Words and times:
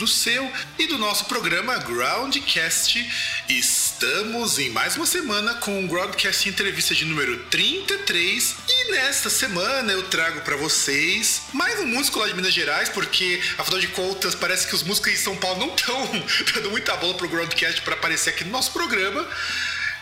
Do 0.00 0.06
seu 0.06 0.50
e 0.78 0.86
do 0.86 0.96
nosso 0.96 1.26
programa 1.26 1.76
Groundcast. 1.76 3.06
Estamos 3.46 4.58
em 4.58 4.70
mais 4.70 4.96
uma 4.96 5.04
semana 5.04 5.56
com 5.56 5.84
o 5.84 5.86
Groundcast 5.86 6.48
Entrevista 6.48 6.94
de 6.94 7.04
número 7.04 7.38
33 7.50 8.56
e 8.66 8.92
nesta 8.92 9.28
semana 9.28 9.92
eu 9.92 10.02
trago 10.04 10.40
para 10.40 10.56
vocês 10.56 11.42
mais 11.52 11.78
um 11.80 11.86
músico 11.86 12.18
lá 12.18 12.28
de 12.28 12.32
Minas 12.32 12.54
Gerais, 12.54 12.88
porque 12.88 13.42
afinal 13.58 13.78
de 13.78 13.88
contas 13.88 14.34
parece 14.34 14.66
que 14.66 14.74
os 14.74 14.82
músicos 14.82 15.12
em 15.12 15.16
São 15.16 15.36
Paulo 15.36 15.60
não 15.66 15.74
estão 15.74 16.10
dando 16.54 16.70
muita 16.70 16.96
bola 16.96 17.12
pro 17.12 17.28
Groundcast 17.28 17.82
para 17.82 17.92
aparecer 17.92 18.30
aqui 18.30 18.44
no 18.44 18.52
nosso 18.52 18.72
programa. 18.72 19.28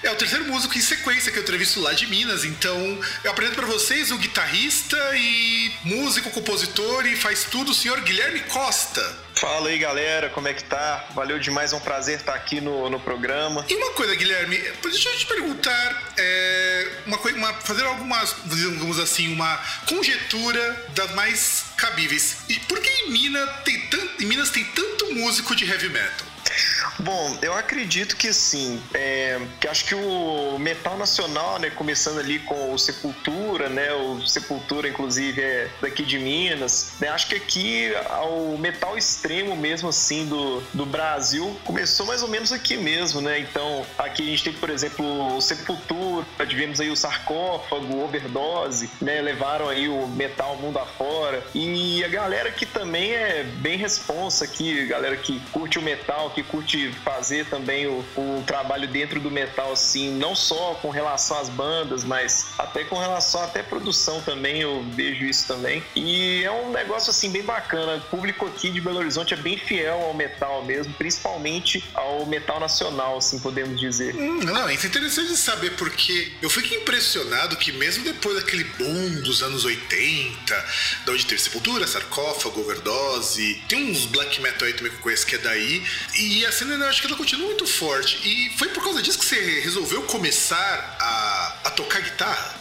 É 0.03 0.11
o 0.13 0.15
terceiro 0.15 0.45
músico 0.45 0.79
em 0.79 0.81
sequência 0.81 1.33
que 1.33 1.39
eu 1.39 1.43
entrevisto 1.43 1.81
lá 1.81 1.93
de 1.93 2.07
Minas, 2.07 2.45
então 2.45 2.79
eu 3.25 3.31
apresento 3.33 3.57
para 3.57 3.67
vocês 3.67 4.13
o 4.13 4.19
guitarrista 4.19 4.97
e 5.17 5.73
músico, 5.83 6.31
compositor 6.31 7.05
e 7.05 7.17
faz 7.17 7.45
tudo, 7.45 7.73
o 7.73 7.75
senhor 7.75 8.01
Guilherme 8.03 8.41
Costa. 8.43 9.03
Fala 9.35 9.69
aí 9.69 9.79
galera, 9.79 10.31
como 10.31 10.47
é 10.47 10.55
que 10.55 10.63
tá? 10.63 11.05
Valeu 11.15 11.41
demais, 11.41 11.73
é 11.73 11.77
um 11.77 11.81
prazer 11.81 12.19
estar 12.19 12.35
aqui 12.35 12.61
no, 12.61 12.89
no 12.89 13.01
programa. 13.01 13.67
E 13.69 13.75
uma 13.75 13.91
coisa, 13.93 14.15
Guilherme, 14.15 14.57
deixa 14.83 15.09
eu 15.09 15.19
te 15.19 15.27
perguntar, 15.27 16.13
é, 16.17 16.89
uma 17.05 17.19
coisa, 17.19 17.37
uma, 17.37 17.53
fazer 17.55 17.85
algumas, 17.85 18.37
digamos 18.45 19.01
assim, 19.01 19.33
uma 19.33 19.61
conjetura 19.89 20.87
das 20.95 21.13
mais 21.15 21.65
cabíveis. 21.77 22.39
E 22.49 22.55
por 22.61 22.81
que 22.81 22.89
em 22.89 23.11
Minas 23.11 23.51
tem 23.65 23.81
tanto, 23.89 24.23
em 24.23 24.27
Minas 24.27 24.51
tem 24.51 24.65
tanto 24.65 25.13
músico 25.15 25.57
de 25.57 25.69
heavy 25.69 25.89
metal? 25.89 26.28
Bom, 27.01 27.39
eu 27.43 27.55
acredito 27.55 28.17
que 28.17 28.33
sim. 28.33 28.83
É, 28.93 29.41
que 29.61 29.69
acho 29.69 29.85
que 29.85 29.95
o 29.95 30.59
metal 30.59 30.97
nacional, 30.97 31.59
né, 31.59 31.71
começando 31.71 32.19
ali 32.19 32.41
com 32.41 32.73
o 32.73 32.79
Sepultura, 32.79 33.69
né, 33.69 33.93
o 33.93 34.27
Sepultura 34.27 34.89
inclusive 34.89 35.41
é 35.41 35.71
daqui 35.81 36.03
de 36.03 36.19
Minas, 36.19 36.95
né, 37.01 37.09
acho 37.09 37.29
que 37.29 37.37
aqui 37.37 37.93
o 38.29 38.59
metal 38.59 38.99
extremo 38.99 39.57
mesmo 39.57 39.89
assim 39.89 40.27
do, 40.27 40.61
do 40.75 40.85
Brasil 40.85 41.57
começou 41.65 42.07
mais 42.07 42.23
ou 42.23 42.29
menos 42.29 42.53
aqui 42.53 42.77
mesmo, 42.77 43.21
né? 43.21 43.39
Então, 43.39 43.87
aqui 43.97 44.23
a 44.23 44.27
gente 44.27 44.45
tem, 44.45 44.53
por 44.53 44.71
exemplo, 44.71 45.37
o 45.37 45.41
Sepultura, 45.41 46.27
tivemos 46.49 46.81
aí 46.81 46.91
o 46.91 46.97
Sarcófago, 46.97 48.03
Overdose, 48.03 48.91
né, 49.01 49.21
levaram 49.21 49.69
aí 49.69 49.89
o 49.89 50.09
metal 50.09 50.57
mundo 50.57 50.79
afora. 50.79 51.45
E 51.55 52.03
a 52.05 52.09
galera 52.09 52.51
que 52.51 52.67
também 52.67 53.13
é 53.13 53.45
bem 53.45 53.77
responsa 53.77 54.45
aqui, 54.45 54.87
galera 54.87 55.17
que 55.17 55.41
curte 55.53 55.79
o 55.79 55.83
metal, 55.83 56.31
que 56.31 56.43
curte 56.43 56.88
fazer 56.93 57.47
também 57.47 57.87
o, 57.87 58.05
o 58.17 58.43
trabalho 58.47 58.89
dentro 58.89 59.21
do 59.21 59.31
metal, 59.31 59.73
assim, 59.73 60.11
não 60.11 60.35
só 60.35 60.75
com 60.81 60.91
relação 60.91 61.39
às 61.39 61.49
bandas, 61.49 62.05
mas 62.05 62.49
até 62.59 62.85
com 62.85 62.97
relação 62.97 63.43
até 63.43 63.63
produção 63.63 64.21
também, 64.23 64.61
eu 64.61 64.85
vejo 64.91 65.25
isso 65.25 65.47
também. 65.47 65.83
E 65.95 66.43
é 66.45 66.51
um 66.51 66.71
negócio, 66.71 67.11
assim, 67.11 67.31
bem 67.31 67.43
bacana. 67.43 67.97
O 67.97 68.01
público 68.03 68.47
aqui 68.47 68.71
de 68.71 68.81
Belo 68.81 68.99
Horizonte 68.99 69.35
é 69.35 69.37
bem 69.37 69.59
fiel 69.59 70.01
ao 70.03 70.15
metal 70.15 70.65
mesmo, 70.65 70.93
principalmente 70.95 71.85
ao 71.95 72.27
metal 72.27 72.61
nacional, 72.61 73.19
assim, 73.19 73.39
podemos 73.39 73.79
dizer. 73.79 74.15
Hum, 74.15 74.41
não, 74.45 74.69
é 74.69 74.75
interessante 74.75 75.37
saber, 75.37 75.77
porque 75.77 76.33
eu 76.41 76.51
fico 76.51 76.75
impressionado 76.75 77.57
que 77.57 77.73
mesmo 77.73 78.05
depois 78.05 78.37
daquele 78.37 78.65
boom 78.65 79.21
dos 79.23 79.43
anos 79.43 79.65
80, 79.65 80.67
da 81.05 81.13
onde 81.13 81.27
teve 81.27 81.41
Sepultura, 81.41 81.87
Sarcófago, 81.87 82.61
Overdose, 82.61 83.63
tem 83.69 83.91
uns 83.91 84.07
black 84.07 84.41
metal 84.41 84.67
aí 84.67 84.75
também 84.75 84.93
que 84.93 84.99
eu 84.99 85.03
conheço 85.03 85.27
que 85.27 85.35
é 85.35 85.39
daí, 85.39 85.85
e 86.19 86.47
a 86.47 86.53
cena 86.53 86.77
eu 86.85 86.89
acho 86.89 87.01
que 87.01 87.07
ela 87.07 87.17
continua 87.17 87.47
muito 87.47 87.67
forte. 87.67 88.21
E 88.27 88.51
foi 88.59 88.69
por 88.69 88.83
causa 88.83 89.03
disso 89.03 89.19
que 89.19 89.27
você 89.27 89.61
resolveu 89.61 90.03
começar 90.03 90.97
a, 91.01 91.69
a 91.69 91.71
tocar 91.71 92.01
guitarra? 92.01 92.55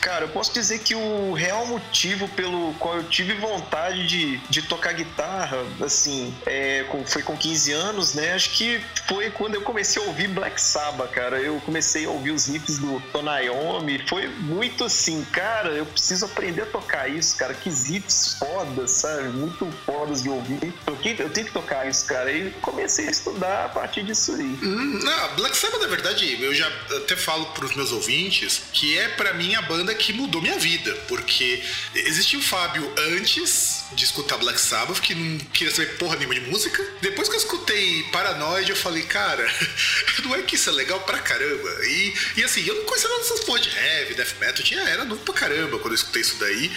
Cara, 0.00 0.24
eu 0.24 0.28
posso 0.28 0.52
dizer 0.52 0.78
que 0.78 0.94
o 0.94 1.32
real 1.32 1.66
motivo 1.66 2.28
pelo 2.28 2.72
qual 2.74 2.96
eu 2.96 3.04
tive 3.04 3.34
vontade 3.34 4.06
de, 4.06 4.38
de 4.48 4.62
tocar 4.62 4.92
guitarra, 4.92 5.58
assim, 5.82 6.34
é, 6.46 6.84
com, 6.88 7.04
foi 7.04 7.22
com 7.22 7.36
15 7.36 7.72
anos, 7.72 8.14
né? 8.14 8.32
Acho 8.34 8.50
que 8.50 8.80
foi 9.08 9.30
quando 9.30 9.56
eu 9.56 9.62
comecei 9.62 10.02
a 10.02 10.06
ouvir 10.06 10.28
Black 10.28 10.60
Sabbath, 10.60 11.10
cara. 11.10 11.40
Eu 11.40 11.60
comecei 11.60 12.06
a 12.06 12.10
ouvir 12.10 12.30
os 12.30 12.46
riffs 12.46 12.78
do 12.78 13.00
Tonayomi. 13.12 14.04
Foi 14.08 14.28
muito 14.28 14.84
assim, 14.84 15.24
cara, 15.32 15.70
eu 15.70 15.86
preciso 15.86 16.26
aprender 16.26 16.62
a 16.62 16.66
tocar 16.66 17.08
isso, 17.08 17.36
cara. 17.36 17.52
Que 17.52 17.68
riffs 17.68 18.36
fodas, 18.38 18.90
sabe? 18.92 19.28
Muito 19.30 19.70
fodas 19.84 20.22
de 20.22 20.28
ouvir. 20.28 20.72
Eu, 20.86 20.96
eu 21.18 21.30
tenho 21.30 21.46
que 21.46 21.52
tocar 21.52 21.88
isso, 21.88 22.06
cara. 22.06 22.30
E 22.30 22.50
comecei 22.62 23.08
a 23.08 23.10
estudar 23.10 23.64
a 23.64 23.68
partir 23.68 24.04
disso 24.04 24.32
aí. 24.32 24.58
Hum, 24.62 25.00
não, 25.02 25.36
Black 25.36 25.56
Sabbath, 25.56 25.80
na 25.80 25.88
verdade, 25.88 26.40
eu 26.42 26.54
já 26.54 26.70
até 26.96 27.16
falo 27.16 27.46
pros 27.46 27.74
meus 27.74 27.90
ouvintes 27.90 28.62
que 28.72 28.96
é 28.98 29.08
para 29.08 29.32
mim 29.38 29.54
a 29.54 29.62
banda 29.62 29.94
que 29.94 30.12
mudou 30.12 30.42
minha 30.42 30.58
vida, 30.58 30.92
porque 31.08 31.62
existia 31.94 32.38
o 32.38 32.42
Fábio 32.42 32.92
antes 33.14 33.84
de 33.92 34.04
escutar 34.04 34.36
Black 34.36 34.60
Sabbath, 34.60 35.00
que 35.00 35.14
não 35.14 35.38
queria 35.38 35.74
saber 35.74 35.96
porra 35.96 36.16
nenhuma 36.16 36.34
de 36.34 36.42
música. 36.42 36.84
Depois 37.00 37.28
que 37.28 37.34
eu 37.34 37.38
escutei 37.38 38.02
Paranoid, 38.12 38.68
eu 38.68 38.76
falei, 38.76 39.02
cara, 39.04 39.50
não 40.24 40.34
é 40.34 40.42
que 40.42 40.56
isso 40.56 40.68
é 40.68 40.72
legal 40.72 41.00
pra 41.00 41.18
caramba. 41.18 41.70
E, 41.86 42.14
e 42.36 42.44
assim, 42.44 42.66
eu 42.66 42.74
não 42.74 42.84
conhecia 42.84 43.08
nada 43.08 43.22
dessas 43.22 43.44
porra 43.44 43.60
de 43.60 43.70
heavy, 43.70 44.14
death 44.14 44.34
metal, 44.40 44.62
tinha, 44.62 44.80
era 44.82 45.04
novo 45.04 45.22
pra 45.22 45.34
caramba 45.34 45.78
quando 45.78 45.92
eu 45.92 45.94
escutei 45.94 46.22
isso 46.22 46.36
daí. 46.38 46.70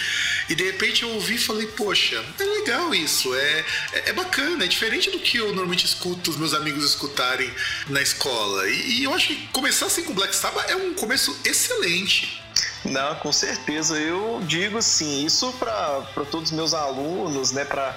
E 0.48 0.54
de 0.54 0.64
repente 0.64 1.02
eu 1.02 1.10
ouvi 1.10 1.34
e 1.34 1.38
falei, 1.38 1.66
poxa, 1.66 2.24
é 2.38 2.44
legal 2.44 2.94
isso, 2.94 3.34
é, 3.34 3.64
é, 3.92 4.02
é, 4.10 4.12
bacana, 4.12 4.64
é 4.64 4.68
diferente 4.68 5.10
do 5.10 5.18
que 5.18 5.36
eu 5.36 5.48
normalmente 5.48 5.84
escuto 5.84 6.30
os 6.30 6.36
meus 6.36 6.54
amigos 6.54 6.84
escutarem 6.84 7.52
na 7.88 8.00
escola. 8.00 8.68
E, 8.68 9.00
e 9.00 9.04
eu 9.04 9.12
acho 9.14 9.28
que 9.28 9.48
começar 9.48 9.86
assim 9.86 10.02
com 10.04 10.14
Black 10.14 10.34
Sabbath 10.34 10.70
é 10.70 10.76
um 10.76 10.94
começo 10.94 11.36
excelente. 11.44 12.42
Não, 12.84 13.14
com 13.16 13.32
certeza. 13.32 13.98
Eu 13.98 14.40
digo 14.44 14.78
assim, 14.78 15.24
isso 15.24 15.52
para 15.52 16.24
todos 16.30 16.50
os 16.50 16.56
meus 16.56 16.74
alunos, 16.74 17.52
né, 17.52 17.64
para 17.64 17.94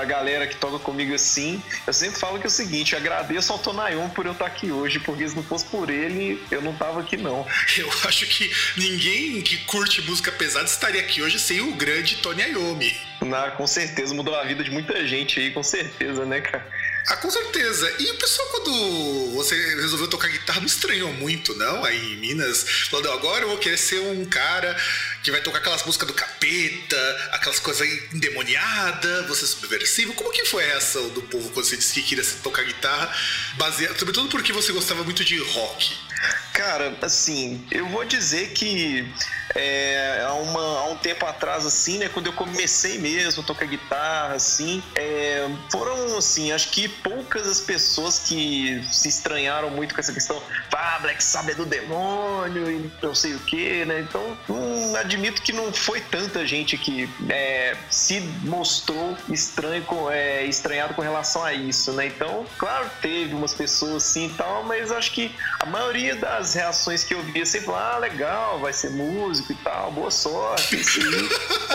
a 0.00 0.04
galera 0.04 0.46
que 0.46 0.56
toca 0.56 0.78
comigo 0.78 1.14
assim, 1.14 1.62
eu 1.86 1.92
sempre 1.92 2.18
falo 2.18 2.38
que 2.38 2.44
é 2.44 2.48
o 2.48 2.50
seguinte, 2.50 2.96
agradeço 2.96 3.52
ao 3.52 3.58
Tonayon 3.58 4.08
por 4.10 4.26
eu 4.26 4.32
estar 4.32 4.46
aqui 4.46 4.70
hoje, 4.70 4.98
porque 5.00 5.28
se 5.28 5.36
não 5.36 5.42
fosse 5.42 5.66
por 5.66 5.90
ele, 5.90 6.42
eu 6.50 6.62
não 6.62 6.74
tava 6.74 7.00
aqui 7.00 7.16
não. 7.16 7.46
Eu 7.76 7.90
acho 8.06 8.26
que 8.26 8.50
ninguém 8.76 9.40
que 9.42 9.56
curte 9.64 10.02
música 10.02 10.30
pesada 10.30 10.66
estaria 10.66 11.00
aqui 11.00 11.22
hoje 11.22 11.38
sem 11.38 11.60
o 11.60 11.72
grande 11.74 12.16
Tony 12.16 12.42
Iommi. 12.42 12.96
Não, 13.20 13.50
com 13.52 13.66
certeza, 13.66 14.14
mudou 14.14 14.34
a 14.34 14.44
vida 14.44 14.62
de 14.62 14.70
muita 14.70 15.06
gente 15.06 15.40
aí, 15.40 15.50
com 15.50 15.62
certeza, 15.62 16.24
né, 16.24 16.40
cara? 16.40 16.66
Ah, 17.06 17.16
com 17.16 17.30
certeza. 17.30 17.92
E 17.98 18.10
o 18.10 18.14
pessoal, 18.14 18.48
quando 18.48 19.32
você 19.32 19.56
resolveu 19.76 20.08
tocar 20.08 20.28
guitarra, 20.28 20.60
não 20.60 20.66
estranhou 20.66 21.12
muito, 21.14 21.54
não? 21.56 21.84
Aí 21.84 22.12
em 22.12 22.16
Minas, 22.16 22.64
falando, 22.88 23.10
agora 23.10 23.44
eu 23.44 23.48
vou 23.48 23.58
querer 23.58 23.76
ser 23.76 24.00
um 24.00 24.24
cara 24.24 24.76
que 25.22 25.30
vai 25.30 25.40
tocar 25.40 25.58
aquelas 25.58 25.84
músicas 25.84 26.06
do 26.06 26.14
capeta, 26.14 27.28
aquelas 27.32 27.58
coisas 27.58 27.86
endemoniadas, 28.12 29.26
você 29.26 29.46
subversivo. 29.46 30.14
Como 30.14 30.30
que 30.30 30.44
foi 30.44 30.64
a 30.64 30.68
reação 30.68 31.08
do 31.10 31.22
povo 31.22 31.50
quando 31.50 31.66
você 31.66 31.76
disse 31.76 31.94
que 31.94 32.02
queria 32.02 32.24
tocar 32.42 32.62
guitarra, 32.62 33.12
baseado, 33.54 33.98
sobretudo 33.98 34.28
porque 34.28 34.52
você 34.52 34.72
gostava 34.72 35.02
muito 35.02 35.24
de 35.24 35.38
rock? 35.38 35.96
Cara, 36.52 36.96
assim, 37.02 37.66
eu 37.70 37.88
vou 37.88 38.04
dizer 38.04 38.50
que 38.50 39.04
é, 39.54 40.24
há, 40.26 40.34
uma, 40.34 40.60
há 40.60 40.84
um 40.90 40.96
tempo 40.96 41.26
atrás, 41.26 41.66
assim, 41.66 41.98
né? 41.98 42.08
Quando 42.08 42.26
eu 42.26 42.32
comecei 42.32 42.98
mesmo 42.98 43.42
a 43.42 43.46
tocar 43.46 43.66
guitarra, 43.66 44.34
assim, 44.34 44.82
é, 44.94 45.48
foram, 45.70 46.16
assim, 46.16 46.52
acho 46.52 46.70
que 46.70 46.88
poucas 46.88 47.46
as 47.46 47.60
pessoas 47.60 48.18
que 48.18 48.82
se 48.90 49.08
estranharam 49.08 49.70
muito 49.70 49.94
com 49.94 50.00
essa 50.00 50.12
questão, 50.12 50.42
ah, 50.72 50.98
Black 51.00 51.22
Sabbath 51.22 51.52
é 51.52 51.54
do 51.54 51.64
demônio 51.64 52.70
e 52.70 52.90
não 53.02 53.14
sei 53.14 53.34
o 53.34 53.38
que, 53.40 53.84
né? 53.84 54.00
Então, 54.00 54.36
hum, 54.48 54.94
admito 54.96 55.42
que 55.42 55.52
não 55.52 55.72
foi 55.72 56.00
tanta 56.00 56.46
gente 56.46 56.76
que 56.76 57.08
é, 57.28 57.76
se 57.90 58.20
mostrou 58.44 59.16
estranho 59.28 59.84
com, 59.84 60.10
é, 60.10 60.44
estranhado 60.44 60.94
com 60.94 61.02
relação 61.02 61.44
a 61.44 61.52
isso, 61.52 61.92
né? 61.92 62.06
Então, 62.06 62.46
claro, 62.58 62.90
teve 63.00 63.34
umas 63.34 63.54
pessoas 63.54 64.04
assim 64.04 64.26
e 64.26 64.30
tal, 64.30 64.64
mas 64.64 64.90
acho 64.90 65.12
que 65.12 65.34
a 65.60 65.66
maioria 65.66 66.16
das 66.16 66.54
reações 66.54 67.04
que 67.04 67.14
eu 67.14 67.22
via 67.22 67.46
sempre, 67.46 67.70
ah, 67.72 67.98
legal, 67.98 68.58
vai 68.58 68.72
ser 68.72 68.90
músico 69.42 69.52
e 69.52 69.56
tal, 69.56 69.90
boa 69.90 70.10
sorte, 70.10 70.80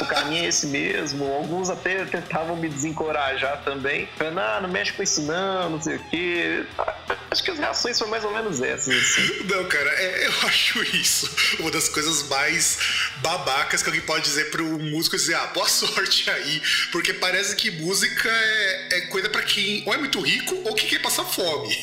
o 0.02 0.06
caminho 0.06 0.46
é 0.46 0.48
esse 0.48 0.68
mesmo. 0.68 1.26
Alguns 1.26 1.70
até 1.70 2.06
tentavam 2.06 2.56
me 2.56 2.70
desencorajar 2.70 3.64
também, 3.64 4.08
falando, 4.18 4.40
ah, 4.40 4.60
não 4.62 4.70
mexe 4.70 4.94
com 4.94 5.04
isso 5.04 5.22
não, 5.24 5.72
não 5.72 5.82
sei 5.82 5.98
o 5.98 6.00
quê. 6.10 6.66
Acho 7.30 7.44
que 7.44 7.52
as 7.52 7.60
reações 7.60 7.98
foram 7.98 8.12
mais 8.12 8.24
ou 8.24 8.32
menos 8.32 8.62
essas. 8.62 8.96
Assim. 8.96 9.44
Não, 9.46 9.66
cara, 9.66 9.90
é, 9.90 10.28
eu 10.28 10.34
acho 10.48 10.82
isso 10.96 11.30
uma 11.60 11.72
das 11.72 11.90
coisas 11.90 12.28
mais 12.28 12.78
babacas 13.18 13.84
que 13.84 13.90
alguém 13.90 14.02
pode 14.02 14.24
dizer 14.24 14.50
para 14.50 14.64
um 14.64 14.80
músico 14.92 15.16
dizer, 15.16 15.36
ah, 15.36 15.48
boa 15.48 15.68
sorte 15.68 16.30
aí, 16.30 16.62
porque 16.92 17.14
parece 17.14 17.56
que 17.56 17.70
música 17.72 18.30
é, 18.30 18.98
é 18.98 19.02
coisa 19.08 19.30
para 19.30 19.42
quem 19.42 19.84
ou 19.86 19.94
é 19.94 19.98
muito 19.98 20.20
rico 20.22 20.56
ou 20.66 20.74
que 20.74 20.88
quer 20.88 21.02
passar 21.02 21.26
fome 21.26 21.76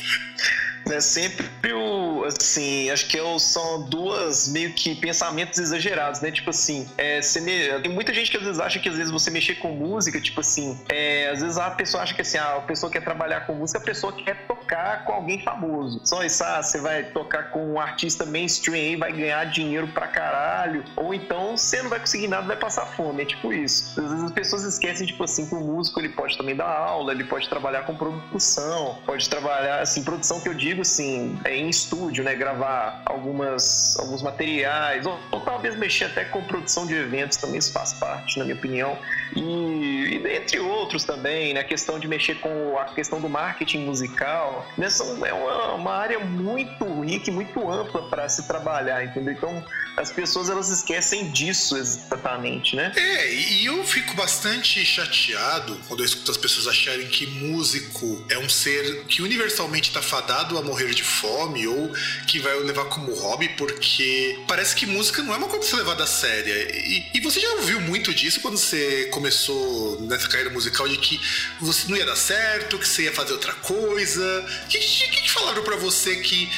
é 0.92 1.00
sempre 1.00 1.72
o, 1.72 2.03
assim, 2.26 2.90
acho 2.90 3.08
que 3.08 3.18
é 3.18 3.38
são 3.38 3.82
duas 3.82 4.48
meio 4.48 4.72
que 4.72 4.94
pensamentos 4.94 5.58
exagerados, 5.58 6.20
né? 6.20 6.30
Tipo 6.30 6.50
assim, 6.50 6.88
é, 6.96 7.20
me, 7.40 7.80
tem 7.80 7.92
muita 7.92 8.12
gente 8.12 8.30
que 8.30 8.36
às 8.36 8.42
vezes 8.42 8.60
acha 8.60 8.78
que 8.78 8.88
às 8.88 8.96
vezes 8.96 9.10
você 9.10 9.30
mexer 9.30 9.56
com 9.56 9.72
música, 9.72 10.20
tipo 10.20 10.40
assim, 10.40 10.78
é, 10.88 11.30
às 11.30 11.40
vezes 11.40 11.58
a 11.58 11.70
pessoa 11.70 12.02
acha 12.02 12.14
que 12.14 12.22
assim, 12.22 12.38
ah, 12.38 12.56
a 12.56 12.60
pessoa 12.60 12.90
quer 12.90 13.02
trabalhar 13.02 13.46
com 13.46 13.54
música, 13.54 13.78
a 13.78 13.82
pessoa 13.82 14.12
quer 14.12 14.46
tocar 14.46 14.63
com 15.04 15.12
alguém 15.12 15.40
famoso. 15.40 16.00
Só 16.04 16.22
isso, 16.24 16.42
ah, 16.44 16.62
você 16.62 16.80
vai 16.80 17.04
tocar 17.04 17.50
com 17.50 17.72
um 17.72 17.80
artista 17.80 18.24
mainstream 18.24 18.74
aí, 18.74 18.96
vai 18.96 19.12
ganhar 19.12 19.44
dinheiro 19.44 19.88
pra 19.88 20.06
caralho, 20.06 20.84
ou 20.96 21.14
então 21.14 21.56
você 21.56 21.82
não 21.82 21.90
vai 21.90 22.00
conseguir 22.00 22.28
nada, 22.28 22.46
vai 22.46 22.56
passar 22.56 22.86
fome, 22.86 23.22
é 23.22 23.26
tipo 23.26 23.52
isso. 23.52 23.98
Às 24.00 24.10
vezes 24.10 24.24
as 24.24 24.32
pessoas 24.32 24.64
esquecem, 24.64 25.06
tipo 25.06 25.22
assim, 25.24 25.46
que 25.46 25.54
o 25.54 25.60
músico 25.60 26.00
ele 26.00 26.10
pode 26.10 26.36
também 26.36 26.56
dar 26.56 26.68
aula, 26.68 27.12
ele 27.12 27.24
pode 27.24 27.48
trabalhar 27.48 27.82
com 27.82 27.94
produção, 27.94 28.98
pode 29.06 29.28
trabalhar, 29.28 29.80
assim, 29.80 30.02
produção 30.02 30.40
que 30.40 30.48
eu 30.48 30.54
digo 30.54 30.82
assim, 30.82 31.38
é 31.44 31.56
em 31.56 31.68
estúdio, 31.68 32.24
né? 32.24 32.34
Gravar 32.34 33.02
algumas, 33.06 33.96
alguns 33.98 34.22
materiais, 34.22 35.06
ou, 35.06 35.18
ou, 35.30 35.40
talvez 35.40 35.76
mexer 35.76 36.04
até 36.04 36.24
com 36.24 36.42
produção 36.42 36.86
de 36.86 36.94
eventos 36.94 37.36
também, 37.38 37.58
isso 37.58 37.72
faz 37.72 37.92
parte, 37.94 38.38
na 38.38 38.44
minha 38.44 38.56
opinião. 38.56 38.98
E, 39.36 39.40
e 39.40 40.36
entre 40.36 40.60
outros 40.60 41.04
também, 41.04 41.54
né? 41.54 41.60
A 41.60 41.64
questão 41.64 41.98
de 41.98 42.06
mexer 42.06 42.36
com 42.36 42.78
a 42.78 42.84
questão 42.86 43.20
do 43.20 43.28
marketing 43.28 43.84
musical, 43.84 44.63
São, 44.90 45.24
é 45.24 45.32
uma, 45.32 45.74
uma 45.74 45.92
área 45.92 46.18
muito 46.20 47.00
rica 47.00 47.30
e 47.30 47.32
muito 47.32 47.70
ampla 47.70 48.08
para 48.08 48.28
se 48.28 48.46
trabalhar, 48.46 49.04
entendeu? 49.04 49.32
Então, 49.32 49.64
as 49.96 50.10
pessoas 50.10 50.50
elas 50.50 50.70
esquecem 50.70 51.30
disso 51.30 51.76
exatamente, 51.76 52.74
né? 52.74 52.92
É, 52.96 53.32
e 53.32 53.66
eu 53.66 53.84
fico 53.84 54.14
bastante 54.14 54.84
chateado 54.84 55.78
quando 55.86 56.00
eu 56.00 56.06
escuto 56.06 56.30
as 56.30 56.36
pessoas 56.36 56.66
acharem 56.66 57.06
que 57.06 57.26
músico 57.26 58.24
é 58.28 58.38
um 58.38 58.48
ser 58.48 59.04
que 59.04 59.22
universalmente 59.22 59.88
está 59.88 60.02
fadado 60.02 60.58
a 60.58 60.62
morrer 60.62 60.90
de 60.94 61.04
fome 61.04 61.66
ou 61.66 61.92
que 62.26 62.40
vai 62.40 62.58
levar 62.60 62.86
como 62.86 63.14
hobby, 63.14 63.48
porque 63.50 64.40
parece 64.48 64.74
que 64.74 64.86
música 64.86 65.22
não 65.22 65.34
é 65.34 65.36
uma 65.36 65.48
coisa 65.48 65.76
levada 65.76 66.04
a 66.04 66.06
séria. 66.06 66.52
E, 66.76 67.10
e 67.14 67.20
você 67.20 67.38
já 67.40 67.48
ouviu 67.54 67.80
muito 67.80 68.12
disso 68.12 68.40
quando 68.40 68.56
você 68.56 69.08
começou 69.12 70.00
nessa 70.02 70.28
carreira 70.28 70.50
musical 70.50 70.88
de 70.88 70.96
que 70.96 71.20
você 71.60 71.88
não 71.88 71.96
ia 71.96 72.06
dar 72.06 72.16
certo, 72.16 72.78
que 72.78 72.88
você 72.88 73.04
ia 73.04 73.12
fazer 73.12 73.32
outra 73.32 73.52
coisa? 73.54 74.43
O 74.44 74.68
que, 74.68 74.78
que, 74.78 75.08
que 75.08 75.30
falaram 75.30 75.62
para 75.62 75.76
você 75.76 76.16
que 76.16 76.50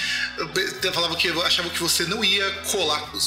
falava 0.92 1.16
que 1.16 1.28
achavam 1.28 1.70
que 1.70 1.80
você 1.80 2.04
não 2.04 2.24
ia 2.24 2.50
colar 2.70 3.00
com 3.10 3.18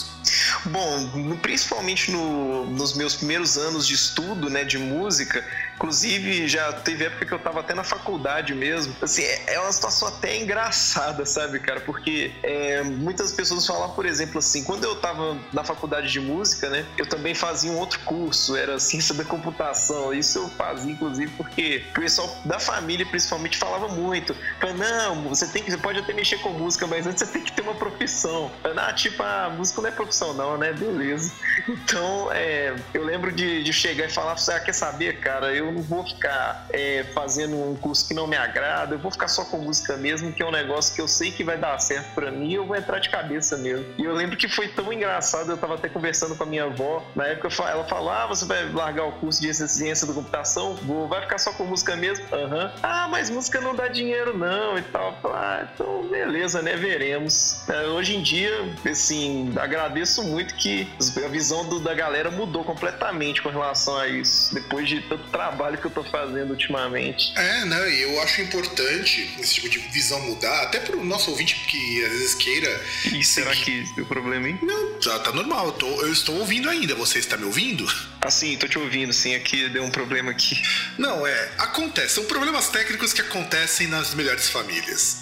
Bom, 0.65 1.38
principalmente 1.41 2.11
no, 2.11 2.65
nos 2.65 2.94
meus 2.94 3.15
primeiros 3.15 3.57
anos 3.57 3.88
de 3.88 3.94
estudo, 3.94 4.50
né, 4.50 4.63
de 4.63 4.77
música, 4.77 5.44
inclusive 5.79 6.45
já 6.45 6.73
teve 6.73 7.05
época 7.05 7.25
que 7.25 7.31
eu 7.31 7.39
tava 7.39 7.61
até 7.61 7.73
na 7.73 7.85
faculdade 7.85 8.53
mesmo. 8.53 8.93
Assim, 9.01 9.23
é, 9.23 9.53
é 9.53 9.59
uma 9.61 9.71
situação 9.71 10.09
até 10.09 10.37
engraçada, 10.37 11.25
sabe, 11.25 11.59
cara? 11.59 11.79
Porque 11.79 12.31
é, 12.43 12.83
muitas 12.83 13.31
pessoas 13.31 13.65
falam, 13.65 13.89
por 13.91 14.05
exemplo, 14.05 14.39
assim, 14.39 14.65
quando 14.65 14.83
eu 14.83 14.97
tava 14.97 15.37
na 15.53 15.63
faculdade 15.63 16.11
de 16.11 16.19
música, 16.19 16.69
né, 16.69 16.85
eu 16.97 17.05
também 17.05 17.33
fazia 17.33 17.71
um 17.71 17.77
outro 17.77 17.99
curso, 18.01 18.57
era 18.57 18.77
ciência 18.77 19.15
da 19.15 19.23
computação. 19.23 20.13
Isso 20.13 20.39
eu 20.39 20.49
fazia, 20.49 20.91
inclusive, 20.91 21.31
porque 21.37 21.85
o 21.91 22.01
pessoal 22.01 22.29
da 22.43 22.59
família, 22.59 23.05
principalmente, 23.05 23.57
falava 23.57 23.87
muito. 23.87 24.35
Falava, 24.59 24.77
não, 24.77 25.29
você 25.29 25.47
tem 25.47 25.63
que, 25.63 25.71
você 25.71 25.77
pode 25.77 25.99
até 25.99 26.11
mexer 26.11 26.39
com 26.39 26.49
música, 26.49 26.85
mas 26.87 27.07
antes 27.07 27.23
você 27.23 27.31
tem 27.31 27.41
que 27.41 27.53
ter 27.53 27.61
uma 27.61 27.75
profissão. 27.75 28.51
Ah, 28.75 28.91
tipo, 28.91 29.23
a 29.23 29.49
música 29.49 29.81
não 29.81 29.89
é 29.89 29.91
profissão, 29.91 30.33
não, 30.33 30.57
né? 30.57 30.73
Beleza. 30.73 31.31
Então, 31.69 32.31
é, 32.31 32.75
eu 32.93 33.03
lembro 33.03 33.31
de, 33.31 33.63
de 33.63 33.71
chegar 33.71 34.05
e 34.05 34.09
falar, 34.09 34.35
você 34.37 34.51
ah, 34.51 34.59
quer 34.59 34.73
saber, 34.73 35.19
cara, 35.19 35.53
eu 35.53 35.69
não 35.71 35.81
vou 35.81 36.06
ficar 36.06 36.68
é, 36.71 37.06
fazendo 37.13 37.56
um 37.56 37.75
curso 37.75 38.07
que 38.07 38.13
não 38.13 38.27
me 38.27 38.36
agrada, 38.36 38.95
eu 38.95 39.00
vou 39.00 39.12
ficar 39.12 39.27
só 39.27 39.45
com 39.45 39.57
música 39.57 39.98
mesmo, 39.98 40.31
que 40.31 40.42
é 40.42 40.45
um 40.45 40.51
negócio 40.51 40.95
que 40.95 41.01
eu 41.01 41.07
sei 41.07 41.31
que 41.31 41.44
vai 41.44 41.57
dar 41.57 41.77
certo 41.80 42.13
para 42.13 42.31
mim, 42.31 42.54
eu 42.54 42.66
vou 42.66 42.75
entrar 42.75 43.00
de 43.00 43.10
cabeça 43.10 43.57
mesmo. 43.57 43.86
E 43.98 44.04
eu 44.04 44.13
lembro 44.13 44.38
que 44.38 44.48
foi 44.48 44.68
tão 44.68 44.92
engraçado, 44.92 45.51
eu 45.51 45.57
tava 45.57 45.75
até 45.75 45.89
conversando 45.89 46.36
com 46.36 46.44
a 46.44 46.45
minha 46.45 46.66
avó, 46.66 47.04
na 47.16 47.27
época 47.27 47.50
ela 47.63 47.83
falou, 47.86 48.10
ah, 48.10 48.27
você 48.27 48.45
vai 48.45 48.71
largar 48.71 49.06
o 49.06 49.12
curso 49.13 49.42
de 49.42 49.54
ciência 49.54 50.07
da 50.07 50.13
computação? 50.13 50.75
Vou, 50.75 51.07
vai 51.07 51.21
ficar 51.21 51.38
só 51.38 51.51
com 51.54 51.66
música 51.66 51.95
mesmo? 51.95 52.25
Aham. 52.31 52.66
Uhum. 52.66 52.71
Ah, 52.83 53.07
mas 53.10 53.30
música 53.30 53.62
não 53.62 53.75
dá 53.75 53.88
dinheiro 53.88 54.38
não 54.38 54.77
e 54.77 54.81
tal. 54.81 55.19
Ah, 55.25 55.68
então 55.74 56.07
beleza, 56.10 56.62
né, 56.62 56.75
veremos. 56.75 57.68
É, 57.69 57.88
hoje 57.88 58.16
em 58.16 58.21
dia, 58.21 58.51
assim, 58.89 59.54
agradeço 59.57 60.24
muito 60.24 60.56
que 60.56 60.88
a 61.24 61.27
visão 61.27 61.68
do, 61.68 61.80
da 61.80 61.94
galera 61.94 62.31
mudou 62.31 62.63
completamente 62.63 63.42
com 63.42 63.50
relação 63.50 63.98
a 63.98 64.07
isso, 64.07 64.54
depois 64.54 64.88
de 64.88 65.01
tanto 65.01 65.24
trabalho 65.30 65.58
que 65.77 65.85
eu 65.85 65.91
tô 65.91 66.03
fazendo 66.03 66.51
ultimamente. 66.51 67.33
É, 67.38 67.65
né? 67.65 67.94
E 67.94 68.01
eu 68.01 68.21
acho 68.21 68.41
importante 68.41 69.29
esse 69.39 69.56
tipo 69.56 69.69
de 69.69 69.79
visão 69.79 70.19
mudar, 70.21 70.63
até 70.63 70.79
pro 70.79 71.03
nosso 71.03 71.31
ouvinte 71.31 71.56
que 71.67 72.06
às 72.06 72.11
vezes 72.11 72.35
queira. 72.35 72.81
E 73.13 73.23
será 73.23 73.56
que 73.56 73.83
o 73.97 74.06
problema, 74.06 74.47
hein? 74.47 74.59
Não, 74.61 75.00
tá, 75.00 75.19
tá 75.19 75.31
normal. 75.31 75.67
Eu, 75.67 75.71
tô, 75.73 76.01
eu 76.01 76.11
estou 76.11 76.35
ouvindo 76.38 76.69
ainda. 76.69 76.95
Você 76.95 77.19
está 77.19 77.38
me 77.38 77.45
ouvindo? 77.45 77.85
Ah, 78.21 78.31
sim, 78.31 78.57
tô 78.57 78.67
te 78.67 78.77
ouvindo, 78.77 79.13
sim. 79.13 79.35
Aqui 79.35 79.69
deu 79.69 79.83
um 79.83 79.91
problema 79.91 80.31
aqui. 80.31 80.61
Não, 80.97 81.25
é. 81.25 81.51
Acontece. 81.57 82.15
São 82.15 82.25
problemas 82.25 82.69
técnicos 82.69 83.13
que 83.13 83.21
acontecem 83.21 83.88
nas 83.88 84.13
melhores 84.13 84.50
famílias. 84.50 85.19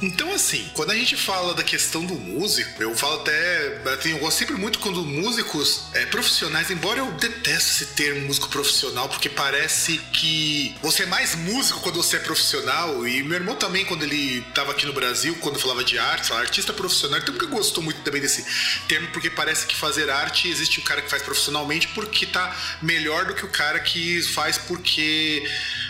Então, 0.00 0.32
assim, 0.32 0.70
quando 0.74 0.90
a 0.92 0.94
gente 0.94 1.16
fala 1.16 1.54
da 1.54 1.62
questão 1.62 2.04
do 2.04 2.14
músico, 2.14 2.82
eu 2.82 2.94
falo 2.96 3.20
até. 3.20 3.82
Assim, 3.98 4.10
eu 4.10 4.18
gosto 4.18 4.38
sempre 4.38 4.54
muito 4.54 4.78
quando 4.78 5.04
músicos 5.04 5.84
é, 5.94 6.06
profissionais, 6.06 6.70
embora 6.70 7.00
eu 7.00 7.10
deteste 7.12 7.70
esse 7.70 7.86
termo 7.94 8.26
músico 8.26 8.48
profissional, 8.48 9.08
porque 9.08 9.28
parece 9.28 9.98
que 10.12 10.74
você 10.82 11.02
é 11.02 11.06
mais 11.06 11.34
músico 11.34 11.80
quando 11.80 11.96
você 11.96 12.16
é 12.16 12.20
profissional. 12.20 13.06
E 13.06 13.22
meu 13.22 13.36
irmão 13.36 13.56
também, 13.56 13.84
quando 13.84 14.04
ele 14.04 14.44
estava 14.48 14.72
aqui 14.72 14.86
no 14.86 14.92
Brasil, 14.92 15.36
quando 15.40 15.58
falava 15.58 15.84
de 15.84 15.98
arte, 15.98 16.28
falava 16.28 16.46
artista 16.46 16.72
profissional, 16.72 17.18
então 17.18 17.34
nunca 17.34 17.46
gostou 17.46 17.82
muito 17.82 18.00
também 18.02 18.20
desse 18.20 18.44
termo, 18.86 19.08
porque 19.08 19.28
parece 19.30 19.66
que 19.66 19.76
fazer 19.76 20.08
arte 20.08 20.48
existe 20.48 20.78
o 20.78 20.82
cara 20.82 21.02
que 21.02 21.10
faz 21.10 21.22
profissionalmente 21.22 21.88
porque 21.88 22.26
tá 22.26 22.56
melhor 22.80 23.26
do 23.26 23.34
que 23.34 23.44
o 23.44 23.48
cara 23.48 23.80
que 23.80 24.22
faz 24.22 24.56
porque 24.56 25.44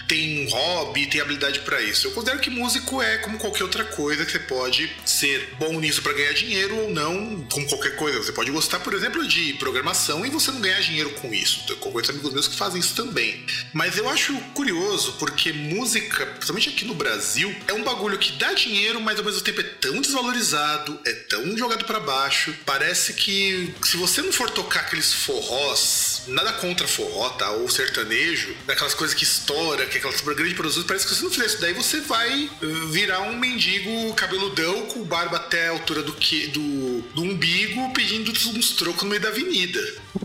tem 0.09 0.47
um 0.47 0.51
hobby, 0.51 1.07
tem 1.07 1.21
habilidade 1.21 1.61
para 1.61 1.81
isso. 1.83 2.07
Eu 2.07 2.13
considero 2.13 2.41
que 2.41 2.49
músico 2.49 3.03
é 3.03 3.19
como 3.19 3.39
qualquer 3.39 3.63
outra 3.63 3.85
coisa 3.85 4.25
que 4.25 4.33
você 4.33 4.39
pode 4.39 4.91
ser 5.05 5.55
bom 5.59 5.79
nisso 5.79 6.01
para 6.03 6.15
ganhar 6.15 6.33
dinheiro 6.33 6.75
ou 6.77 6.91
não, 6.91 7.47
como 7.53 7.69
qualquer 7.69 7.95
coisa. 7.97 8.23
Você 8.23 8.33
pode 8.33 8.51
gostar, 8.51 8.81
por 8.81 8.95
exemplo, 8.95 9.27
de 9.29 9.53
programação 9.55 10.25
e 10.25 10.31
você 10.31 10.51
não 10.51 10.61
ganhar 10.61 10.81
dinheiro 10.81 11.11
com 11.11 11.33
isso. 11.33 11.65
Eu 11.69 11.77
conheço 11.77 12.11
amigos 12.11 12.33
meus 12.33 12.49
que 12.49 12.57
fazem 12.57 12.81
isso 12.81 12.95
também. 12.95 13.45
Mas 13.75 13.99
eu 13.99 14.09
acho 14.09 14.35
curioso 14.55 15.13
porque 15.19 15.53
música, 15.53 16.25
principalmente 16.25 16.71
aqui 16.71 16.85
no 16.87 16.95
Brasil, 16.95 17.55
é 17.67 17.75
um 17.75 17.85
bagulho 17.85 18.17
que 18.19 18.33
dá 18.33 18.55
dinheiro, 18.55 19.01
mas 19.03 19.19
ao 19.19 19.25
mesmo 19.25 19.43
tempo 19.43 19.61
é 19.61 19.65
tão 19.65 20.01
desvalorizado, 20.01 20.99
é 21.05 21.13
tão 21.13 21.57
jogado 21.57 21.85
para 21.85 22.01
baixo. 22.01 22.55
Parece 22.65 23.13
que 23.13 23.75
se 23.85 23.99
você 23.99 24.23
não 24.23 24.33
for 24.33 24.49
tocar 24.49 24.81
aqueles 24.81 25.13
forrós, 25.13 26.23
nada 26.29 26.55
contra 26.55 26.89
forró, 26.89 27.29
tá? 27.31 27.51
Ou 27.51 27.69
sertanejo, 27.69 28.57
daquelas 28.67 28.95
coisas 28.95 29.15
que 29.15 29.25
estoura, 29.25 29.85
que 29.85 29.98
aquela 29.99 30.17
super 30.17 30.35
grande 30.35 30.55
produção, 30.55 30.83
parece 30.85 31.07
que 31.07 31.15
se 31.15 31.23
não 31.23 31.31
fizer 31.31 31.47
isso 31.47 31.61
daí, 31.61 31.73
você 31.73 32.01
vai 32.01 32.51
virar 32.91 33.21
um 33.21 33.37
mendigo 33.37 34.13
cabeludão 34.15 34.87
com 34.87 35.05
barba 35.05 35.37
até 35.37 35.69
a 35.69 35.71
altura 35.73 36.03
do, 36.03 36.13
que, 36.13 36.49
do, 36.49 37.03
do 37.15 37.23
umbigo 37.23 37.93
pedindo 37.93 38.31
uns 38.31 38.71
trocos 38.73 39.03
no 39.03 39.11
meio 39.11 39.21
da 39.21 39.29
avenida. 39.29 39.81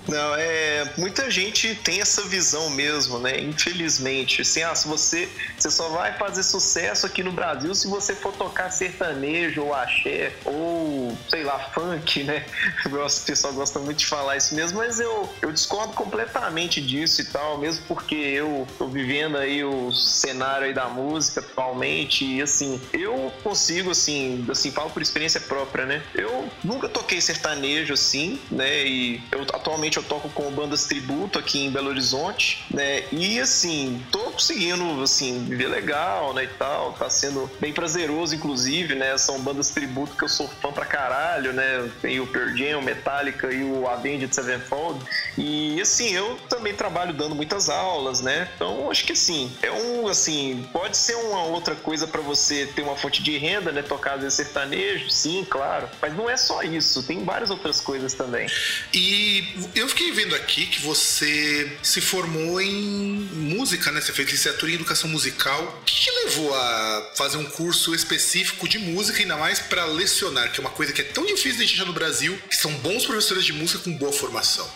Não, 0.07 0.35
é. 0.35 0.91
Muita 0.97 1.29
gente 1.29 1.75
tem 1.75 2.01
essa 2.01 2.23
visão 2.23 2.69
mesmo, 2.69 3.19
né? 3.19 3.39
Infelizmente. 3.39 4.41
Assim, 4.41 4.61
ah, 4.63 4.75
se 4.75 4.87
você, 4.87 5.29
você 5.57 5.71
só 5.71 5.89
vai 5.89 6.17
fazer 6.17 6.43
sucesso 6.43 7.05
aqui 7.05 7.23
no 7.23 7.31
Brasil 7.31 7.73
se 7.73 7.87
você 7.87 8.13
for 8.15 8.33
tocar 8.33 8.69
sertanejo 8.69 9.63
ou 9.63 9.73
axé 9.73 10.33
ou, 10.45 11.17
sei 11.29 11.43
lá, 11.43 11.59
funk, 11.73 12.23
né? 12.23 12.45
O 12.85 13.25
pessoal 13.25 13.53
gosta 13.53 13.79
muito 13.79 13.99
de 13.99 14.05
falar 14.05 14.37
isso 14.37 14.55
mesmo, 14.55 14.77
mas 14.77 14.99
eu, 14.99 15.29
eu 15.41 15.51
discordo 15.51 15.93
completamente 15.93 16.81
disso 16.81 17.21
e 17.21 17.25
tal, 17.25 17.57
mesmo 17.57 17.83
porque 17.87 18.15
eu 18.15 18.67
tô 18.77 18.87
vivendo 18.87 19.37
aí 19.37 19.62
o 19.63 19.91
cenário 19.91 20.67
aí 20.67 20.73
da 20.73 20.87
música 20.87 21.39
atualmente 21.39 22.25
e 22.25 22.41
assim, 22.41 22.79
eu 22.91 23.31
consigo 23.43 23.91
assim, 23.91 24.45
assim, 24.49 24.71
falo 24.71 24.89
por 24.89 25.01
experiência 25.01 25.39
própria, 25.41 25.85
né? 25.85 26.03
Eu 26.13 26.49
nunca 26.63 26.87
toquei 26.87 27.19
sertanejo 27.21 27.93
assim, 27.93 28.39
né? 28.51 28.85
E 28.85 29.21
eu 29.31 29.41
atualmente 29.41 29.97
eu 29.97 30.03
toco 30.03 30.29
com 30.29 30.51
bandas 30.51 30.85
tributo 30.85 31.39
aqui 31.39 31.65
em 31.65 31.71
Belo 31.71 31.89
Horizonte, 31.89 32.65
né? 32.73 33.03
E 33.11 33.39
assim, 33.39 34.03
tô 34.11 34.19
conseguindo 34.31 35.01
assim 35.01 35.45
viver 35.45 35.67
legal, 35.67 36.33
né, 36.33 36.43
e 36.43 36.47
tal, 36.47 36.93
tá 36.93 37.09
sendo 37.09 37.49
bem 37.59 37.73
prazeroso 37.73 38.35
inclusive, 38.35 38.95
né? 38.95 39.17
São 39.17 39.39
bandas 39.39 39.69
tributo 39.69 40.15
que 40.15 40.23
eu 40.23 40.29
sou 40.29 40.47
fã 40.47 40.71
pra 40.71 40.85
caralho, 40.85 41.53
né? 41.53 41.89
Tem 42.01 42.19
o 42.19 42.27
Pearl 42.27 42.55
Jam, 42.55 42.79
o 42.79 42.83
Metallica 42.83 43.51
e 43.53 43.63
o 43.63 43.87
Avenged 43.87 44.33
Sevenfold. 44.33 45.03
E 45.37 45.79
assim, 45.81 46.11
eu 46.11 46.37
também 46.49 46.73
trabalho 46.73 47.13
dando 47.13 47.35
muitas 47.35 47.69
aulas, 47.69 48.21
né? 48.21 48.49
Então, 48.55 48.89
acho 48.89 49.05
que 49.05 49.13
assim, 49.13 49.51
é 49.61 49.71
um 49.71 50.07
assim, 50.07 50.67
pode 50.71 50.97
ser 50.97 51.15
uma 51.15 51.43
outra 51.45 51.75
coisa 51.75 52.07
para 52.07 52.21
você 52.21 52.65
ter 52.67 52.81
uma 52.81 52.95
fonte 52.95 53.21
de 53.21 53.37
renda, 53.37 53.71
né? 53.71 53.81
Tocar 53.81 54.17
às 54.19 54.33
sertanejo, 54.33 55.09
sim, 55.09 55.45
claro. 55.49 55.89
Mas 56.01 56.15
não 56.15 56.29
é 56.29 56.37
só 56.37 56.61
isso, 56.63 57.03
tem 57.03 57.23
várias 57.23 57.49
outras 57.49 57.79
coisas 57.79 58.13
também. 58.13 58.47
E 58.93 59.43
eu 59.75 59.87
fiquei 59.89 60.11
vendo 60.11 60.35
aqui 60.35 60.65
que 60.65 60.81
você 60.81 61.77
se 61.81 62.01
formou 62.01 62.61
em 62.61 63.29
música, 63.33 63.91
né? 63.91 64.01
Você 64.01 64.13
fez 64.13 64.29
licenciatura 64.29 64.71
em 64.71 64.75
educação 64.75 65.09
musical. 65.09 65.79
O 65.81 65.85
que 65.85 65.93
te 65.93 66.11
levou 66.25 66.53
a 66.53 67.11
fazer 67.15 67.37
um 67.37 67.45
curso 67.45 67.93
específico 67.93 68.67
de 68.67 68.79
música, 68.79 69.19
ainda 69.19 69.37
mais 69.37 69.59
para 69.59 69.85
lecionar, 69.85 70.51
que 70.51 70.59
é 70.59 70.61
uma 70.61 70.69
coisa 70.69 70.91
que 70.93 71.01
é 71.01 71.05
tão 71.05 71.25
difícil 71.25 71.65
de 71.65 71.73
achar 71.73 71.85
no 71.85 71.93
Brasil, 71.93 72.37
que 72.49 72.55
são 72.55 72.71
bons 72.75 73.05
professores 73.05 73.45
de 73.45 73.53
música 73.53 73.79
com 73.79 73.93
boa 73.97 74.11
formação? 74.11 74.69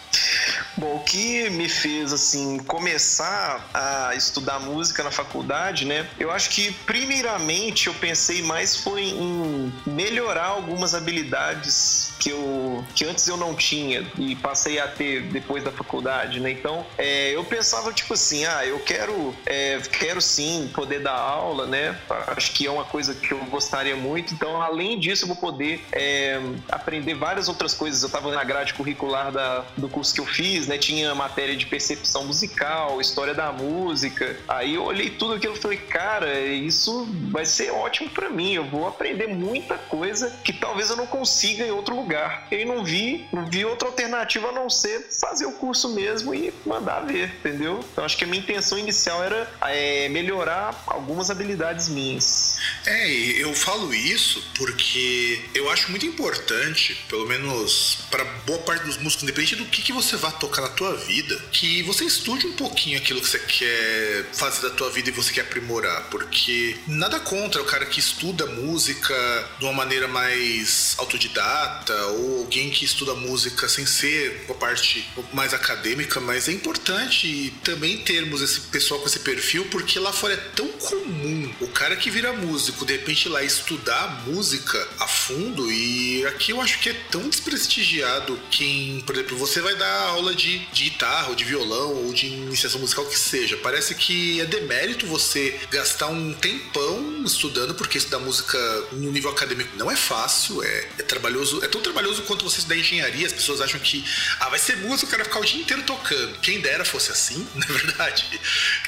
Bom, 0.78 0.98
o 0.98 1.04
que 1.04 1.50
me 1.50 1.68
fez 1.68 2.14
assim 2.14 2.60
começar 2.60 3.68
a 3.74 4.16
estudar 4.16 4.60
música 4.68 5.04
na 5.04 5.12
faculdade, 5.12 5.86
né? 5.86 6.08
Eu 6.20 6.32
acho 6.32 6.50
que 6.50 6.72
primeiramente 6.86 7.88
eu 7.88 7.94
pensei 7.94 8.42
mais 8.42 8.76
foi 8.76 9.04
em 9.04 9.74
melhorar 9.86 10.48
algumas 10.48 10.94
habilidades 10.94 12.12
que 12.20 12.30
eu 12.30 12.84
que 12.94 13.06
antes 13.06 13.28
eu 13.28 13.38
não 13.38 13.56
tinha 13.56 14.06
e 14.18 14.36
passei 14.36 14.80
a 14.80 14.88
ter 14.88 15.24
depois 15.24 15.64
da 15.64 15.72
faculdade, 15.72 16.40
né? 16.40 16.52
Então 16.52 16.86
é, 16.98 17.36
eu 17.36 17.44
pensava 17.44 17.92
tipo 17.94 18.14
assim, 18.14 18.46
ah, 18.46 18.66
eu 18.66 18.80
quero 18.80 19.34
é, 19.46 19.80
quero 19.92 20.22
sim 20.22 20.70
poder 20.74 21.00
dar 21.02 21.18
aula, 21.18 21.66
né? 21.66 21.98
Acho 22.28 22.52
que 22.52 22.68
é 22.68 22.72
uma 22.72 22.86
coisa 22.86 23.14
que 23.14 23.32
eu 23.32 23.40
gostaria 23.46 23.96
muito. 23.96 24.34
Então 24.34 24.62
além 24.62 25.00
disso 25.00 25.24
eu 25.24 25.28
vou 25.28 25.38
poder 25.38 25.84
é, 25.92 26.40
aprender 26.70 27.14
várias 27.14 27.48
outras 27.48 27.74
coisas. 27.74 28.02
Eu 28.02 28.08
estava 28.08 28.32
na 28.32 28.44
grade 28.44 28.74
curricular 28.74 29.32
da, 29.32 29.66
do 29.78 29.88
curso 29.88 30.14
que 30.14 30.20
eu 30.20 30.26
fiz, 30.26 30.68
né? 30.68 30.78
Tinha 30.78 31.16
matéria 31.16 31.56
de 31.56 31.66
percepção 31.66 32.26
musical, 32.26 33.00
história 33.00 33.34
da 33.34 33.52
música. 33.52 34.36
Aí 34.58 34.74
eu 34.74 34.84
olhei 34.84 35.12
tudo 35.12 35.36
aquilo 35.36 35.54
e 35.54 35.60
falei, 35.60 35.78
cara, 35.78 36.40
isso 36.42 37.08
vai 37.30 37.46
ser 37.46 37.70
ótimo 37.70 38.10
para 38.10 38.28
mim. 38.28 38.54
Eu 38.54 38.66
vou 38.66 38.88
aprender 38.88 39.28
muita 39.28 39.78
coisa 39.78 40.32
que 40.44 40.52
talvez 40.52 40.90
eu 40.90 40.96
não 40.96 41.06
consiga 41.06 41.64
em 41.64 41.70
outro 41.70 41.96
lugar. 41.96 42.48
E 42.50 42.66
não 42.66 42.84
vi, 42.84 43.28
não 43.32 43.46
vi 43.46 43.64
outra 43.64 43.88
alternativa 43.88 44.50
a 44.50 44.52
não 44.52 44.68
ser 44.68 45.10
fazer 45.12 45.46
o 45.46 45.52
curso 45.52 45.94
mesmo 45.94 46.34
e 46.34 46.52
mandar 46.66 47.02
ver, 47.02 47.36
entendeu? 47.40 47.86
Então 47.92 48.04
acho 48.04 48.18
que 48.18 48.24
a 48.24 48.28
minha 48.28 48.42
intenção 48.42 48.80
inicial 48.80 49.24
era 49.24 49.48
é, 49.62 50.10
melhorar 50.10 50.84
algumas 50.88 51.30
habilidades 51.30 51.88
minhas. 51.90 52.58
É, 52.84 53.08
eu 53.12 53.54
falo 53.54 53.94
isso 53.94 54.44
porque 54.58 55.40
eu 55.54 55.70
acho 55.70 55.92
muito 55.92 56.06
importante, 56.06 56.98
pelo 57.08 57.28
menos 57.28 58.00
para 58.10 58.24
boa 58.46 58.60
parte 58.60 58.86
dos 58.86 58.98
músicos, 58.98 59.22
independente 59.22 59.56
do 59.56 59.66
que, 59.66 59.84
que 59.84 59.94
você 59.94 60.16
vá 60.16 60.32
tocar 60.32 60.64
na 60.64 60.70
tua 60.70 60.96
vida, 60.96 61.38
que 61.52 61.84
você 61.84 62.06
estude 62.06 62.48
um 62.48 62.54
pouquinho 62.54 62.98
aquilo 62.98 63.22
que 63.22 63.28
você 63.28 63.40
quer 63.40 64.26
fazer 64.38 64.62
da 64.62 64.70
tua 64.70 64.90
vida 64.90 65.10
e 65.10 65.12
você 65.12 65.34
quer 65.34 65.42
aprimorar, 65.42 66.10
porque 66.10 66.78
nada 66.88 67.20
contra 67.20 67.62
o 67.62 67.66
cara 67.66 67.86
que 67.86 68.00
estuda 68.00 68.46
música 68.46 69.16
de 69.60 69.66
uma 69.66 69.74
maneira 69.74 70.08
mais 70.08 70.96
autodidata 70.98 71.94
ou 72.08 72.40
alguém 72.40 72.70
que 72.70 72.86
estuda 72.86 73.14
música 73.16 73.68
sem 73.68 73.86
ser 73.86 74.46
uma 74.48 74.56
parte 74.56 75.08
mais 75.34 75.54
acadêmica, 75.54 76.20
mas 76.20 76.48
é 76.48 76.52
importante 76.52 77.54
também 77.64 77.98
termos 77.98 78.42
esse 78.42 78.62
pessoal 78.62 79.00
com 79.00 79.08
esse 79.08 79.20
perfil, 79.20 79.66
porque 79.66 80.00
lá 80.00 80.14
fora 80.14 80.34
é 80.34 80.38
tão 80.56 80.68
comum 80.68 81.54
o 81.60 81.68
cara 81.68 81.96
que 81.96 82.10
vira 82.10 82.34
músico, 82.34 82.86
de 82.86 82.94
repente 82.94 83.26
ir 83.26 83.30
lá 83.30 83.44
estudar 83.44 84.24
música 84.26 84.88
a 85.00 85.08
fundo, 85.08 85.72
e 85.72 86.26
aqui 86.28 86.52
eu 86.52 86.62
acho 86.62 86.80
que 86.80 86.90
é 86.90 86.94
tão 87.12 87.28
desprestigiado 87.28 88.40
quem, 88.52 89.02
por 89.02 89.16
exemplo, 89.16 89.38
você 89.38 89.62
vai 89.62 89.76
dar 89.76 90.08
aula 90.10 90.36
de, 90.36 90.60
de 90.72 90.84
guitarra, 90.86 91.30
ou 91.30 91.36
de 91.36 91.44
violão, 91.44 91.94
ou 92.06 92.14
de 92.14 92.28
iniciação 92.28 92.80
musical 92.80 93.06
que 93.06 93.18
seja. 93.18 93.58
Parece 93.58 93.96
que 93.96 94.27
é 94.42 94.46
demérito 94.46 95.06
você 95.08 95.60
gastar 95.72 96.08
um 96.08 96.34
tempão 96.34 97.24
estudando, 97.26 97.74
porque 97.76 97.98
estudar 97.98 98.20
música 98.20 98.58
no 98.94 99.12
nível 99.12 99.30
acadêmico 99.32 99.76
não 99.78 99.90
é 99.92 99.96
fácil, 99.96 100.64
é, 100.64 100.88
é 101.00 101.04
trabalhoso, 101.04 101.64
é 101.64 101.68
tão 101.68 101.82
trabalhoso 101.82 102.24
quanto 102.24 102.44
você 102.44 102.58
estudar 102.58 102.76
engenharia. 102.76 103.28
As 103.28 103.34
pessoas 103.34 103.62
acham 103.62 103.80
que, 103.80 104.04
ah, 104.40 104.50
vai 104.50 104.60
ser 104.60 104.78
músico, 104.78 105.08
o 105.08 105.10
cara 105.10 105.24
vai 105.24 105.32
ficar 105.32 105.40
o 105.40 105.46
dia 105.46 105.62
inteiro 105.62 105.84
tocando. 105.84 106.40
Quem 106.40 106.62
dera 106.62 106.86
fosse 106.86 107.12
assim, 107.12 107.48
na 107.56 107.66
verdade. 107.66 108.40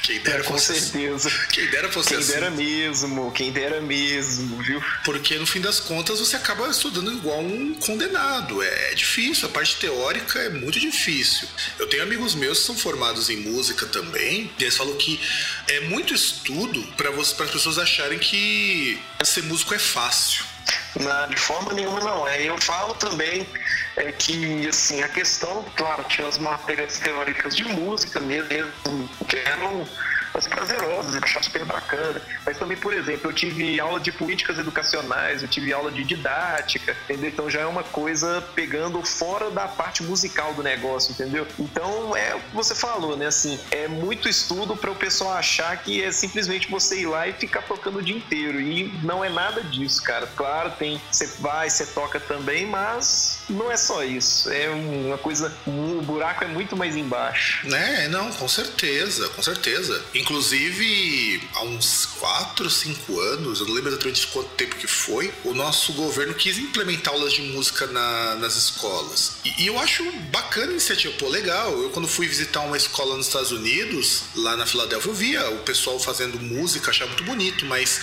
Quem 0.02 0.20
dera 0.20 0.40
é, 0.40 0.42
com 0.42 0.54
fosse 0.54 0.72
assim. 0.72 0.80
certeza. 0.80 1.28
Assim. 1.28 1.48
Quem 1.52 1.70
dera 1.70 1.92
fosse 1.92 2.08
quem 2.08 2.18
assim. 2.18 2.32
Quem 2.32 2.40
dera 2.40 2.50
mesmo, 2.50 3.32
quem 3.32 3.52
dera 3.52 3.80
mesmo, 3.80 4.62
viu? 4.62 4.82
Porque 5.04 5.38
no 5.38 5.46
fim 5.46 5.60
das 5.60 5.80
contas 5.80 6.18
você 6.18 6.36
acaba 6.36 6.68
estudando 6.68 7.12
igual 7.12 7.40
um 7.40 7.74
condenado. 7.74 8.62
É 8.62 8.94
difícil, 8.94 9.48
a 9.48 9.50
parte 9.50 9.76
teórica 9.76 10.38
é 10.38 10.48
muito 10.48 10.78
difícil. 10.78 11.48
Eu 11.78 11.86
tenho 11.86 12.02
amigos 12.02 12.34
meus 12.34 12.60
que 12.60 12.66
são 12.66 12.76
formados 12.76 13.30
em 13.30 13.36
música 13.36 13.86
também, 13.86 14.50
e 14.58 14.62
eles 14.62 14.76
falam 14.76 14.96
que 14.96 15.20
é 15.68 15.80
muito 15.80 16.14
estudo 16.14 16.82
para 16.96 17.10
as 17.10 17.32
pessoas 17.32 17.78
acharem 17.78 18.18
que 18.18 19.00
ser 19.22 19.42
músico 19.44 19.74
é 19.74 19.78
fácil. 19.78 20.44
De 21.28 21.36
forma 21.36 21.72
nenhuma 21.72 22.00
não. 22.00 22.26
É, 22.26 22.42
eu 22.42 22.60
falo 22.60 22.94
também 22.94 23.46
é 23.96 24.12
que 24.12 24.68
assim, 24.68 25.02
a 25.02 25.08
questão, 25.08 25.64
claro, 25.76 26.04
tinha 26.04 26.26
as 26.26 26.38
matérias 26.38 26.98
teóricas 26.98 27.54
de 27.56 27.64
música 27.64 28.20
mesmo, 28.20 28.48
que 29.28 29.36
eram 29.36 29.86
mas 30.32 30.46
prazerosas, 30.46 31.14
eu 31.14 31.20
achava 31.22 31.44
super 31.44 31.64
bacana. 31.64 32.22
Mas 32.44 32.58
também, 32.58 32.76
por 32.76 32.92
exemplo, 32.92 33.30
eu 33.30 33.34
tive 33.34 33.80
aula 33.80 34.00
de 34.00 34.12
políticas 34.12 34.58
educacionais, 34.58 35.42
eu 35.42 35.48
tive 35.48 35.72
aula 35.72 35.90
de 35.90 36.04
didática, 36.04 36.96
entendeu? 37.04 37.30
Então 37.30 37.50
já 37.50 37.60
é 37.60 37.66
uma 37.66 37.82
coisa 37.82 38.42
pegando 38.54 39.02
fora 39.02 39.50
da 39.50 39.66
parte 39.66 40.02
musical 40.02 40.54
do 40.54 40.62
negócio, 40.62 41.12
entendeu? 41.12 41.46
Então 41.58 42.16
é 42.16 42.34
o 42.34 42.40
que 42.40 42.54
você 42.54 42.74
falou, 42.74 43.16
né? 43.16 43.26
Assim, 43.26 43.58
é 43.70 43.88
muito 43.88 44.28
estudo 44.28 44.76
para 44.76 44.90
o 44.90 44.94
pessoal 44.94 45.32
achar 45.32 45.76
que 45.76 46.02
é 46.02 46.10
simplesmente 46.12 46.70
você 46.70 47.00
ir 47.00 47.06
lá 47.06 47.28
e 47.28 47.32
ficar 47.32 47.62
tocando 47.62 47.98
o 47.98 48.02
dia 48.02 48.16
inteiro. 48.16 48.60
E 48.60 48.88
não 49.02 49.24
é 49.24 49.28
nada 49.28 49.62
disso, 49.62 50.02
cara. 50.02 50.26
Claro, 50.36 50.72
tem, 50.78 51.00
você 51.10 51.26
vai, 51.38 51.68
você 51.68 51.86
toca 51.86 52.20
também, 52.20 52.66
mas 52.66 53.40
não 53.48 53.70
é 53.70 53.76
só 53.76 54.04
isso. 54.04 54.50
É 54.50 54.68
uma 54.70 55.18
coisa, 55.18 55.52
o 55.66 56.00
buraco 56.02 56.44
é 56.44 56.46
muito 56.46 56.76
mais 56.76 56.96
embaixo. 56.96 57.66
É, 57.74 58.08
não, 58.08 58.32
com 58.32 58.48
certeza, 58.48 59.28
com 59.30 59.42
certeza. 59.42 60.02
Inclusive, 60.20 61.42
há 61.54 61.64
uns 61.64 62.06
4, 62.18 62.68
5 62.68 63.20
anos, 63.20 63.60
eu 63.60 63.66
não 63.66 63.74
lembro 63.74 63.90
exatamente 63.90 64.26
quanto 64.26 64.50
tempo 64.50 64.76
que 64.76 64.86
foi, 64.86 65.32
o 65.44 65.54
nosso 65.54 65.94
governo 65.94 66.34
quis 66.34 66.58
implementar 66.58 67.14
aulas 67.14 67.32
de 67.32 67.40
música 67.42 67.86
na, 67.86 68.34
nas 68.36 68.54
escolas. 68.54 69.36
E, 69.44 69.62
e, 69.62 69.66
eu 69.66 69.78
acho 69.78 70.04
bacana 70.30 70.68
a 70.68 70.72
iniciativa, 70.72 71.14
pô, 71.18 71.28
legal. 71.28 71.72
Eu, 71.72 71.90
quando 71.90 72.06
fui 72.06 72.26
visitar 72.26 72.60
uma 72.60 72.76
escola 72.76 73.16
nos 73.16 73.28
Estados 73.28 73.50
Unidos, 73.50 74.24
lá 74.34 74.56
na 74.56 74.66
Filadélfia, 74.66 75.10
eu 75.10 75.14
via 75.14 75.50
o 75.50 75.58
pessoal 75.58 75.98
fazendo 75.98 76.38
música, 76.38 76.90
achava 76.90 77.08
muito 77.08 77.24
bonito, 77.24 77.64
mas 77.64 78.00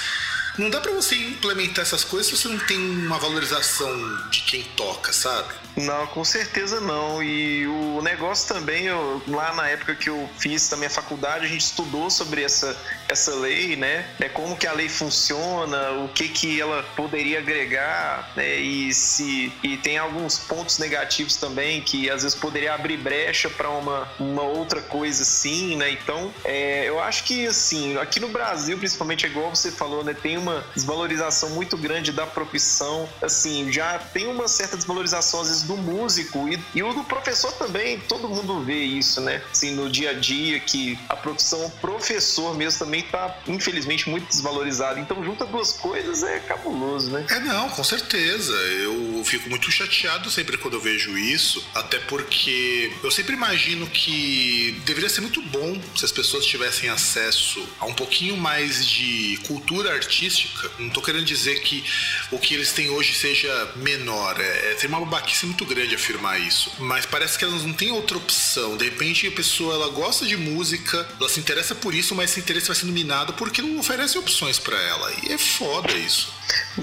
não 0.57 0.69
dá 0.69 0.81
para 0.81 0.91
você 0.91 1.15
implementar 1.15 1.83
essas 1.83 2.03
coisas 2.03 2.27
se 2.27 2.37
você 2.37 2.47
não 2.47 2.59
tem 2.59 2.77
uma 2.77 3.17
valorização 3.17 3.89
de 4.29 4.41
quem 4.41 4.63
toca, 4.75 5.13
sabe? 5.13 5.53
Não, 5.75 6.07
com 6.07 6.25
certeza 6.25 6.81
não. 6.81 7.21
E 7.21 7.67
o 7.67 8.01
negócio 8.01 8.47
também, 8.47 8.85
eu, 8.85 9.21
lá 9.27 9.53
na 9.53 9.69
época 9.69 9.93
que 9.95 10.09
eu 10.09 10.27
fiz 10.39 10.67
também 10.67 10.87
a 10.87 10.89
faculdade, 10.89 11.45
a 11.45 11.47
gente 11.47 11.61
estudou 11.61 12.09
sobre 12.09 12.41
essa, 12.41 12.75
essa 13.07 13.33
lei, 13.35 13.75
né? 13.75 14.05
É 14.19 14.29
como 14.29 14.55
que 14.55 14.67
a 14.67 14.73
lei 14.73 14.89
funciona, 14.89 15.91
o 16.03 16.09
que 16.09 16.27
que 16.27 16.59
ela 16.59 16.83
poderia 16.95 17.39
agregar, 17.39 18.31
né? 18.35 18.57
E 18.57 18.93
se 18.93 19.51
e 19.63 19.77
tem 19.77 19.97
alguns 19.97 20.37
pontos 20.37 20.77
negativos 20.77 21.37
também 21.37 21.81
que 21.81 22.09
às 22.09 22.23
vezes 22.23 22.37
poderia 22.37 22.73
abrir 22.73 22.97
brecha 22.97 23.49
para 23.49 23.69
uma, 23.69 24.07
uma 24.19 24.43
outra 24.43 24.81
coisa 24.81 25.23
assim, 25.23 25.75
né? 25.75 25.91
Então, 25.91 26.33
é, 26.43 26.87
eu 26.87 26.99
acho 26.99 27.23
que 27.23 27.47
assim, 27.47 27.97
aqui 27.97 28.19
no 28.19 28.29
Brasil, 28.29 28.77
principalmente 28.77 29.25
igual 29.25 29.55
você 29.55 29.71
falou, 29.71 30.03
né? 30.03 30.13
Tem 30.13 30.37
uma 30.37 30.65
desvalorização 30.75 31.51
muito 31.51 31.77
grande 31.77 32.11
da 32.11 32.25
profissão. 32.25 33.07
Assim, 33.21 33.71
já 33.71 33.99
tem 33.99 34.27
uma 34.27 34.47
certa 34.47 34.75
desvalorização 34.75 35.41
às 35.41 35.47
vezes 35.47 35.63
do 35.63 35.77
músico 35.77 36.47
e, 36.47 36.59
e 36.75 36.83
o 36.83 36.93
do 36.93 37.03
professor 37.03 37.51
também. 37.53 37.99
Todo 37.99 38.29
mundo 38.29 38.63
vê 38.63 38.79
isso, 38.83 39.21
né? 39.21 39.41
Assim, 39.51 39.71
no 39.71 39.89
dia 39.89 40.11
a 40.11 40.13
dia 40.13 40.59
que 40.59 40.97
a 41.09 41.15
profissão 41.15 41.69
professor 41.81 42.55
mesmo 42.55 42.79
também 42.79 42.96
tá, 43.03 43.39
infelizmente, 43.47 44.09
muito 44.09 44.27
desvalorizada. 44.27 44.99
Então, 44.99 45.23
junta 45.23 45.45
duas 45.45 45.73
coisas 45.73 46.23
é 46.23 46.39
cabuloso, 46.39 47.11
né? 47.11 47.25
É, 47.29 47.39
não, 47.39 47.69
com 47.69 47.83
certeza. 47.83 48.53
Eu 48.53 49.23
fico 49.25 49.49
muito 49.49 49.71
chateado 49.71 50.29
sempre 50.29 50.57
quando 50.57 50.75
eu 50.75 50.81
vejo 50.81 51.17
isso, 51.17 51.65
até 51.73 51.99
porque 51.99 52.91
eu 53.03 53.11
sempre 53.11 53.33
imagino 53.33 53.87
que 53.87 54.79
deveria 54.85 55.09
ser 55.09 55.21
muito 55.21 55.41
bom 55.41 55.79
se 55.95 56.05
as 56.05 56.11
pessoas 56.11 56.45
tivessem 56.45 56.89
acesso 56.89 57.67
a 57.79 57.85
um 57.85 57.93
pouquinho 57.93 58.37
mais 58.37 58.85
de 58.85 59.39
cultura 59.47 59.93
artística. 59.93 60.69
Não 60.79 60.89
tô 60.89 61.01
querendo 61.01 61.25
dizer 61.25 61.61
que 61.61 61.83
o 62.31 62.39
que 62.39 62.53
eles 62.53 62.71
têm 62.71 62.89
hoje 62.89 63.13
seja 63.13 63.71
menor. 63.75 64.39
É, 64.39 64.71
é 64.71 64.75
tem 64.75 64.89
uma 64.89 64.99
babaquice 64.99 65.45
muito 65.45 65.65
grande 65.65 65.95
afirmar 65.95 66.39
isso. 66.39 66.71
Mas 66.79 67.05
parece 67.05 67.37
que 67.37 67.43
elas 67.43 67.63
não 67.63 67.73
têm 67.73 67.91
outra 67.91 68.17
opção. 68.17 68.77
De 68.77 68.85
repente 68.85 69.27
a 69.27 69.31
pessoa 69.31 69.73
ela 69.73 69.89
gosta 69.89 70.25
de 70.25 70.37
música, 70.37 71.07
ela 71.19 71.29
se 71.29 71.39
interessa 71.39 71.75
por 71.75 71.93
isso, 71.93 72.15
mas 72.15 72.31
esse 72.31 72.39
interesse 72.39 72.67
vai 72.67 72.75
sendo 72.75 72.86
minado 72.91 73.33
porque 73.33 73.61
não 73.61 73.79
oferece 73.79 74.17
opções 74.17 74.59
para 74.59 74.79
ela. 74.81 75.11
E 75.23 75.33
é 75.33 75.37
foda 75.37 75.93
isso. 75.93 76.33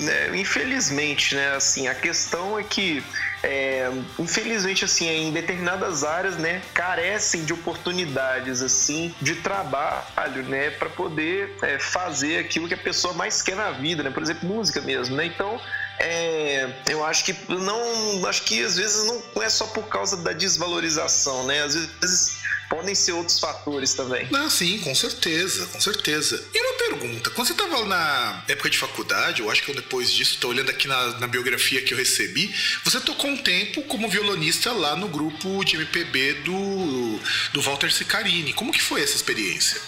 É, 0.00 0.36
infelizmente, 0.36 1.34
né? 1.34 1.54
Assim, 1.54 1.88
a 1.88 1.94
questão 1.94 2.58
é 2.58 2.62
que 2.62 3.02
é, 3.44 3.90
infelizmente 4.18 4.86
assim 4.86 5.06
em 5.06 5.30
determinadas 5.30 6.02
áreas 6.02 6.38
né 6.38 6.62
carecem 6.72 7.44
de 7.44 7.52
oportunidades 7.52 8.62
assim 8.62 9.14
de 9.20 9.34
trabalho 9.34 10.42
né 10.44 10.70
para 10.70 10.88
poder 10.88 11.54
é, 11.60 11.78
fazer 11.78 12.38
aquilo 12.38 12.66
que 12.66 12.72
a 12.72 12.78
pessoa 12.78 13.12
mais 13.12 13.42
quer 13.42 13.54
na 13.54 13.70
vida 13.70 14.02
né 14.02 14.08
por 14.08 14.22
exemplo 14.22 14.48
música 14.48 14.80
mesmo 14.80 15.14
né 15.14 15.26
então 15.26 15.60
é, 15.98 16.68
eu 16.88 17.04
acho 17.04 17.24
que 17.24 17.34
não 17.48 18.26
acho 18.26 18.42
que 18.42 18.62
às 18.62 18.76
vezes 18.76 19.06
não 19.06 19.42
é 19.42 19.48
só 19.48 19.66
por 19.66 19.86
causa 19.88 20.16
da 20.16 20.32
desvalorização 20.32 21.46
né 21.46 21.62
às 21.62 21.74
vezes 21.74 22.44
podem 22.68 22.94
ser 22.94 23.12
outros 23.12 23.38
fatores 23.38 23.94
também. 23.94 24.28
Ah, 24.34 24.50
sim, 24.50 24.78
com 24.78 24.94
certeza, 24.94 25.66
com 25.66 25.80
certeza. 25.80 26.44
E 26.52 26.60
uma 26.60 26.74
pergunta, 26.74 27.30
quando 27.30 27.46
você 27.46 27.52
estava 27.52 27.84
na 27.84 28.42
época 28.48 28.68
de 28.70 28.78
faculdade, 28.78 29.42
eu 29.42 29.50
acho 29.50 29.62
que 29.62 29.70
eu 29.70 29.74
depois 29.74 30.10
disso, 30.10 30.34
estou 30.34 30.50
olhando 30.50 30.70
aqui 30.70 30.88
na, 30.88 31.18
na, 31.18 31.26
biografia 31.26 31.82
que 31.82 31.94
eu 31.94 31.98
recebi, 31.98 32.52
você 32.82 33.00
tocou 33.00 33.30
um 33.30 33.36
tempo 33.36 33.82
como 33.82 34.08
violonista 34.08 34.72
lá 34.72 34.96
no 34.96 35.08
grupo 35.08 35.64
de 35.64 35.76
MPB 35.76 36.34
do, 36.44 37.20
do 37.52 37.62
Walter 37.62 37.92
Sicarini. 37.92 38.52
Como 38.52 38.72
que 38.72 38.82
foi 38.82 39.02
essa 39.02 39.14
experiência? 39.14 39.80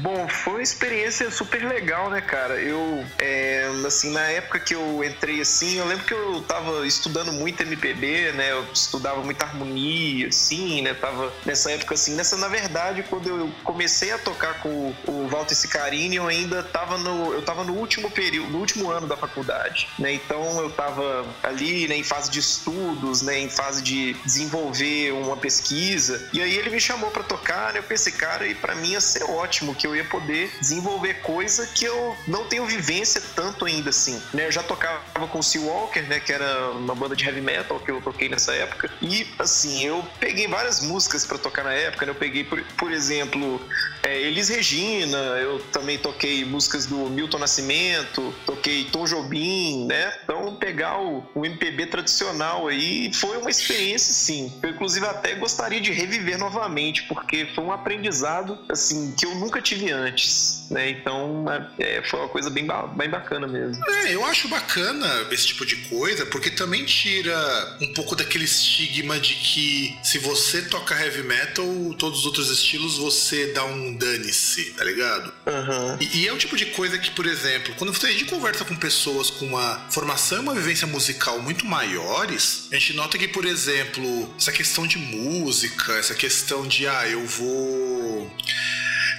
Bom, 0.00 0.26
foi 0.28 0.54
uma 0.54 0.62
experiência 0.62 1.30
super 1.30 1.64
legal, 1.64 2.10
né, 2.10 2.20
cara? 2.20 2.60
Eu, 2.60 3.04
é, 3.18 3.70
assim, 3.86 4.12
na 4.12 4.22
época 4.22 4.58
que 4.58 4.74
eu 4.74 5.04
entrei 5.04 5.40
assim, 5.40 5.78
eu 5.78 5.86
lembro 5.86 6.04
que 6.04 6.14
eu 6.14 6.42
tava 6.42 6.86
estudando 6.86 7.32
muito 7.32 7.62
MPB, 7.62 8.32
né? 8.32 8.52
Eu 8.52 8.66
estudava 8.72 9.22
muita 9.22 9.44
harmonia, 9.44 10.28
assim, 10.28 10.82
né? 10.82 10.94
Tava 10.94 11.32
nessa 11.44 11.70
época 11.70 11.94
assim. 11.94 12.14
Nessa, 12.14 12.36
na 12.36 12.48
verdade, 12.48 13.04
quando 13.04 13.28
eu 13.28 13.52
comecei 13.62 14.10
a 14.10 14.18
tocar 14.18 14.60
com 14.60 14.94
o 15.06 15.28
Walter 15.28 15.54
Sicarini, 15.54 16.16
eu 16.16 16.26
ainda 16.26 16.62
tava 16.62 16.98
no, 16.98 17.32
eu 17.32 17.42
tava 17.42 17.62
no 17.62 17.74
último 17.74 18.10
período, 18.10 18.50
no 18.50 18.58
último 18.58 18.90
ano 18.90 19.06
da 19.06 19.16
faculdade, 19.16 19.88
né? 19.98 20.12
Então 20.12 20.60
eu 20.60 20.70
tava 20.70 21.24
ali, 21.42 21.86
né, 21.86 21.96
em 21.96 22.04
fase 22.04 22.30
de 22.30 22.40
estudos, 22.40 23.22
né, 23.22 23.38
em 23.38 23.48
fase 23.48 23.82
de 23.82 24.14
desenvolver 24.24 25.12
uma 25.12 25.36
pesquisa. 25.36 26.28
E 26.32 26.40
aí 26.40 26.56
ele 26.56 26.70
me 26.70 26.80
chamou 26.80 27.10
para 27.10 27.22
tocar, 27.22 27.72
né? 27.72 27.78
Eu 27.78 27.84
pensei, 27.84 28.12
cara, 28.12 28.46
e 28.46 28.54
para 28.54 28.74
mim 28.74 28.90
ia 28.90 29.00
ser 29.00 29.24
ótimo 29.24 29.74
que 29.84 29.88
eu 29.88 29.94
ia 29.94 30.04
poder 30.04 30.50
desenvolver 30.62 31.20
coisa 31.20 31.66
que 31.66 31.84
eu 31.84 32.16
não 32.26 32.46
tenho 32.46 32.64
vivência 32.64 33.20
tanto 33.36 33.66
ainda 33.66 33.90
assim, 33.90 34.18
né? 34.32 34.46
Eu 34.46 34.50
já 34.50 34.62
tocava 34.62 35.28
com 35.28 35.38
o 35.40 35.42
Sea 35.42 35.60
Walker, 35.60 36.00
né, 36.00 36.20
que 36.20 36.32
era 36.32 36.70
uma 36.70 36.94
banda 36.94 37.14
de 37.14 37.22
heavy 37.22 37.42
metal 37.42 37.78
que 37.78 37.90
eu 37.90 38.00
toquei 38.00 38.30
nessa 38.30 38.54
época. 38.54 38.90
E 39.02 39.26
assim, 39.38 39.84
eu 39.84 40.02
peguei 40.18 40.48
várias 40.48 40.80
músicas 40.80 41.26
para 41.26 41.36
tocar 41.36 41.64
na 41.64 41.74
época, 41.74 42.06
né? 42.06 42.12
Eu 42.12 42.14
peguei, 42.14 42.44
por, 42.44 42.64
por 42.78 42.90
exemplo, 42.90 43.60
é, 44.02 44.22
Elis 44.22 44.48
Regina, 44.48 45.18
eu 45.18 45.58
também 45.70 45.98
toquei 45.98 46.46
músicas 46.46 46.86
do 46.86 47.10
Milton 47.10 47.38
Nascimento, 47.38 48.34
toquei 48.46 48.84
Tom 48.84 49.04
Jobim, 49.04 49.86
né? 49.86 50.14
Então, 50.24 50.56
pegar 50.56 50.98
o, 50.98 51.22
o 51.34 51.44
MPB 51.44 51.88
tradicional 51.88 52.68
aí 52.68 53.12
foi 53.12 53.36
uma 53.36 53.50
experiência, 53.50 54.14
sim. 54.14 54.50
Eu, 54.62 54.70
inclusive, 54.70 55.04
até 55.04 55.34
gostaria 55.34 55.80
de 55.80 55.92
reviver 55.92 56.38
novamente, 56.38 57.02
porque 57.02 57.46
foi 57.54 57.64
um 57.64 57.72
aprendizado, 57.72 58.58
assim, 58.68 59.12
que 59.12 59.26
eu 59.26 59.34
nunca 59.34 59.60
tive 59.64 59.90
antes, 59.90 60.66
né? 60.70 60.90
Então, 60.90 61.44
é, 61.78 62.02
foi 62.02 62.20
uma 62.20 62.28
coisa 62.28 62.50
bem, 62.50 62.68
bem 62.94 63.08
bacana 63.08 63.48
mesmo. 63.48 63.82
É, 63.88 64.14
eu 64.14 64.24
acho 64.24 64.46
bacana 64.48 65.26
esse 65.30 65.46
tipo 65.48 65.66
de 65.66 65.76
coisa, 65.88 66.26
porque 66.26 66.50
também 66.50 66.84
tira 66.84 67.78
um 67.80 67.92
pouco 67.94 68.14
daquele 68.14 68.44
estigma 68.44 69.18
de 69.18 69.34
que 69.34 69.98
se 70.02 70.18
você 70.18 70.62
toca 70.62 70.94
heavy 70.94 71.22
metal, 71.22 71.66
todos 71.98 72.20
os 72.20 72.26
outros 72.26 72.50
estilos, 72.50 72.98
você 72.98 73.52
dá 73.52 73.64
um 73.64 73.96
dane-se, 73.96 74.72
tá 74.72 74.84
ligado? 74.84 75.32
Uhum. 75.46 75.96
E, 76.00 76.18
e, 76.18 76.28
é 76.28 76.32
o 76.32 76.38
tipo 76.38 76.56
de 76.56 76.66
coisa 76.66 76.98
que, 76.98 77.10
por 77.10 77.26
exemplo, 77.26 77.74
quando 77.76 77.92
você, 77.92 78.06
a 78.06 78.12
gente 78.12 78.26
conversa 78.26 78.64
com 78.64 78.76
pessoas 78.76 79.30
com 79.30 79.46
uma 79.46 79.80
formação 79.90 80.38
e 80.38 80.40
uma 80.42 80.54
vivência 80.54 80.86
musical 80.86 81.40
muito 81.40 81.66
maiores, 81.66 82.68
a 82.70 82.74
gente 82.74 82.92
nota 82.92 83.16
que, 83.16 83.28
por 83.28 83.44
exemplo, 83.44 84.34
essa 84.36 84.52
questão 84.52 84.86
de 84.86 84.98
música, 84.98 85.94
essa 85.94 86.14
questão 86.14 86.66
de, 86.66 86.86
ah, 86.86 87.08
eu 87.08 87.24
vou 87.24 88.30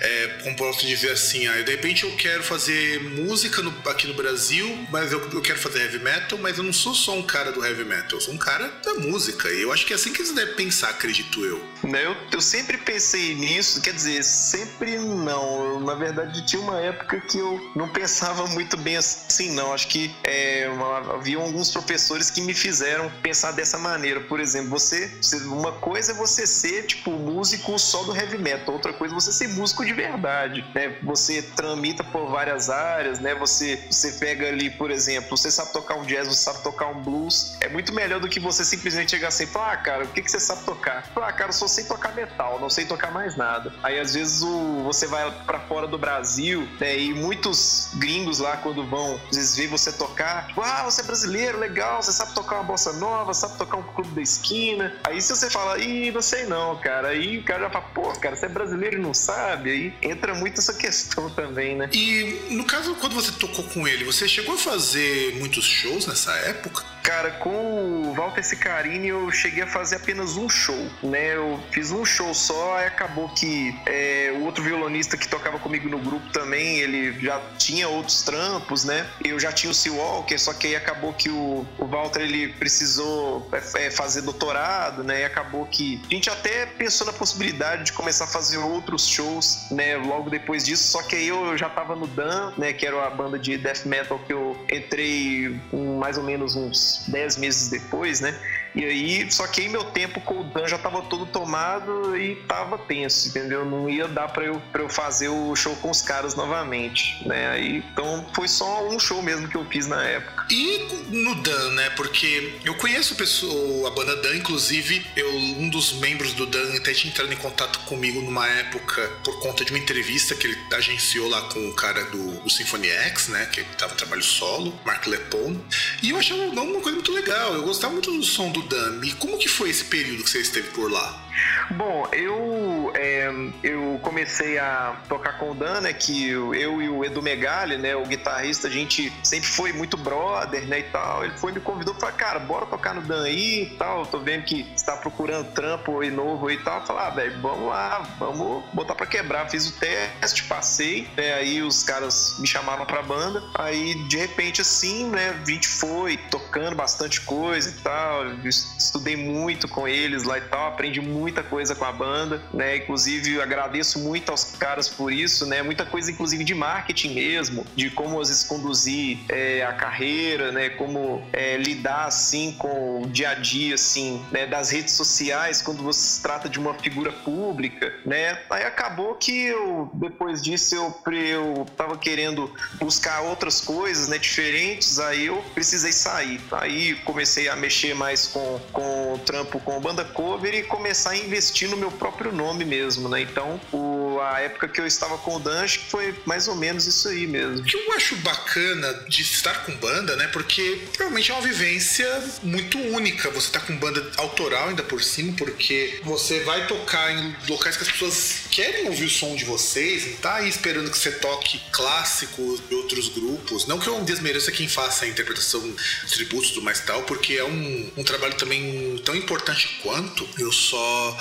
é, 0.01 0.39
como 0.43 0.55
posso 0.55 0.85
dizer 0.85 1.11
assim, 1.11 1.47
ah, 1.47 1.61
de 1.61 1.71
repente 1.71 2.03
eu 2.03 2.15
quero 2.15 2.43
fazer 2.43 3.01
música 3.01 3.61
no, 3.61 3.73
aqui 3.89 4.07
no 4.07 4.13
Brasil, 4.13 4.87
mas 4.91 5.11
eu, 5.11 5.21
eu, 5.31 5.41
quero 5.41 5.59
fazer 5.59 5.81
heavy 5.81 5.99
metal, 5.99 6.37
mas 6.37 6.57
eu 6.57 6.63
não 6.63 6.73
sou 6.73 6.93
só 6.93 7.15
um 7.15 7.23
cara 7.23 7.51
do 7.51 7.65
heavy 7.65 7.83
metal, 7.83 8.13
eu 8.13 8.21
sou 8.21 8.33
um 8.33 8.37
cara 8.37 8.67
da 8.83 8.95
música. 8.95 9.49
E 9.49 9.61
eu 9.61 9.71
acho 9.71 9.85
que 9.85 9.93
é 9.93 9.95
assim 9.95 10.11
que 10.11 10.21
eles 10.21 10.33
devem 10.33 10.55
pensar, 10.55 10.89
acredito 10.89 11.45
eu. 11.45 11.63
Né, 11.83 12.05
eu, 12.05 12.15
eu 12.31 12.41
sempre 12.41 12.77
pensei 12.77 13.35
nisso, 13.35 13.81
quer 13.81 13.93
dizer, 13.93 14.23
sempre 14.23 14.97
não. 14.97 15.65
Eu, 15.65 15.79
na 15.79 15.95
verdade, 15.95 16.45
tinha 16.45 16.61
uma 16.61 16.79
época 16.79 17.21
que 17.21 17.37
eu 17.37 17.71
não 17.75 17.87
pensava 17.89 18.47
muito 18.47 18.77
bem 18.77 18.97
assim, 18.97 19.51
não. 19.51 19.73
Acho 19.73 19.87
que 19.87 20.13
é, 20.23 20.69
havia 21.13 21.37
alguns 21.37 21.69
professores 21.71 22.29
que 22.29 22.41
me 22.41 22.53
fizeram 22.53 23.11
pensar 23.21 23.51
dessa 23.51 23.77
maneira. 23.77 24.21
Por 24.21 24.39
exemplo, 24.39 24.69
você, 24.69 25.11
uma 25.45 25.71
coisa 25.73 26.11
é 26.11 26.15
você 26.15 26.45
ser, 26.47 26.85
tipo, 26.85 27.11
músico 27.11 27.77
só 27.77 28.03
do 28.03 28.15
heavy 28.15 28.37
metal, 28.37 28.73
outra 28.73 28.93
coisa 28.93 29.13
é 29.13 29.15
você 29.15 29.31
ser 29.31 29.47
músico 29.49 29.84
de 29.85 29.93
verdade, 29.93 30.65
né? 30.73 30.97
Você 31.03 31.41
tramita 31.41 32.03
por 32.03 32.27
várias 32.27 32.69
áreas, 32.69 33.19
né? 33.19 33.35
Você, 33.35 33.85
você 33.89 34.13
pega 34.13 34.47
ali, 34.47 34.69
por 34.69 34.91
exemplo, 34.91 35.37
você 35.37 35.51
sabe 35.51 35.71
tocar 35.71 35.95
um 35.95 36.03
jazz, 36.03 36.27
você 36.27 36.43
sabe 36.43 36.63
tocar 36.63 36.87
um 36.87 37.01
blues. 37.01 37.55
É 37.61 37.69
muito 37.69 37.93
melhor 37.93 38.19
do 38.19 38.27
que 38.27 38.39
você 38.39 38.65
simplesmente 38.65 39.11
chegar 39.11 39.29
assim, 39.29 39.47
ah, 39.55 39.77
cara, 39.77 40.03
o 40.03 40.07
que, 40.07 40.21
que 40.21 40.29
você 40.29 40.39
sabe 40.39 40.63
tocar? 40.63 41.09
Ah, 41.15 41.31
cara, 41.31 41.49
eu 41.49 41.53
só 41.53 41.67
sei 41.67 41.85
tocar 41.85 42.13
metal, 42.13 42.59
não 42.59 42.69
sei 42.69 42.85
tocar 42.85 43.11
mais 43.11 43.35
nada. 43.35 43.73
Aí 43.83 43.99
às 43.99 44.13
vezes 44.13 44.41
o, 44.41 44.83
você 44.83 45.07
vai 45.07 45.29
para 45.45 45.59
fora 45.59 45.87
do 45.87 45.97
Brasil, 45.97 46.67
né? 46.79 46.97
E 46.97 47.13
muitos 47.13 47.91
gringos 47.95 48.39
lá, 48.39 48.57
quando 48.57 48.83
vão, 48.85 49.19
às 49.29 49.37
vezes 49.37 49.55
vê 49.55 49.67
você 49.67 49.91
tocar, 49.91 50.47
tipo, 50.47 50.61
ah, 50.61 50.83
você 50.83 51.01
é 51.01 51.03
brasileiro, 51.03 51.59
legal, 51.59 52.01
você 52.01 52.11
sabe 52.11 52.33
tocar 52.33 52.55
uma 52.55 52.63
bossa 52.63 52.93
nova, 52.93 53.33
sabe 53.33 53.57
tocar 53.57 53.77
um 53.77 53.83
clube 53.83 54.09
da 54.11 54.21
esquina. 54.21 54.93
Aí 55.03 55.21
se 55.21 55.35
você 55.35 55.49
fala, 55.49 55.77
ih, 55.79 56.11
não 56.11 56.21
sei 56.21 56.45
não, 56.45 56.75
cara, 56.77 57.09
aí 57.09 57.37
o 57.37 57.43
cara 57.43 57.63
já 57.63 57.69
fala, 57.69 57.85
pô, 57.93 58.11
cara, 58.13 58.35
você 58.35 58.45
é 58.45 58.49
brasileiro 58.49 58.97
e 58.97 59.01
não 59.01 59.13
sabe, 59.13 59.69
aí 59.75 59.93
entra 60.01 60.33
muito 60.33 60.59
essa 60.59 60.73
questão 60.73 61.29
também, 61.29 61.75
né? 61.75 61.89
E 61.93 62.47
no 62.51 62.63
caso, 62.65 62.95
quando 62.95 63.13
você 63.13 63.31
tocou 63.31 63.65
com 63.65 63.87
ele, 63.87 64.03
você 64.03 64.27
chegou 64.27 64.55
a 64.55 64.57
fazer 64.57 65.35
muitos 65.35 65.65
shows 65.65 66.07
nessa 66.07 66.31
época? 66.33 66.83
Cara, 67.05 67.29
com 67.31 68.09
o 68.09 68.13
Walter 68.15 68.43
Sicarini 68.43 69.09
eu 69.09 69.31
cheguei 69.31 69.61
a 69.61 69.67
fazer 69.67 69.97
apenas 69.97 70.37
um 70.37 70.49
show, 70.49 70.89
né? 71.03 71.35
Eu 71.35 71.59
fiz 71.69 71.91
um 71.91 72.03
show 72.03 72.33
só 72.33 72.81
e 72.81 72.85
acabou 72.85 73.29
que 73.29 73.75
é, 73.85 74.33
o 74.35 74.43
outro 74.43 74.63
violonista 74.63 75.15
que 75.15 75.27
tocava 75.27 75.59
comigo 75.59 75.87
no 75.87 75.99
grupo 75.99 76.27
também, 76.31 76.79
ele 76.79 77.19
já 77.19 77.39
tinha 77.59 77.87
outros 77.87 78.23
trampos, 78.23 78.85
né? 78.85 79.07
Eu 79.23 79.39
já 79.39 79.51
tinha 79.51 79.69
o 79.69 79.73
Sea 79.73 79.93
Walker, 79.93 80.37
só 80.39 80.51
que 80.51 80.65
aí 80.65 80.75
acabou 80.75 81.13
que 81.13 81.29
o, 81.29 81.63
o 81.77 81.85
Walter 81.85 82.21
ele 82.21 82.47
precisou 82.53 83.47
é, 83.53 83.85
é, 83.85 83.91
fazer 83.91 84.23
doutorado, 84.23 85.03
né? 85.03 85.21
E 85.21 85.25
acabou 85.25 85.67
que 85.67 86.01
a 86.09 86.13
gente 86.13 86.29
até 86.31 86.65
pensou 86.65 87.05
na 87.05 87.13
possibilidade 87.13 87.83
de 87.83 87.93
começar 87.93 88.23
a 88.23 88.27
fazer 88.27 88.57
outros 88.57 89.07
shows, 89.07 89.64
né? 89.71 89.97
Logo 89.97 90.29
depois 90.29 90.63
disso, 90.63 90.83
só 90.83 91.01
que 91.01 91.15
aí 91.15 91.27
eu 91.27 91.57
já 91.57 91.69
tava 91.69 91.95
no 91.95 92.07
Dan, 92.07 92.53
né? 92.57 92.73
Que 92.73 92.85
era 92.85 93.05
a 93.05 93.09
banda 93.09 93.37
de 93.37 93.57
death 93.57 93.85
metal 93.85 94.19
que 94.19 94.33
eu 94.33 94.57
entrei 94.71 95.59
mais 95.99 96.17
ou 96.17 96.23
menos 96.23 96.55
uns 96.55 97.05
10 97.07 97.37
meses 97.37 97.69
depois, 97.69 98.21
né? 98.21 98.37
E 98.75 98.83
aí, 98.83 99.31
só 99.31 99.47
que 99.47 99.61
aí 99.61 99.69
meu 99.69 99.85
tempo 99.85 100.19
com 100.21 100.41
o 100.41 100.43
Dan 100.43 100.67
já 100.67 100.77
tava 100.77 101.01
todo 101.03 101.25
tomado 101.25 102.17
e 102.17 102.35
tava 102.47 102.77
tenso, 102.77 103.29
entendeu? 103.29 103.63
Não 103.63 103.89
ia 103.89 104.07
dar 104.07 104.27
pra 104.27 104.43
eu, 104.43 104.61
pra 104.71 104.81
eu 104.81 104.89
fazer 104.89 105.29
o 105.29 105.55
show 105.55 105.73
com 105.77 105.89
os 105.89 106.01
caras 106.01 106.35
novamente, 106.35 107.25
né? 107.25 107.51
Aí, 107.51 107.77
então 107.77 108.25
foi 108.33 108.47
só 108.47 108.87
um 108.87 108.99
show 108.99 109.21
mesmo 109.21 109.47
que 109.47 109.55
eu 109.55 109.65
fiz 109.65 109.87
na 109.87 110.03
época. 110.03 110.45
E 110.49 110.87
no 111.09 111.35
Dan, 111.35 111.71
né? 111.71 111.89
Porque 111.91 112.59
eu 112.65 112.75
conheço 112.75 113.15
pessoa, 113.15 113.87
a 113.87 113.91
banda 113.91 114.15
Dan, 114.17 114.35
inclusive, 114.35 115.05
eu, 115.15 115.29
um 115.33 115.69
dos 115.69 115.93
membros 115.93 116.33
do 116.33 116.45
Dan 116.45 116.75
até 116.75 116.93
tinha 116.93 117.11
entrado 117.11 117.31
em 117.31 117.37
contato 117.37 117.79
comigo 117.79 118.21
numa 118.21 118.47
época 118.47 119.09
por 119.23 119.39
conta 119.39 119.63
de 119.63 119.71
uma 119.71 119.79
entrevista 119.79 120.35
que 120.35 120.47
ele 120.47 120.57
agenciou 120.73 121.29
lá 121.29 121.41
com 121.43 121.69
o 121.69 121.73
cara 121.73 122.03
do, 122.05 122.41
do 122.41 122.49
Symphony 122.49 122.89
X, 122.89 123.29
né? 123.29 123.45
Que 123.45 123.63
tava 123.77 123.93
em 123.93 123.97
trabalho 123.97 124.23
solo, 124.23 124.77
Mark 124.85 125.05
Lepone. 125.07 125.63
E 126.03 126.09
eu 126.09 126.17
achava 126.17 126.41
uma 126.41 126.81
coisa 126.81 126.91
muito 126.91 127.11
legal. 127.13 127.53
Eu 127.53 127.63
gostava 127.63 127.93
muito 127.93 128.11
do 128.11 128.23
som 128.23 128.51
do 128.51 128.64
Dan. 128.65 129.01
E 129.03 129.13
como 129.13 129.37
que 129.37 129.47
foi 129.47 129.69
esse 129.69 129.85
período 129.85 130.23
que 130.23 130.29
você 130.29 130.39
esteve 130.39 130.69
por 130.69 130.91
lá? 130.91 131.24
Bom, 131.71 132.07
eu, 132.11 132.91
é, 132.95 133.29
eu 133.63 133.99
comecei 134.01 134.57
a 134.57 134.95
tocar 135.09 135.37
com 135.37 135.51
o 135.51 135.55
Dan, 135.55 135.81
né, 135.81 135.93
que 135.93 136.29
eu 136.29 136.53
e 136.53 136.89
o 136.89 137.03
Edu 137.03 137.21
Megali, 137.21 137.77
né, 137.77 137.95
o 137.95 138.05
guitarrista, 138.05 138.67
a 138.67 138.71
gente 138.71 139.11
sempre 139.23 139.47
foi 139.47 139.73
muito 139.73 139.97
brother, 139.97 140.67
né, 140.67 140.79
e 140.79 140.83
tal. 140.83 141.23
Ele 141.23 141.37
foi 141.37 141.51
me 141.51 141.59
convidou 141.59 141.93
para 141.95 142.11
cara, 142.11 142.39
bora 142.39 142.65
tocar 142.65 142.93
no 142.93 143.01
Dan 143.01 143.23
aí 143.23 143.63
e 143.63 143.77
tal. 143.77 144.05
Tô 144.05 144.19
vendo 144.19 144.43
que 144.43 144.61
está 144.75 144.95
procurando 144.97 145.51
trampo 145.51 145.99
aí 146.01 146.11
novo 146.11 146.49
e 146.51 146.57
tal. 146.57 146.85
Falar, 146.85 147.07
ah, 147.07 147.09
velho, 147.09 147.41
vamos 147.41 147.69
lá, 147.69 148.07
vamos 148.19 148.63
botar 148.73 148.95
para 148.95 149.05
quebrar. 149.05 149.49
Fiz 149.49 149.67
o 149.67 149.73
teste, 149.73 150.43
passei, 150.43 151.07
né, 151.17 151.33
aí 151.33 151.61
os 151.61 151.83
caras 151.83 152.37
me 152.39 152.47
chamaram 152.47 152.85
pra 152.85 153.01
banda. 153.01 153.43
Aí, 153.55 153.95
de 154.07 154.17
repente, 154.17 154.61
assim, 154.61 155.09
né, 155.09 155.35
a 155.41 155.49
gente 155.49 155.67
foi 155.67 156.17
tocando 156.17 156.75
bastante 156.75 157.21
coisa 157.21 157.69
e 157.69 157.73
tal. 157.81 158.25
estudei 158.45 159.15
muito 159.15 159.67
com 159.67 159.87
eles 159.87 160.23
lá 160.23 160.37
e 160.37 160.41
tal, 160.41 160.67
aprendi 160.67 161.01
muito 161.01 161.24
muita 161.25 161.41
coisa 161.41 161.73
com 161.73 161.85
a 161.85 161.91
banda, 161.91 162.39
né? 162.53 162.77
Inclusive, 162.77 163.41
agradeço 163.41 163.97
muito 163.97 164.29
aos 164.29 164.43
caras 164.43 164.87
por 164.87 165.11
isso, 165.11 165.47
né? 165.47 165.63
Muita 165.63 165.83
coisa, 165.83 166.11
inclusive, 166.11 166.43
de 166.43 166.53
marketing 166.53 167.15
mesmo, 167.15 167.65
de 167.75 167.89
como 167.89 168.21
às 168.21 168.27
vezes 168.27 168.43
conduzir 168.43 169.17
é, 169.27 169.65
a 169.65 169.73
carreira, 169.73 170.51
né? 170.51 170.69
Como 170.69 171.27
é, 171.33 171.57
lidar, 171.57 172.05
assim, 172.05 172.51
com 172.59 173.01
o 173.01 173.07
dia 173.07 173.31
a 173.31 173.33
dia, 173.33 173.73
assim, 173.73 174.23
né? 174.31 174.45
Das 174.45 174.69
redes 174.69 174.93
sociais, 174.93 175.63
quando 175.63 175.81
você 175.81 175.99
se 175.99 176.21
trata 176.21 176.47
de 176.47 176.59
uma 176.59 176.75
figura 176.75 177.11
pública, 177.11 177.91
né? 178.05 178.39
Aí 178.51 178.63
acabou 178.63 179.15
que 179.15 179.47
eu, 179.47 179.89
depois 179.95 180.43
disso, 180.43 180.75
eu, 180.75 180.95
eu 181.11 181.65
tava 181.75 181.97
querendo 181.97 182.53
buscar 182.75 183.21
outras 183.21 183.59
coisas, 183.61 184.07
né? 184.07 184.19
Diferentes, 184.19 184.99
aí 184.99 185.25
eu 185.25 185.43
precisei 185.55 185.91
sair. 185.91 186.39
Aí 186.51 186.93
comecei 187.03 187.49
a 187.49 187.55
mexer 187.55 187.95
mais 187.95 188.27
com, 188.27 188.59
com 188.71 189.13
o 189.13 189.17
trampo 189.17 189.59
com 189.59 189.79
banda 189.79 190.05
cover 190.05 190.53
e 190.53 190.61
começar 190.63 191.11
a 191.11 191.14
investir 191.17 191.69
no 191.69 191.77
meu 191.77 191.91
próprio 191.91 192.31
nome 192.31 192.65
mesmo, 192.65 193.09
né? 193.09 193.21
Então, 193.21 193.59
o, 193.71 194.19
a 194.21 194.41
época 194.41 194.67
que 194.67 194.79
eu 194.79 194.87
estava 194.87 195.17
com 195.17 195.35
o 195.35 195.39
Dan, 195.39 195.63
acho 195.63 195.79
que 195.79 195.89
foi 195.89 196.15
mais 196.25 196.47
ou 196.47 196.55
menos 196.55 196.85
isso 196.87 197.07
aí 197.07 197.27
mesmo. 197.27 197.59
O 197.59 197.63
que 197.63 197.75
eu 197.75 197.93
acho 197.93 198.15
bacana 198.17 199.05
de 199.07 199.21
estar 199.21 199.65
com 199.65 199.75
banda, 199.75 200.15
né? 200.15 200.27
Porque 200.27 200.81
realmente 200.97 201.31
é 201.31 201.33
uma 201.33 201.43
vivência 201.43 202.07
muito 202.43 202.77
única. 202.77 203.29
Você 203.31 203.51
tá 203.51 203.59
com 203.59 203.75
banda 203.77 204.05
autoral 204.17 204.69
ainda 204.69 204.83
por 204.83 205.01
cima, 205.01 205.33
porque 205.37 205.99
você 206.03 206.41
vai 206.41 206.67
tocar 206.67 207.11
em 207.11 207.35
locais 207.47 207.77
que 207.77 207.83
as 207.83 207.91
pessoas 207.91 208.44
querem 208.55 208.87
ouvir 208.87 209.03
o 209.03 209.09
som 209.09 209.35
de 209.35 209.43
vocês, 209.43 210.07
não 210.07 210.15
tá 210.15 210.35
aí 210.35 210.47
esperando 210.47 210.89
que 210.89 210.97
você 210.97 211.11
toque 211.11 211.59
clássicos 211.73 212.61
de 212.69 212.73
outros 212.73 213.09
grupos. 213.09 213.67
Não 213.67 213.77
que 213.77 213.87
eu 213.87 214.01
desmereça 214.01 214.49
quem 214.49 214.65
faça 214.65 215.03
a 215.03 215.07
interpretação 215.09 215.61
tributos 216.09 216.51
do 216.51 216.61
mais 216.61 216.79
tal, 216.79 217.03
porque 217.03 217.33
é 217.33 217.43
um, 217.43 217.91
um 217.97 218.03
trabalho 218.05 218.33
também 218.35 218.97
tão 219.03 219.13
importante 219.13 219.81
quanto. 219.83 220.25
Eu 220.39 220.53
só 220.53 221.19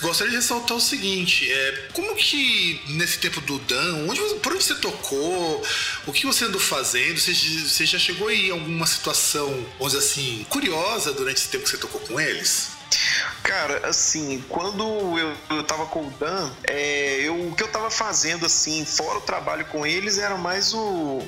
gostaria 0.00 0.32
de 0.32 0.38
ressaltar 0.38 0.76
o 0.76 0.80
seguinte: 0.80 1.48
é, 1.52 1.88
como 1.92 2.16
que 2.16 2.80
nesse 2.88 3.18
tempo 3.18 3.40
do 3.42 3.60
Dan, 3.60 4.08
onde, 4.08 4.20
por 4.40 4.52
onde 4.52 4.64
você 4.64 4.74
tocou, 4.74 5.64
o 6.04 6.12
que 6.12 6.26
você 6.26 6.46
andou 6.46 6.60
fazendo? 6.60 7.16
Você, 7.16 7.32
você 7.32 7.86
já 7.86 7.98
chegou 7.98 8.26
aí 8.26 8.48
em 8.48 8.50
alguma 8.50 8.88
situação, 8.88 9.48
vamos 9.78 9.92
dizer 9.92 10.04
assim, 10.04 10.44
curiosa 10.48 11.12
durante 11.12 11.36
esse 11.36 11.48
tempo 11.48 11.62
que 11.62 11.70
você 11.70 11.78
tocou 11.78 12.00
com 12.00 12.20
eles? 12.20 12.81
Cara, 13.42 13.88
assim, 13.88 14.44
quando 14.48 14.82
eu, 15.18 15.34
eu 15.50 15.64
tava 15.64 15.86
com 15.86 16.06
o 16.06 16.10
Dan, 16.10 16.50
é, 16.64 17.20
eu, 17.22 17.48
o 17.48 17.54
que 17.54 17.62
eu 17.62 17.68
tava 17.68 17.90
fazendo, 17.90 18.46
assim, 18.46 18.84
fora 18.84 19.18
o 19.18 19.22
trabalho 19.22 19.64
com 19.66 19.86
eles, 19.86 20.18
era 20.18 20.36
mais 20.36 20.72
o, 20.72 20.78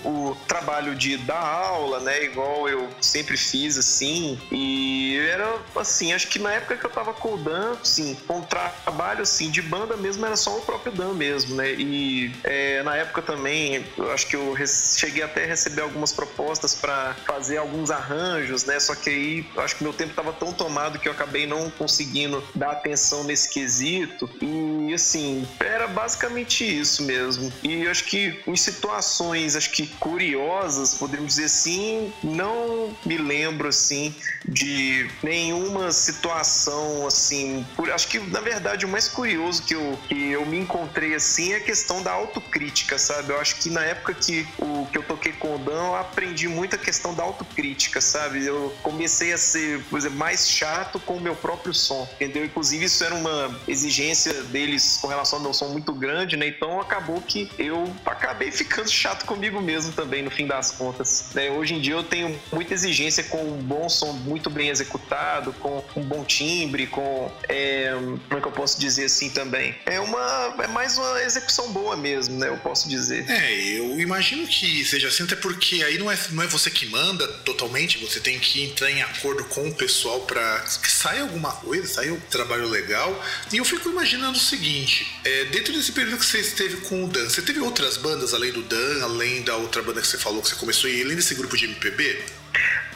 o 0.04 0.36
trabalho 0.46 0.94
de 0.94 1.16
dar 1.16 1.40
aula, 1.40 2.00
né? 2.00 2.24
Igual 2.24 2.68
eu 2.68 2.88
sempre 3.00 3.36
fiz, 3.36 3.76
assim. 3.76 4.40
E 4.50 5.18
era, 5.28 5.58
assim, 5.76 6.12
acho 6.12 6.28
que 6.28 6.38
na 6.38 6.52
época 6.52 6.76
que 6.76 6.86
eu 6.86 6.90
tava 6.90 7.12
com 7.12 7.34
o 7.34 7.36
Dan, 7.36 7.76
assim, 7.80 8.14
com 8.26 8.40
o 8.40 8.46
trabalho, 8.46 9.22
assim, 9.22 9.50
de 9.50 9.62
banda 9.62 9.96
mesmo, 9.96 10.24
era 10.24 10.36
só 10.36 10.56
o 10.56 10.62
próprio 10.62 10.92
Dan 10.92 11.14
mesmo, 11.14 11.56
né? 11.56 11.72
E 11.72 12.32
é, 12.44 12.82
na 12.82 12.96
época 12.96 13.22
também, 13.22 13.84
eu 13.96 14.10
acho 14.12 14.26
que 14.26 14.36
eu 14.36 14.54
cheguei 14.66 15.22
até 15.22 15.44
a 15.44 15.46
receber 15.46 15.82
algumas 15.82 16.12
propostas 16.12 16.74
para 16.74 17.14
fazer 17.26 17.58
alguns 17.58 17.90
arranjos, 17.90 18.64
né? 18.64 18.78
Só 18.80 18.94
que 18.94 19.10
aí, 19.10 19.50
acho 19.58 19.76
que 19.76 19.82
meu 19.82 19.92
tempo 19.92 20.14
tava 20.14 20.32
tão 20.32 20.52
tomado 20.52 20.98
que 20.98 21.08
eu 21.08 21.12
acabei 21.12 21.46
não 21.46 21.53
conseguindo 21.70 22.04
conseguindo 22.04 22.42
dar 22.54 22.72
atenção 22.72 23.24
nesse 23.24 23.48
quesito. 23.48 24.28
E 24.40 24.92
assim, 24.94 25.46
era 25.60 25.86
basicamente 25.86 26.64
isso 26.64 27.02
mesmo. 27.02 27.52
E 27.62 27.86
acho 27.86 28.04
que 28.04 28.40
em 28.46 28.56
situações, 28.56 29.56
acho 29.56 29.70
que 29.70 29.86
curiosas, 29.86 30.94
podemos 30.94 31.34
dizer 31.34 31.46
assim, 31.46 32.12
não 32.22 32.94
me 33.04 33.16
lembro 33.16 33.68
assim 33.68 34.14
de 34.46 35.08
nenhuma 35.22 35.92
situação 35.92 37.06
assim. 37.06 37.66
Por, 37.74 37.90
acho 37.90 38.08
que 38.08 38.18
na 38.18 38.40
verdade 38.40 38.84
o 38.84 38.88
mais 38.88 39.08
curioso 39.08 39.62
que 39.62 39.74
eu, 39.74 39.98
que 40.08 40.30
eu 40.30 40.44
me 40.46 40.58
encontrei 40.58 41.14
assim 41.14 41.52
é 41.52 41.56
a 41.56 41.60
questão 41.60 42.02
da 42.02 42.12
autocrítica, 42.12 42.98
sabe? 42.98 43.32
Eu 43.32 43.40
acho 43.40 43.56
que 43.56 43.70
na 43.70 43.84
época 43.84 44.14
que, 44.14 44.46
o, 44.58 44.86
que 44.86 44.98
eu 44.98 45.02
toquei 45.02 45.32
com 45.32 45.54
o 45.54 45.58
Dan, 45.58 45.86
eu 45.86 45.96
aprendi 45.96 46.48
muito 46.48 46.76
a 46.76 46.78
questão 46.78 47.14
da 47.14 47.22
autocrítica, 47.22 48.00
sabe? 48.00 48.44
Eu 48.44 48.74
comecei 48.82 49.32
a 49.32 49.38
ser, 49.38 49.82
por 49.84 49.98
exemplo, 49.98 50.18
mais 50.18 50.48
chato 50.48 51.00
com 51.00 51.16
o 51.16 51.20
meu 51.20 51.34
próprio 51.44 51.74
som, 51.74 52.08
entendeu? 52.14 52.46
Inclusive 52.46 52.86
isso 52.86 53.04
era 53.04 53.14
uma 53.14 53.54
exigência 53.68 54.32
deles 54.44 54.98
com 54.98 55.08
relação 55.08 55.38
ao 55.38 55.42
meu 55.42 55.52
som 55.52 55.68
muito 55.68 55.92
grande, 55.92 56.38
né? 56.38 56.48
Então 56.48 56.80
acabou 56.80 57.20
que 57.20 57.50
eu 57.58 57.94
acabei 58.06 58.50
ficando 58.50 58.88
chato 58.88 59.26
comigo 59.26 59.60
mesmo 59.60 59.92
também 59.92 60.22
no 60.22 60.30
fim 60.30 60.46
das 60.46 60.70
contas. 60.70 61.26
Né? 61.34 61.50
Hoje 61.50 61.74
em 61.74 61.82
dia 61.82 61.92
eu 61.92 62.02
tenho 62.02 62.40
muita 62.50 62.72
exigência 62.72 63.24
com 63.24 63.44
um 63.44 63.58
bom 63.58 63.90
som 63.90 64.12
muito 64.12 64.48
bem 64.48 64.70
executado, 64.70 65.52
com 65.52 65.84
um 65.94 66.02
bom 66.02 66.24
timbre, 66.24 66.86
com. 66.86 67.30
É, 67.46 67.92
como 67.92 68.38
é 68.38 68.40
que 68.40 68.48
eu 68.48 68.52
posso 68.52 68.80
dizer 68.80 69.04
assim 69.04 69.28
também? 69.28 69.74
É 69.84 70.00
uma. 70.00 70.54
É 70.62 70.66
mais 70.66 70.96
uma 70.96 71.22
execução 71.22 71.70
boa 71.72 71.94
mesmo, 71.94 72.38
né? 72.38 72.48
Eu 72.48 72.56
posso 72.56 72.88
dizer. 72.88 73.28
É, 73.28 73.52
eu 73.78 74.00
imagino 74.00 74.46
que 74.46 74.82
seja 74.86 75.08
assim, 75.08 75.24
até 75.24 75.36
porque 75.36 75.84
aí 75.84 75.98
não 75.98 76.10
é, 76.10 76.18
não 76.30 76.42
é 76.42 76.46
você 76.46 76.70
que 76.70 76.86
manda 76.86 77.28
totalmente, 77.44 77.98
você 77.98 78.18
tem 78.18 78.38
que 78.38 78.64
entrar 78.64 78.90
em 78.90 79.02
acordo 79.02 79.44
com 79.44 79.68
o 79.68 79.74
pessoal 79.74 80.20
para 80.20 80.60
que 80.82 80.90
saia 80.90 81.33
alguma 81.34 81.52
coisa, 81.52 81.86
saia 81.86 82.14
um 82.14 82.20
trabalho 82.20 82.68
legal. 82.68 83.22
E 83.52 83.56
eu 83.56 83.64
fico 83.64 83.88
imaginando 83.88 84.36
o 84.36 84.40
seguinte: 84.40 85.20
é, 85.24 85.44
dentro 85.46 85.72
desse 85.72 85.92
período 85.92 86.18
que 86.18 86.26
você 86.26 86.38
esteve 86.38 86.78
com 86.88 87.04
o 87.04 87.08
Dan, 87.08 87.28
você 87.28 87.42
teve 87.42 87.60
outras 87.60 87.96
bandas 87.96 88.32
além 88.32 88.52
do 88.52 88.62
Dan, 88.62 89.02
além 89.02 89.42
da 89.42 89.56
outra 89.56 89.82
banda 89.82 90.00
que 90.00 90.06
você 90.06 90.18
falou 90.18 90.40
que 90.40 90.48
você 90.48 90.54
começou, 90.54 90.88
e 90.88 91.02
além 91.02 91.16
desse 91.16 91.34
grupo 91.34 91.56
de 91.56 91.66
MPB? 91.66 92.24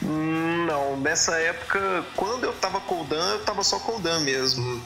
Não, 0.01 0.97
nessa 0.97 1.35
época, 1.37 2.05
quando 2.15 2.45
eu 2.45 2.53
tava 2.53 2.79
com 2.79 3.01
o 3.01 3.03
Dan, 3.05 3.31
eu 3.33 3.39
tava 3.39 3.63
só 3.63 3.79
com 3.79 3.97
o 3.97 3.99
Dan 3.99 4.21
mesmo. 4.21 4.81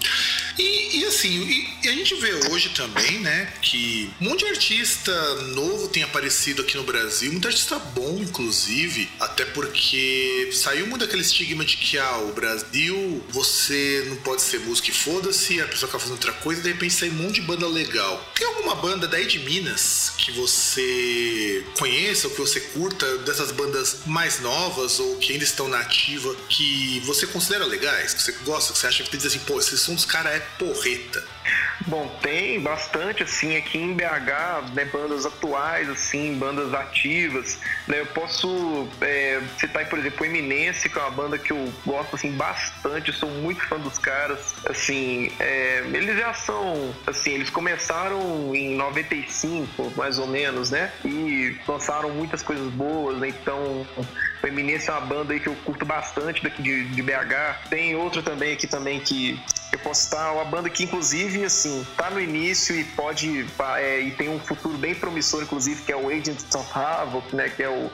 E, 0.57 0.99
e 0.99 1.05
assim, 1.05 1.29
e, 1.29 1.69
e, 1.83 1.89
a 1.89 1.93
gente 1.93 2.15
vê 2.15 2.33
hoje 2.49 2.69
também, 2.69 3.19
né, 3.19 3.51
que 3.61 4.09
um 4.21 4.29
monte 4.29 4.45
de 4.45 4.51
artista 4.51 5.35
novo 5.53 5.87
tem 5.87 6.03
aparecido 6.03 6.61
aqui 6.61 6.77
no 6.77 6.83
Brasil, 6.83 7.31
muito 7.31 7.47
artista 7.47 7.77
bom, 7.79 8.19
inclusive, 8.19 9.09
até 9.19 9.45
porque 9.45 10.49
saiu 10.53 10.87
muito 10.87 11.01
daquele 11.01 11.21
estigma 11.21 11.65
de 11.65 11.77
que, 11.77 11.97
ah, 11.97 12.17
o 12.19 12.33
Brasil, 12.33 13.23
você 13.29 14.05
não 14.07 14.17
pode 14.17 14.41
ser 14.41 14.59
músico 14.59 14.89
e 14.89 14.93
foda-se, 14.93 15.61
a 15.61 15.67
pessoa 15.67 15.91
quer 15.91 15.99
fazer 15.99 16.11
outra 16.11 16.33
coisa, 16.33 16.61
de 16.61 16.69
repente 16.69 16.93
sai 16.93 17.09
um 17.09 17.13
monte 17.13 17.35
de 17.35 17.41
banda 17.41 17.67
legal. 17.67 18.31
Tem 18.35 18.47
alguma 18.47 18.75
banda 18.75 19.07
daí 19.07 19.25
de 19.25 19.39
Minas 19.39 20.13
que 20.17 20.31
você 20.31 21.65
conheça 21.77 22.27
ou 22.27 22.33
que 22.33 22.39
você 22.39 22.59
curta, 22.59 23.17
dessas 23.19 23.51
bandas 23.51 23.99
mais 24.05 24.39
novas 24.39 24.99
ou 24.99 25.17
que 25.17 25.33
ainda 25.33 25.43
estão 25.43 25.67
na 25.67 25.79
ativa, 25.79 26.35
que 26.47 27.01
você 27.05 27.25
considera 27.27 27.65
legais, 27.65 28.13
que 28.13 28.21
você 28.21 28.31
gosta, 28.43 28.73
que 28.73 28.79
você 28.79 28.87
acha 28.87 29.03
que 29.03 29.17
dizer 29.17 29.29
assim, 29.29 29.39
pô, 29.39 29.59
esses 29.59 29.79
são 29.81 29.95
dos 29.95 30.05
caras 30.05 30.33
é 30.33 30.42
porreta. 30.57 31.23
Bom, 31.87 32.07
tem 32.21 32.61
bastante, 32.61 33.23
assim, 33.23 33.57
aqui 33.57 33.77
em 33.77 33.93
BH, 33.93 34.73
né, 34.73 34.85
bandas 34.85 35.25
atuais, 35.25 35.89
assim, 35.89 36.35
bandas 36.35 36.73
ativas, 36.73 37.59
né, 37.87 37.99
eu 37.99 38.05
posso 38.05 38.87
é, 39.01 39.41
citar, 39.59 39.87
por 39.89 39.99
exemplo, 39.99 40.25
Eminence, 40.25 40.87
que 40.87 40.97
é 40.97 41.01
uma 41.01 41.11
banda 41.11 41.37
que 41.37 41.51
eu 41.51 41.73
gosto, 41.85 42.15
assim, 42.15 42.31
bastante, 42.31 43.11
sou 43.11 43.29
muito 43.29 43.61
fã 43.67 43.77
dos 43.77 43.97
caras, 43.97 44.55
assim, 44.69 45.31
é, 45.39 45.83
eles 45.93 46.17
já 46.17 46.33
são, 46.33 46.95
assim, 47.05 47.31
eles 47.31 47.49
começaram 47.49 48.55
em 48.55 48.75
95, 48.75 49.91
mais 49.97 50.17
ou 50.17 50.27
menos, 50.27 50.71
né, 50.71 50.89
e 51.03 51.57
lançaram 51.67 52.11
muitas 52.11 52.41
coisas 52.41 52.71
boas, 52.71 53.17
né, 53.17 53.27
então 53.27 53.85
o 54.41 54.47
Eminence 54.47 54.89
é 54.89 54.93
uma 54.93 55.01
banda 55.01 55.37
que 55.37 55.47
eu 55.47 55.55
curto 55.65 55.85
bastante 55.85 56.41
daqui 56.41 56.61
de, 56.61 56.85
de 56.89 57.01
BH, 57.01 57.67
tem 57.69 57.95
outra 57.95 58.21
também 58.21 58.53
aqui 58.53 58.67
também 58.67 59.01
que 59.01 59.41
eu 59.73 59.79
posso 59.79 60.03
estar 60.03 60.31
uma 60.33 60.45
banda 60.45 60.69
que 60.69 60.83
inclusive 60.83 61.43
assim 61.43 61.85
tá 61.97 62.09
no 62.09 62.21
início 62.21 62.75
e 62.75 62.83
pode 62.83 63.45
é, 63.77 63.99
e 64.01 64.11
tem 64.11 64.29
um 64.29 64.39
futuro 64.39 64.77
bem 64.77 64.93
promissor 64.93 65.41
inclusive 65.41 65.81
que 65.81 65.91
é 65.91 65.95
o 65.95 66.09
Agents 66.09 66.45
of 66.53 66.69
Havoc 66.73 67.35
né 67.35 67.49
que 67.49 67.63
é 67.63 67.69
o, 67.69 67.89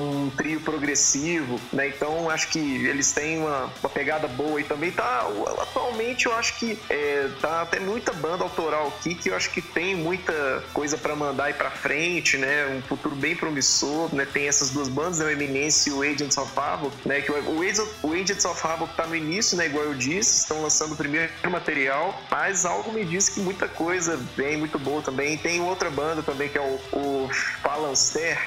um 0.00 0.30
trio 0.30 0.60
progressivo 0.60 1.60
né. 1.72 1.88
Então 1.88 2.30
acho 2.30 2.48
que 2.48 2.58
eles 2.58 3.12
têm 3.12 3.38
uma, 3.38 3.70
uma 3.80 3.90
pegada 3.90 4.26
boa 4.26 4.60
e 4.60 4.64
também 4.64 4.90
tá 4.90 5.28
atualmente 5.60 6.26
eu 6.26 6.34
acho 6.34 6.58
que 6.58 6.78
é, 6.88 7.28
tá 7.40 7.62
até 7.62 7.78
muita 7.78 8.12
banda 8.14 8.42
autoral 8.42 8.88
aqui 8.88 9.14
que 9.14 9.28
eu 9.28 9.36
acho 9.36 9.50
que 9.50 9.60
tem 9.60 9.94
muita 9.94 10.64
coisa 10.72 10.96
para 10.96 11.14
mandar 11.14 11.50
e 11.50 11.52
para 11.52 11.70
frente 11.70 12.38
né 12.38 12.66
um 12.68 12.80
futuro 12.80 13.14
bem 13.14 13.36
promissor 13.36 14.14
né. 14.14 14.26
Tem 14.32 14.48
essas 14.48 14.70
duas 14.70 14.88
bandas 14.88 15.18
né, 15.18 15.26
o 15.26 15.30
Eminence 15.30 15.90
e 15.90 15.92
o 15.92 16.02
Agents 16.02 16.38
of 16.38 16.50
Havoc 16.58 16.96
né 17.04 17.20
que 17.20 17.30
o, 17.30 17.58
o 18.02 18.12
Agents 18.12 18.44
of 18.46 18.66
Havoc 18.66 18.94
tá 18.94 19.06
no 19.06 19.14
início 19.14 19.58
né 19.58 19.66
igual 19.66 19.84
eu 19.84 19.94
disse 19.94 20.38
estão 20.38 20.62
lançando 20.62 20.92
o 20.92 20.96
primeiro 20.96 21.17
material, 21.50 22.20
mas 22.30 22.64
algo 22.64 22.92
me 22.92 23.04
diz 23.04 23.28
que 23.28 23.40
muita 23.40 23.68
coisa 23.68 24.16
vem 24.36 24.56
muito 24.56 24.78
boa 24.78 25.02
também. 25.02 25.36
Tem 25.36 25.60
outra 25.60 25.90
banda 25.90 26.22
também 26.22 26.48
que 26.48 26.58
é 26.58 26.60
o, 26.60 26.98
o 26.98 27.30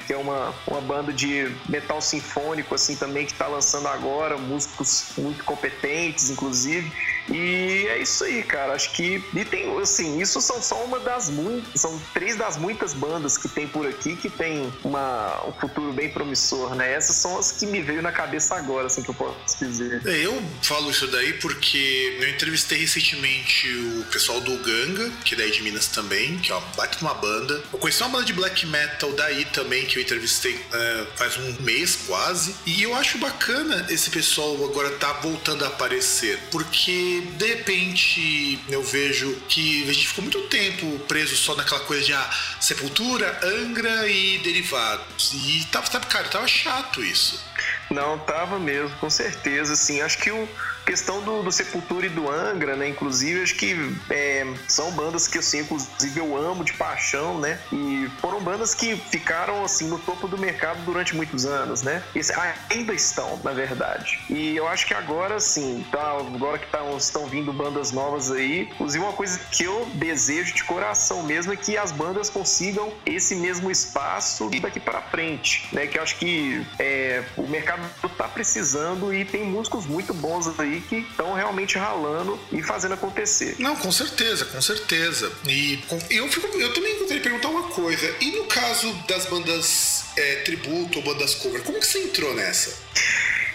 que 0.06 0.14
é 0.14 0.18
uma, 0.18 0.54
uma 0.68 0.82
banda 0.82 1.12
de 1.14 1.52
metal 1.68 2.02
sinfônico 2.02 2.76
assim 2.76 2.96
também 2.96 3.26
que 3.26 3.32
está 3.34 3.48
lançando 3.48 3.88
agora, 3.88 4.38
músicos 4.38 5.12
muito 5.18 5.44
competentes, 5.44 6.30
inclusive. 6.30 6.92
E 7.32 7.88
é 7.88 8.02
isso 8.02 8.24
aí, 8.24 8.44
cara. 8.44 8.74
Acho 8.74 8.92
que. 8.92 9.24
E 9.34 9.46
tem, 9.46 9.78
assim, 9.80 10.20
isso 10.22 10.42
são 10.42 10.62
só 10.62 10.84
uma 10.84 11.00
das 11.00 11.30
muitas. 11.30 11.82
São 11.82 12.00
três 12.14 12.36
das 12.36 12.58
muitas 12.58 12.94
bandas 12.94 13.38
que 13.38 13.48
tem 13.48 13.68
por 13.68 13.88
aqui 13.88 14.16
que 14.16 14.30
tem 14.30 14.72
uma, 14.84 15.48
um 15.48 15.54
futuro 15.54 15.94
bem 15.94 16.10
promissor, 16.10 16.76
né? 16.76 16.94
Essas 16.94 17.16
são 17.16 17.38
as 17.38 17.52
que 17.52 17.66
me 17.66 17.82
veio 17.82 18.02
na 18.02 18.12
cabeça 18.12 18.56
agora, 18.56 18.88
assim, 18.88 19.02
que 19.02 19.10
eu 19.10 19.16
posso 19.16 19.58
dizer. 19.60 20.02
Eu 20.06 20.42
falo 20.62 20.92
isso 20.92 21.08
daí 21.08 21.34
porque 21.34 22.18
eu 22.20 22.30
entrevistei 22.30 22.80
recentemente 22.80 23.68
o 24.00 24.06
pessoal 24.12 24.42
do 24.42 24.58
Ganga, 24.58 25.10
que 25.24 25.34
é 25.34 25.38
daí 25.38 25.52
de 25.52 25.62
Minas 25.62 25.88
também, 25.88 26.38
que 26.40 26.52
é 26.52 26.56
uma 26.56 26.66
baita 26.76 26.98
uma 27.02 27.14
banda. 27.14 27.64
Eu 27.72 27.80
conheci 27.80 28.02
uma 28.04 28.10
banda 28.10 28.26
de 28.26 28.34
black 28.34 28.66
metal 28.66 29.12
daí 29.14 29.46
também, 29.46 29.86
que 29.86 29.98
eu 29.98 30.02
entrevistei 30.02 30.60
é, 30.74 31.06
faz 31.16 31.38
um 31.38 31.62
mês 31.62 31.98
quase. 32.08 32.56
E 32.66 32.84
eu 32.84 32.96
acho 32.96 33.18
bacana 33.18 33.86
esse 33.90 34.10
pessoal 34.10 34.54
agora 34.64 34.92
tá 34.92 35.14
voltando 35.14 35.64
a 35.64 35.68
aparecer, 35.68 36.40
porque 36.52 37.21
de 37.22 37.46
repente 37.48 38.60
eu 38.70 38.84
vejo 38.84 39.34
que 39.48 39.84
a 39.90 39.94
gente 39.94 40.08
ficou 40.08 40.24
muito 40.24 40.42
tempo 40.48 41.00
preso 41.08 41.36
só 41.36 41.56
naquela 41.56 41.82
coisa 41.82 42.04
de 42.04 42.14
ah, 42.14 42.30
sepultura, 42.60 43.40
Angra 43.44 44.08
e 44.08 44.40
derivados. 44.40 45.34
E 45.34 45.66
tava, 45.72 45.86
sabe, 45.86 46.06
cara, 46.08 46.28
tava 46.28 46.48
chato 46.48 47.04
isso. 47.04 47.44
Não, 47.90 48.18
tava 48.20 48.60
mesmo, 48.60 48.96
com 48.98 49.10
certeza. 49.10 49.74
Assim, 49.74 50.02
acho 50.02 50.18
que 50.18 50.32
o 50.32 50.48
questão 50.86 51.22
do, 51.22 51.44
do 51.44 51.52
Sepultura 51.52 52.06
e 52.06 52.10
do 52.10 52.30
Angra, 52.30 52.76
né? 52.76 52.88
Inclusive, 52.88 53.42
acho 53.42 53.56
que 53.56 53.76
é, 54.10 54.46
são 54.68 54.92
bandas 54.92 55.28
que 55.28 55.38
assim, 55.38 55.60
inclusive 55.60 56.20
eu 56.20 56.36
amo 56.36 56.64
de 56.64 56.74
paixão, 56.74 57.40
né? 57.40 57.60
E 57.72 58.10
foram 58.20 58.42
bandas 58.42 58.74
que 58.74 58.96
ficaram 58.96 59.64
assim 59.64 59.88
no 59.88 60.00
topo 60.00 60.28
do 60.28 60.38
mercado 60.38 60.82
durante 60.84 61.16
muitos 61.16 61.46
anos, 61.46 61.82
né? 61.82 62.04
E 62.16 62.20
assim, 62.20 62.34
ainda 62.70 62.94
estão, 62.94 63.40
na 63.44 63.52
verdade. 63.52 64.20
E 64.30 64.56
eu 64.56 64.68
acho 64.68 64.86
que 64.86 64.94
agora 64.94 65.40
sim, 65.40 65.86
tá, 65.92 66.18
agora 66.18 66.58
que 66.58 66.68
tá, 66.68 66.80
estão 66.98 67.28
vindo 67.28 67.54
bandas 67.54 67.92
novas 67.92 68.32
aí, 68.32 68.64
inclusive 68.64 69.04
uma 69.04 69.14
coisa 69.14 69.40
que 69.52 69.64
eu 69.64 69.90
desejo 69.94 70.54
de 70.54 70.64
coração 70.64 71.24
mesmo 71.24 71.54
é 71.54 71.56
que 71.56 71.78
as 71.78 71.92
bandas 71.92 72.30
consigam 72.30 72.92
esse 73.06 73.36
mesmo 73.36 73.70
espaço 73.70 74.50
daqui 74.62 74.80
para 74.80 75.02
frente, 75.02 75.68
né? 75.72 75.88
Que 75.88 75.98
eu 75.98 76.04
acho 76.04 76.18
que 76.18 76.66
é, 76.80 77.24
o 77.38 77.48
mercado 77.48 77.82
tá 78.18 78.28
precisando 78.28 79.14
e 79.14 79.26
tem 79.26 79.44
músicos 79.44 79.86
muito 79.86 80.14
bons 80.14 80.60
aí 80.60 80.71
aí 80.72 80.82
que 80.82 80.98
estão 80.98 81.34
realmente 81.34 81.78
ralando 81.78 82.40
e 82.52 82.62
fazendo 82.64 82.94
acontecer. 82.94 83.56
Não, 83.60 83.76
com 83.76 83.92
certeza, 83.92 84.46
com 84.46 84.62
certeza. 84.62 85.32
E 85.48 85.84
eu, 86.10 86.28
fico, 86.30 86.48
eu 86.58 86.74
também 86.74 86.98
gostaria 86.98 87.22
de 87.22 87.30
perguntar 87.30 87.50
uma 87.50 87.64
coisa. 87.70 88.16
E 88.22 88.32
no 88.32 88.46
caso 88.46 88.92
das 89.08 89.26
bandas 89.26 90.06
é, 90.16 90.36
tributo 90.38 91.00
ou 91.00 91.06
bandas 91.06 91.36
cover, 91.36 91.62
como 91.64 91.80
que 91.80 91.86
você 91.86 92.00
entrou 92.00 92.34
nessa? 92.34 92.80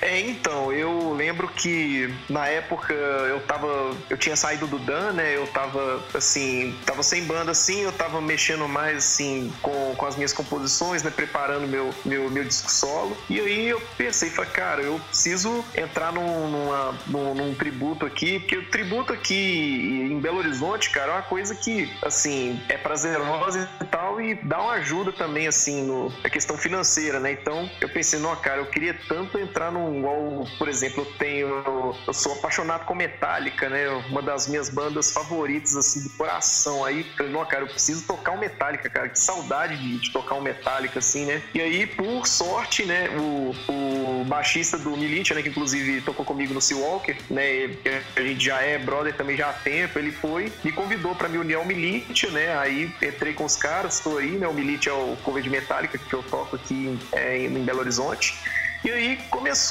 É, 0.03 0.21
então, 0.21 0.73
eu 0.73 1.13
lembro 1.15 1.49
que 1.49 2.09
na 2.29 2.47
época 2.49 2.95
eu 2.95 3.41
tava. 3.47 3.97
Eu 4.11 4.17
tinha 4.17 4.37
saído 4.37 4.67
do 4.67 4.79
Dan, 4.79 5.13
né? 5.13 5.37
Eu 5.37 5.47
tava 5.49 6.05
assim, 6.15 6.79
tava 6.85 7.03
sem 7.03 7.25
banda 7.25 7.53
assim, 7.53 7.83
eu 7.83 7.93
tava 7.93 8.21
mexendo 8.21 8.69
mais 8.69 8.99
assim 8.99 9.53
com, 9.63 9.95
com 9.97 10.07
as 10.07 10.17
minhas 10.17 10.33
composições, 10.33 11.03
né? 11.03 11.11
Preparando 11.11 11.67
meu, 11.67 11.91
meu, 12.05 12.31
meu 12.31 12.45
disco 12.45 12.71
solo. 12.71 13.17
E 13.29 13.41
aí 13.41 13.69
eu 13.69 13.81
pensei, 13.97 14.31
falei, 14.31 14.51
cara, 14.51 14.83
eu 14.83 15.01
preciso 15.01 15.65
entrar 15.75 16.13
num, 16.13 16.49
numa, 16.49 16.99
num, 17.07 17.35
num 17.35 17.55
tributo 17.55 18.07
aqui, 18.07 18.41
porque 18.41 18.59
o 18.59 18.71
tributo 18.71 19.13
aqui 19.13 20.09
em 20.11 20.21
Belo 20.21 20.39
Horizonte, 20.39 20.91
cara, 20.91 21.13
é 21.13 21.15
uma 21.17 21.23
coisa 21.23 21.55
que, 21.55 21.91
assim, 22.03 22.61
é 22.69 22.77
prazerosa 22.77 23.69
e 23.81 23.85
tal, 23.87 24.21
e 24.21 24.35
dá 24.35 24.61
uma 24.61 24.75
ajuda 24.75 25.13
também, 25.13 25.47
assim, 25.47 25.85
no, 25.85 26.13
na 26.23 26.31
questão 26.31 26.57
financeira, 26.57 27.19
né? 27.21 27.33
Então 27.33 27.71
eu 27.81 27.89
pensei, 27.89 28.19
não, 28.19 28.35
cara, 28.37 28.61
eu 28.61 28.67
queria 28.67 28.99
tanto 29.09 29.39
entrar 29.39 29.71
num 29.71 29.86
igual, 29.95 30.47
por 30.59 30.69
exemplo, 30.69 31.03
eu 31.03 31.19
tenho. 31.19 31.49
Eu 32.07 32.13
sou 32.13 32.33
apaixonado 32.33 32.85
com 32.85 32.95
Metallica, 32.95 33.69
né? 33.69 33.89
Uma 34.09 34.23
das 34.23 34.49
minhas 34.49 34.69
bandas 34.69 35.13
favoritas, 35.13 35.77
assim, 35.77 36.03
do 36.03 36.11
coração. 36.11 36.85
Aí, 36.85 37.05
falei, 37.17 37.33
não, 37.33 37.45
cara, 37.45 37.65
eu 37.65 37.69
preciso 37.69 38.07
tocar 38.07 38.33
um 38.33 38.39
Metallica, 38.39 38.89
cara. 38.89 39.09
Que 39.09 39.19
saudade 39.19 39.77
de, 39.77 39.99
de 39.99 40.13
tocar 40.13 40.35
um 40.35 40.41
Metallica, 40.41 40.99
assim, 40.99 41.27
né? 41.27 41.43
E 41.55 41.61
aí, 41.61 41.87
por 41.87 42.27
sorte, 42.27 42.85
né, 42.85 43.09
o, 43.19 43.55
o 43.69 44.25
baixista 44.25 44.79
do 44.79 44.97
Militia, 44.97 45.35
né, 45.35 45.43
que 45.43 45.49
inclusive 45.49 46.01
tocou 46.03 46.25
comigo 46.25 46.53
no 46.53 46.61
Seawalker, 46.61 47.17
né? 47.31 47.71
A 48.15 48.21
gente 48.21 48.45
já 48.45 48.61
é 48.61 48.79
brother 48.79 49.15
também 49.15 49.37
já 49.37 49.51
há 49.51 49.53
tempo, 49.53 49.99
ele 49.99 50.13
foi, 50.13 50.53
me 50.63 50.73
convidou 50.73 51.15
para 51.15 51.29
me 51.29 51.39
unir 51.39 51.55
ao 51.55 51.65
Militia, 51.65 52.31
né? 52.31 52.57
Aí 52.59 52.93
entrei 53.03 53.33
com 53.33 53.45
os 53.45 53.57
caras, 53.57 54.01
tô 54.01 54.19
aí, 54.19 54.33
né? 54.33 54.47
O 54.47 54.55
Militia 54.55 54.93
é 54.93 54.95
o 54.95 55.17
cover 55.23 55.43
de 55.43 55.51
Metallica 55.51 55.99
que 55.99 56.15
eu 56.15 56.23
toco 56.23 56.57
aqui 56.57 56.99
é, 57.13 57.39
em 57.39 57.65
Belo 57.65 57.81
Horizonte. 57.81 58.35
E 58.85 58.91
aí 58.91 59.19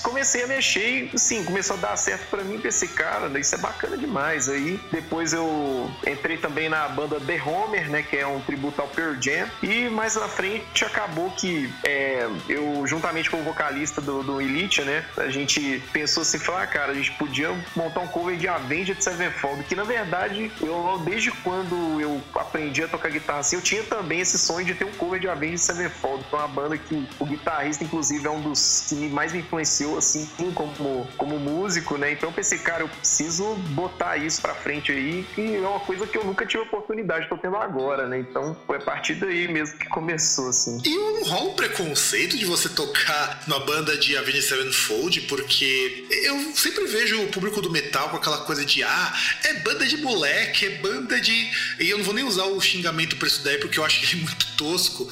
comecei 0.02 0.44
a 0.44 0.48
mexer 0.48 1.10
e, 1.14 1.20
sim, 1.20 1.44
começou 1.44 1.76
a 1.78 1.80
dar 1.80 1.98
certo 1.98 2.28
para 2.30 2.44
mim. 2.44 2.60
Pensei, 2.60 2.88
cara, 2.88 3.40
isso 3.40 3.56
é 3.56 3.58
bacana 3.58 3.98
demais. 3.98 4.50
Aí 4.50 4.80
depois 4.92 5.34
eu 5.34 5.90
entrei 6.06 6.38
também 6.38 6.70
na 6.70 6.88
banda 6.90 7.20
The 7.20 7.42
Homer, 7.42 7.90
né, 7.90 8.04
que 8.04 8.18
é 8.18 8.28
um 8.28 8.40
tributo 8.42 8.82
ao 8.82 8.88
Pearl 8.88 9.16
Jam. 9.20 9.48
E 9.62 9.90
mais 9.90 10.16
na 10.16 10.28
frente 10.28 10.84
acabou 10.84 11.32
que 11.32 11.72
é, 11.84 12.28
eu, 12.50 12.86
juntamente 12.86 13.30
com 13.30 13.40
o 13.40 13.44
vocalista 13.44 14.02
do, 14.02 14.24
do 14.24 14.42
Elite, 14.42 14.82
né, 14.82 15.04
a 15.18 15.30
gente 15.30 15.82
pensou 15.92 16.22
assim, 16.22 16.40
falar, 16.40 16.64
ah, 16.64 16.68
cara, 16.68 16.92
a 16.92 16.96
gente 16.96 17.12
podia 17.14 17.50
montar 17.76 18.02
um 18.02 18.08
cover 18.08 18.38
de 18.38 18.48
Avenged 18.48 19.02
Sevenfold, 19.02 19.64
que 19.64 19.76
na 19.76 19.84
verdade, 19.84 20.52
eu 20.62 21.02
desde 21.04 21.32
quando 21.32 22.00
eu 22.00 22.22
aprendi 22.36 22.84
a 22.84 22.88
tocar 22.88 23.10
guitarra 23.10 23.40
assim, 23.40 23.56
eu 23.56 23.62
tinha 23.62 23.84
também 23.84 24.20
esse 24.20 24.38
sonho 24.38 24.66
de 24.66 24.74
ter 24.74 24.86
um 24.86 24.92
cover 24.94 25.20
de 25.20 25.28
Avenged 25.28 25.60
Sevenfold, 25.60 26.24
que 26.30 26.36
é 26.36 26.38
uma 26.38 26.48
banda 26.48 26.78
que 26.78 27.08
o 27.20 27.26
guitarrista, 27.26 27.84
inclusive, 27.84 28.26
é 28.26 28.30
um 28.30 28.42
dos 28.42 28.60
que 28.96 29.10
mais 29.10 29.34
me 29.34 29.40
influenciou, 29.40 29.98
assim, 29.98 30.28
como, 30.54 31.08
como 31.18 31.40
músico, 31.40 31.98
né? 31.98 32.14
Então 32.14 32.30
eu 32.30 32.34
pensei, 32.34 32.58
cara, 32.58 32.84
eu 32.84 32.90
preciso 32.90 33.56
botar 33.72 34.18
isso 34.18 34.42
pra 34.42 34.56
frente 34.56 34.92
aí, 34.92 35.26
que 35.36 35.56
é 35.56 35.68
uma 35.68 35.80
coisa 35.80 36.08
que 36.08 36.18
eu 36.18 36.24
nunca 36.24 36.46
tive 36.46 36.64
oportunidade, 36.64 37.28
tô 37.28 37.38
tendo 37.38 37.58
agora, 37.58 38.08
né? 38.08 38.20
Então 38.20 38.56
foi 38.66 38.78
a 38.78 38.82
partir 38.82 39.16
daí 39.16 39.48
mesmo 39.48 39.78
que 39.78 39.88
começou, 39.88 40.50
assim. 40.50 40.82
E 40.86 41.26
rola 41.28 41.52
um 41.52 41.56
preconceito 41.56 42.38
de 42.38 42.46
você 42.46 42.70
tocar 42.70 43.44
numa 43.48 43.60
banda 43.60 43.98
de 43.98 44.18
Avenged 44.18 44.44
Sevenfold, 44.44 45.22
porque 45.22 46.06
eu 46.24 46.54
sempre 46.56 46.86
vejo 46.86 47.22
o 47.22 47.28
público 47.28 47.62
do 47.62 47.70
metal 47.70 48.10
com 48.10 48.18
aquela 48.18 48.40
coisa 48.40 48.64
de, 48.64 48.84
ah, 48.84 49.14
é 49.44 49.54
banda 49.56 49.86
de 49.86 49.98
moleque, 49.98 50.66
é 50.66 50.70
banda 50.78 51.20
de. 51.20 51.52
E 51.80 51.90
eu 51.90 51.98
não 51.98 52.06
vou 52.06 52.14
nem 52.14 52.24
usar 52.24 52.46
o 52.46 52.62
xingamento 52.62 53.18
pra 53.18 53.28
isso 53.28 53.44
daí, 53.44 53.58
porque 53.58 53.80
eu 53.80 53.86
acho 53.86 54.04
ele 54.04 54.22
muito 54.24 54.46
tosco. 54.56 55.10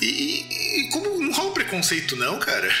E, 0.00 0.06
e, 0.06 0.80
e 0.80 0.90
como 0.90 1.18
não 1.18 1.32
rola 1.32 1.52
preconceito, 1.52 2.16
não, 2.16 2.38
cara? 2.38 2.72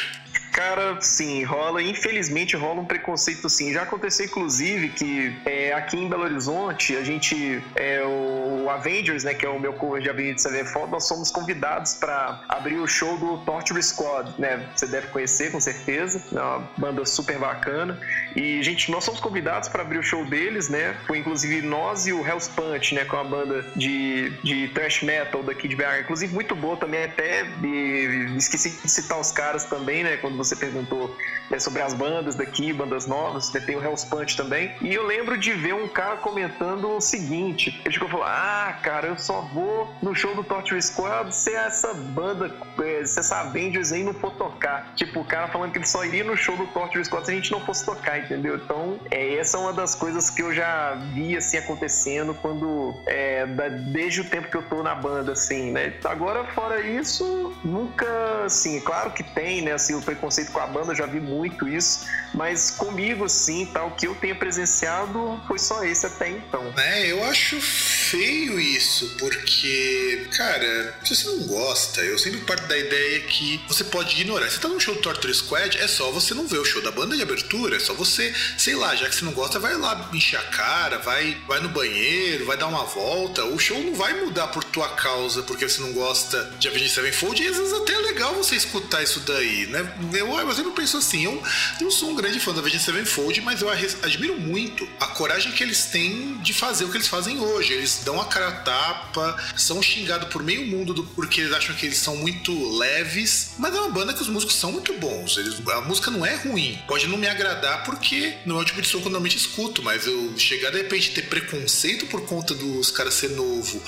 Cara, 0.52 1.00
sim, 1.00 1.42
rola. 1.44 1.82
Infelizmente 1.82 2.56
rola 2.56 2.82
um 2.82 2.84
preconceito 2.84 3.48
sim. 3.48 3.72
Já 3.72 3.82
aconteceu, 3.82 4.26
inclusive, 4.26 4.90
que 4.90 5.34
é, 5.46 5.72
aqui 5.72 5.96
em 5.96 6.08
Belo 6.08 6.24
Horizonte, 6.24 6.94
a 6.94 7.02
gente, 7.02 7.62
é, 7.74 8.02
o 8.04 8.68
Avengers, 8.68 9.24
né, 9.24 9.32
que 9.32 9.46
é 9.46 9.48
o 9.48 9.58
meu 9.58 9.72
cover 9.72 10.02
de 10.02 10.10
Avenida 10.10 10.38
Sevenfold, 10.38 10.92
nós 10.92 11.08
somos 11.08 11.30
convidados 11.30 11.94
para 11.94 12.44
abrir 12.48 12.76
o 12.76 12.86
show 12.86 13.16
do 13.16 13.38
Torture 13.38 13.82
Squad, 13.82 14.34
né? 14.38 14.68
Você 14.76 14.86
deve 14.86 15.06
conhecer, 15.08 15.50
com 15.50 15.60
certeza. 15.60 16.22
É 16.30 16.40
uma 16.40 16.68
banda 16.76 17.06
super 17.06 17.38
bacana. 17.38 17.98
E, 18.36 18.62
gente, 18.62 18.90
nós 18.90 19.04
somos 19.04 19.20
convidados 19.20 19.70
para 19.70 19.82
abrir 19.82 19.98
o 19.98 20.02
show 20.02 20.24
deles, 20.26 20.68
né? 20.68 20.94
Foi 21.06 21.16
inclusive 21.16 21.62
nós 21.62 22.06
e 22.06 22.12
o 22.12 22.26
Hell's 22.26 22.48
Punch, 22.48 22.94
né? 22.94 23.06
Com 23.06 23.16
a 23.16 23.24
banda 23.24 23.64
de, 23.74 24.30
de 24.44 24.68
thrash 24.68 25.02
metal 25.02 25.42
daqui 25.42 25.66
de 25.66 25.76
BH. 25.76 26.00
Inclusive, 26.02 26.34
muito 26.34 26.54
boa 26.54 26.76
também, 26.76 27.04
até. 27.04 27.46
E, 27.64 28.34
esqueci 28.36 28.70
de 28.70 28.90
citar 28.90 29.18
os 29.18 29.32
caras 29.32 29.64
também, 29.64 30.04
né? 30.04 30.18
Quando 30.18 30.41
você 30.44 30.56
perguntou 30.56 31.14
né, 31.50 31.58
sobre 31.58 31.82
as 31.82 31.94
bandas 31.94 32.34
daqui, 32.34 32.72
bandas 32.72 33.06
novas, 33.06 33.52
né, 33.52 33.60
tem 33.60 33.76
o 33.76 33.84
Hell's 33.84 34.04
Punch 34.04 34.36
também. 34.36 34.74
E 34.80 34.94
eu 34.94 35.06
lembro 35.06 35.36
de 35.36 35.52
ver 35.52 35.74
um 35.74 35.86
cara 35.88 36.16
comentando 36.16 36.96
o 36.96 37.00
seguinte: 37.00 37.80
ele 37.84 37.94
ficou 37.94 38.08
falando, 38.08 38.28
ah, 38.28 38.78
cara, 38.82 39.08
eu 39.08 39.18
só 39.18 39.42
vou 39.52 39.92
no 40.02 40.14
show 40.14 40.34
do 40.34 40.42
Torture 40.42 40.80
Squad 40.82 41.34
se 41.34 41.54
essa 41.54 41.94
banda, 41.94 42.54
é, 42.82 43.04
se 43.04 43.20
essa 43.20 43.40
Avengers 43.40 43.92
aí 43.92 44.02
não 44.02 44.14
for 44.14 44.32
tocar. 44.32 44.92
Tipo, 44.96 45.20
o 45.20 45.24
cara 45.24 45.48
falando 45.48 45.72
que 45.72 45.78
ele 45.78 45.86
só 45.86 46.04
iria 46.04 46.24
no 46.24 46.36
show 46.36 46.56
do 46.56 46.66
Torture 46.68 47.04
Squad 47.04 47.26
se 47.26 47.32
a 47.32 47.34
gente 47.34 47.52
não 47.52 47.60
fosse 47.60 47.84
tocar, 47.84 48.18
entendeu? 48.18 48.56
Então, 48.56 48.98
é, 49.10 49.34
essa 49.34 49.56
é 49.56 49.60
uma 49.60 49.72
das 49.72 49.94
coisas 49.94 50.30
que 50.30 50.42
eu 50.42 50.52
já 50.52 50.94
vi 51.14 51.36
assim 51.36 51.58
acontecendo 51.58 52.34
quando 52.34 52.94
é, 53.06 53.46
da, 53.46 53.68
desde 53.68 54.22
o 54.22 54.24
tempo 54.24 54.48
que 54.48 54.56
eu 54.56 54.62
tô 54.62 54.82
na 54.82 54.94
banda, 54.94 55.32
assim, 55.32 55.70
né? 55.70 55.92
Agora, 56.04 56.44
fora 56.44 56.80
isso, 56.80 57.52
nunca, 57.64 58.06
assim, 58.44 58.80
claro 58.80 59.10
que 59.10 59.22
tem, 59.22 59.62
né? 59.62 59.72
Assim, 59.72 59.94
o 59.94 60.02
preconceito 60.02 60.31
com 60.50 60.60
a 60.60 60.66
banda, 60.66 60.92
eu 60.92 60.96
já 60.96 61.06
vi 61.06 61.20
muito 61.20 61.68
isso, 61.68 62.06
mas 62.34 62.70
comigo, 62.70 63.24
assim, 63.24 63.66
tal, 63.66 63.90
que 63.92 64.06
eu 64.06 64.14
tenha 64.14 64.34
presenciado 64.34 65.40
foi 65.46 65.58
só 65.58 65.84
esse 65.84 66.06
até 66.06 66.30
então. 66.30 66.72
É, 66.76 67.10
eu 67.10 67.22
acho 67.24 67.60
feio 67.60 68.58
isso, 68.60 69.16
porque, 69.18 70.26
cara, 70.36 70.98
se 71.04 71.14
você 71.14 71.26
não 71.28 71.46
gosta, 71.46 72.00
eu 72.00 72.18
sempre 72.18 72.40
parto 72.40 72.66
da 72.66 72.76
ideia 72.76 73.20
que 73.20 73.60
você 73.68 73.84
pode 73.84 74.20
ignorar. 74.20 74.50
Você 74.50 74.58
tá 74.58 74.68
no 74.68 74.80
show 74.80 74.94
do 74.94 75.00
Torture 75.00 75.34
Squad, 75.34 75.78
é 75.78 75.86
só 75.86 76.10
você 76.10 76.34
não 76.34 76.46
ver 76.46 76.58
o 76.58 76.64
show 76.64 76.82
da 76.82 76.90
banda 76.90 77.16
de 77.16 77.22
abertura, 77.22 77.76
é 77.76 77.80
só 77.80 77.94
você, 77.94 78.34
sei 78.56 78.74
lá, 78.74 78.94
já 78.94 79.08
que 79.08 79.14
você 79.14 79.24
não 79.24 79.32
gosta, 79.32 79.58
vai 79.58 79.74
lá 79.76 80.10
encher 80.12 80.38
a 80.38 80.44
cara, 80.44 80.98
vai, 80.98 81.36
vai 81.46 81.60
no 81.60 81.68
banheiro, 81.68 82.46
vai 82.46 82.56
dar 82.56 82.66
uma 82.66 82.84
volta. 82.84 83.44
O 83.44 83.58
show 83.58 83.78
não 83.82 83.94
vai 83.94 84.14
mudar 84.24 84.48
por 84.48 84.64
tua 84.64 84.88
causa, 84.90 85.42
porque 85.42 85.68
você 85.68 85.80
não 85.80 85.92
gosta 85.92 86.52
de 86.58 86.68
Avenged 86.68 86.90
Sevenfold, 86.90 87.42
e 87.42 87.48
às 87.48 87.56
vezes 87.56 87.72
até 87.72 87.94
é 87.94 87.98
legal 87.98 88.34
você 88.34 88.56
escutar 88.56 89.02
isso 89.02 89.20
daí, 89.20 89.66
né? 89.66 89.92
Eu, 90.22 90.38
eu 90.38 90.54
sempre 90.54 90.72
penso 90.72 90.96
assim, 90.96 91.24
eu 91.24 91.42
não 91.80 91.90
sou 91.90 92.10
um 92.10 92.14
grande 92.14 92.38
fã 92.38 92.52
da 92.52 92.60
Avenged 92.60 92.80
Sevenfold, 92.80 93.40
mas 93.40 93.60
eu 93.60 93.68
admiro 93.68 94.40
muito 94.40 94.88
a 95.00 95.06
coragem 95.08 95.52
que 95.52 95.62
eles 95.62 95.86
têm 95.86 96.38
de 96.38 96.54
fazer 96.54 96.84
o 96.84 96.90
que 96.90 96.96
eles 96.96 97.08
fazem 97.08 97.38
hoje. 97.40 97.72
Eles 97.72 98.02
dão 98.04 98.20
a 98.20 98.24
cara 98.26 98.48
a 98.48 98.52
tapa, 98.52 99.36
são 99.56 99.82
xingados 99.82 100.28
por 100.28 100.42
meio 100.42 100.66
mundo 100.66 100.94
do, 100.94 101.04
porque 101.04 101.40
eles 101.40 101.52
acham 101.52 101.74
que 101.74 101.86
eles 101.86 101.98
são 101.98 102.16
muito 102.16 102.52
leves, 102.78 103.52
mas 103.58 103.74
é 103.74 103.80
uma 103.80 103.90
banda 103.90 104.14
que 104.14 104.22
os 104.22 104.28
músicos 104.28 104.54
são 104.54 104.72
muito 104.72 104.92
bons. 104.94 105.36
Eles, 105.36 105.60
a 105.66 105.80
música 105.80 106.10
não 106.10 106.24
é 106.24 106.36
ruim. 106.36 106.80
Pode 106.86 107.06
não 107.08 107.18
me 107.18 107.26
agradar 107.26 107.84
porque 107.84 108.34
não 108.46 108.58
é 108.58 108.62
o 108.62 108.64
tipo 108.64 108.80
de 108.80 108.88
som 108.88 108.98
que 108.98 109.06
eu 109.06 109.10
normalmente 109.10 109.36
escuto, 109.36 109.82
mas 109.82 110.06
eu 110.06 110.38
chegar 110.38 110.70
de 110.70 110.78
repente 110.78 111.10
ter 111.10 111.22
preconceito 111.22 112.06
por 112.06 112.24
conta 112.26 112.54
dos 112.54 112.90
caras 112.90 113.14
ser 113.14 113.30
novo, 113.30 113.82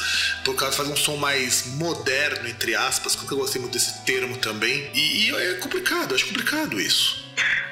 por 0.44 0.54
causa 0.54 0.72
de 0.72 0.76
fazer 0.78 0.92
um 0.92 0.96
som 0.96 1.16
mais 1.16 1.66
moderno, 1.76 2.48
entre 2.48 2.74
aspas, 2.74 3.14
que 3.14 3.30
eu 3.30 3.38
gostei 3.38 3.60
muito 3.60 3.72
desse 3.72 4.02
termo 4.04 4.36
também. 4.38 4.90
E, 4.94 5.28
e 5.28 5.34
é 5.34 5.54
complicado, 5.54 6.14
acho 6.14 6.23
complicado 6.28 6.80
isso. 6.80 7.24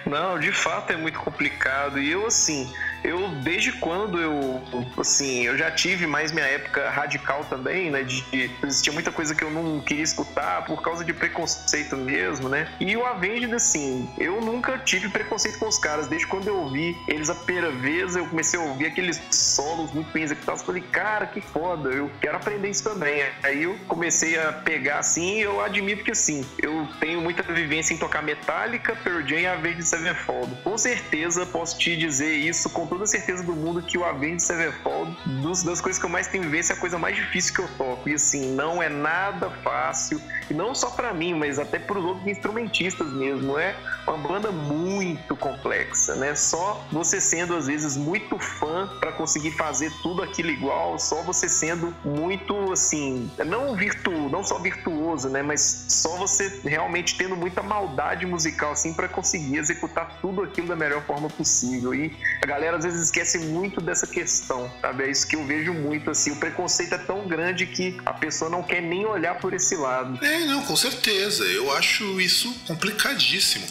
Não, 0.07 0.39
de 0.39 0.53
fato 0.53 0.93
é 0.93 0.97
muito 0.97 1.19
complicado. 1.19 1.99
E 1.99 2.11
eu, 2.11 2.27
assim, 2.27 2.73
eu 3.05 3.29
desde 3.43 3.73
quando 3.73 4.19
eu 4.19 4.63
assim 4.99 5.45
eu 5.45 5.57
já 5.57 5.71
tive 5.71 6.07
mais 6.07 6.33
minha 6.33 6.47
época 6.47 6.89
radical 6.91 7.45
também 7.45 7.91
né? 7.91 8.03
De 8.03 8.51
existia 8.63 8.93
muita 8.93 9.11
coisa 9.11 9.35
que 9.35 9.43
eu 9.43 9.51
não 9.51 9.81
queria 9.81 10.03
escutar 10.03 10.65
por 10.65 10.83
causa 10.83 11.05
de 11.05 11.13
preconceito 11.13 11.97
mesmo 11.97 12.49
né? 12.49 12.69
E 12.81 12.97
o 12.97 13.05
Avenged 13.05 13.53
assim 13.55 14.09
eu 14.19 14.41
nunca 14.41 14.79
tive 14.79 15.09
preconceito 15.09 15.59
com 15.59 15.69
os 15.69 15.79
caras. 15.79 16.07
Desde 16.07 16.27
quando 16.27 16.49
eu 16.49 16.57
ouvi 16.57 16.97
eles 17.09 17.29
a 17.31 17.35
primeira 17.35 17.71
vez 17.71 18.17
eu 18.17 18.27
comecei 18.27 18.59
a 18.59 18.63
ouvir 18.63 18.87
aqueles 18.87 19.21
solos 19.31 19.93
muito 19.93 20.13
bem 20.13 20.23
executados. 20.23 20.63
Falei 20.63 20.83
cara 20.83 21.27
que 21.27 21.41
foda 21.41 21.91
eu 21.91 22.11
quero 22.21 22.37
aprender 22.37 22.71
isso 22.71 22.85
também. 22.85 23.25
Aí 23.43 23.63
eu 23.65 23.77
comecei 23.89 24.39
a 24.39 24.53
pegar 24.53 24.99
assim 24.99 25.41
eu 25.41 25.61
admito 25.61 26.05
que 26.05 26.13
assim 26.13 26.45
eu 26.61 26.87
tenho 27.01 27.21
muita 27.21 27.43
vivência 27.43 27.95
em 27.95 27.99
tocar 27.99 28.23
Metallica 28.23 28.95
Pearl 28.97 29.27
Jam 29.27 29.41
e 29.41 29.47
Avenged 29.47 29.85
Sevenfold. 29.85 30.55
Com 30.63 30.77
certeza 30.79 31.47
posso 31.47 31.79
te 31.79 31.97
dizer 31.97 32.35
isso 32.35 32.71
com 32.71 32.87
toda 32.93 33.07
certeza 33.07 33.43
do 33.43 33.55
mundo 33.55 33.81
que 33.81 33.97
o 33.97 34.05
Avenged 34.05 34.43
Sevenfold, 34.43 35.17
dos, 35.41 35.63
das 35.63 35.81
coisas 35.81 35.99
que 35.99 36.05
eu 36.05 36.11
mais 36.11 36.27
tenho 36.27 36.45
vivência, 36.45 36.75
é 36.75 36.77
a 36.77 36.79
coisa 36.79 36.99
mais 36.99 37.17
difícil 37.17 37.55
que 37.55 37.61
eu 37.61 37.69
toco. 37.79 38.07
E 38.07 38.13
assim, 38.13 38.55
não 38.55 38.83
é 38.83 38.91
nada 38.91 39.49
fácil. 39.65 40.21
E 40.51 40.53
não 40.53 40.75
só 40.75 40.91
para 40.91 41.15
mim, 41.15 41.33
mas 41.33 41.59
até 41.59 41.79
para 41.79 41.99
os 41.99 42.05
outros 42.05 42.27
instrumentistas 42.27 43.11
mesmo. 43.15 43.59
É 43.59 43.75
uma 44.07 44.19
banda 44.19 44.53
muito 44.53 45.35
complexa, 45.37 46.17
né? 46.17 46.35
Só 46.35 46.85
você 46.93 47.19
sendo, 47.19 47.57
às 47.57 47.67
vezes, 47.67 47.97
muito 47.97 48.39
fã 48.39 48.87
para 49.01 49.11
conseguir 49.13 49.53
fazer 49.53 49.91
tudo 50.03 50.23
aquilo 50.23 50.51
igual, 50.51 50.99
só 50.99 51.23
você 51.23 51.49
sendo 51.49 51.95
muito, 52.05 52.73
assim, 52.73 53.31
não 53.47 53.75
virtu, 53.75 54.11
não 54.11 54.45
só 54.45 54.59
virtuoso, 54.59 55.31
né? 55.31 55.43
Mas 55.43 55.87
só 55.89 56.17
você 56.17 56.61
realmente 56.63 57.17
tendo 57.17 57.37
muita 57.37 57.63
maldade 57.63 58.27
musical, 58.27 58.73
assim, 58.73 58.93
para 58.93 59.09
conseguir 59.09 59.57
executar 59.57 60.19
tudo 60.21 60.43
aquilo 60.43 60.67
da 60.67 60.77
melhor 60.77 61.03
forma 61.05 61.31
possível. 61.31 61.95
E 61.95 62.15
a 62.43 62.47
galera 62.47 62.82
às 62.85 62.93
vezes 62.93 63.07
esquece 63.07 63.39
muito 63.39 63.81
dessa 63.81 64.07
questão, 64.07 64.71
sabe? 64.81 65.05
É 65.05 65.11
isso 65.11 65.27
que 65.27 65.37
eu 65.37 65.47
vejo 65.47 65.73
muito, 65.73 66.11
assim. 66.11 66.33
O 66.33 66.37
preconceito 66.37 66.95
é 66.95 66.99
tão 66.99 67.27
grande 67.27 67.67
que 67.67 67.97
a 68.05 68.13
pessoa 68.13 68.51
não 68.51 68.63
quer 68.63 68.83
nem 68.83 69.07
olhar 69.07 69.39
por 69.39 69.55
esse 69.55 69.77
lado. 69.77 70.25
É, 70.25 70.41
não, 70.47 70.65
com 70.65 70.77
certeza. 70.77 71.45
Eu 71.45 71.73
acho 71.73 72.21
isso 72.21 72.53
complicadíssimo. 72.67 73.67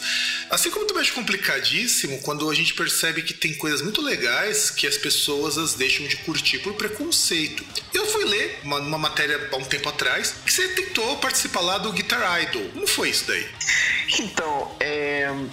Assim 0.50 0.70
como 0.70 0.86
também 0.86 1.02
acho 1.02 1.14
complicadíssimo 1.14 2.20
quando 2.20 2.48
a 2.48 2.54
gente 2.54 2.74
percebe 2.74 3.22
que 3.22 3.34
tem 3.34 3.54
coisas 3.54 3.82
muito 3.82 4.00
legais 4.00 4.70
que 4.70 4.86
as 4.86 4.96
pessoas 4.96 5.58
as 5.58 5.74
deixam 5.74 6.06
de 6.06 6.16
curtir 6.18 6.58
por 6.58 6.74
preconceito. 6.74 7.64
Eu 7.92 8.06
fui 8.06 8.24
ler 8.24 8.60
uma, 8.62 8.78
uma 8.78 8.98
matéria 8.98 9.48
há 9.52 9.56
um 9.56 9.64
tempo 9.64 9.88
atrás 9.88 10.34
que 10.44 10.52
você 10.52 10.68
tentou 10.68 11.16
participar 11.18 11.60
lá 11.60 11.78
do 11.78 11.92
Guitar 11.92 12.42
Idol. 12.42 12.68
Como 12.72 12.86
foi 12.86 13.10
isso 13.10 13.24
daí? 13.26 13.46
Então, 14.20 14.76
é, 14.78 15.01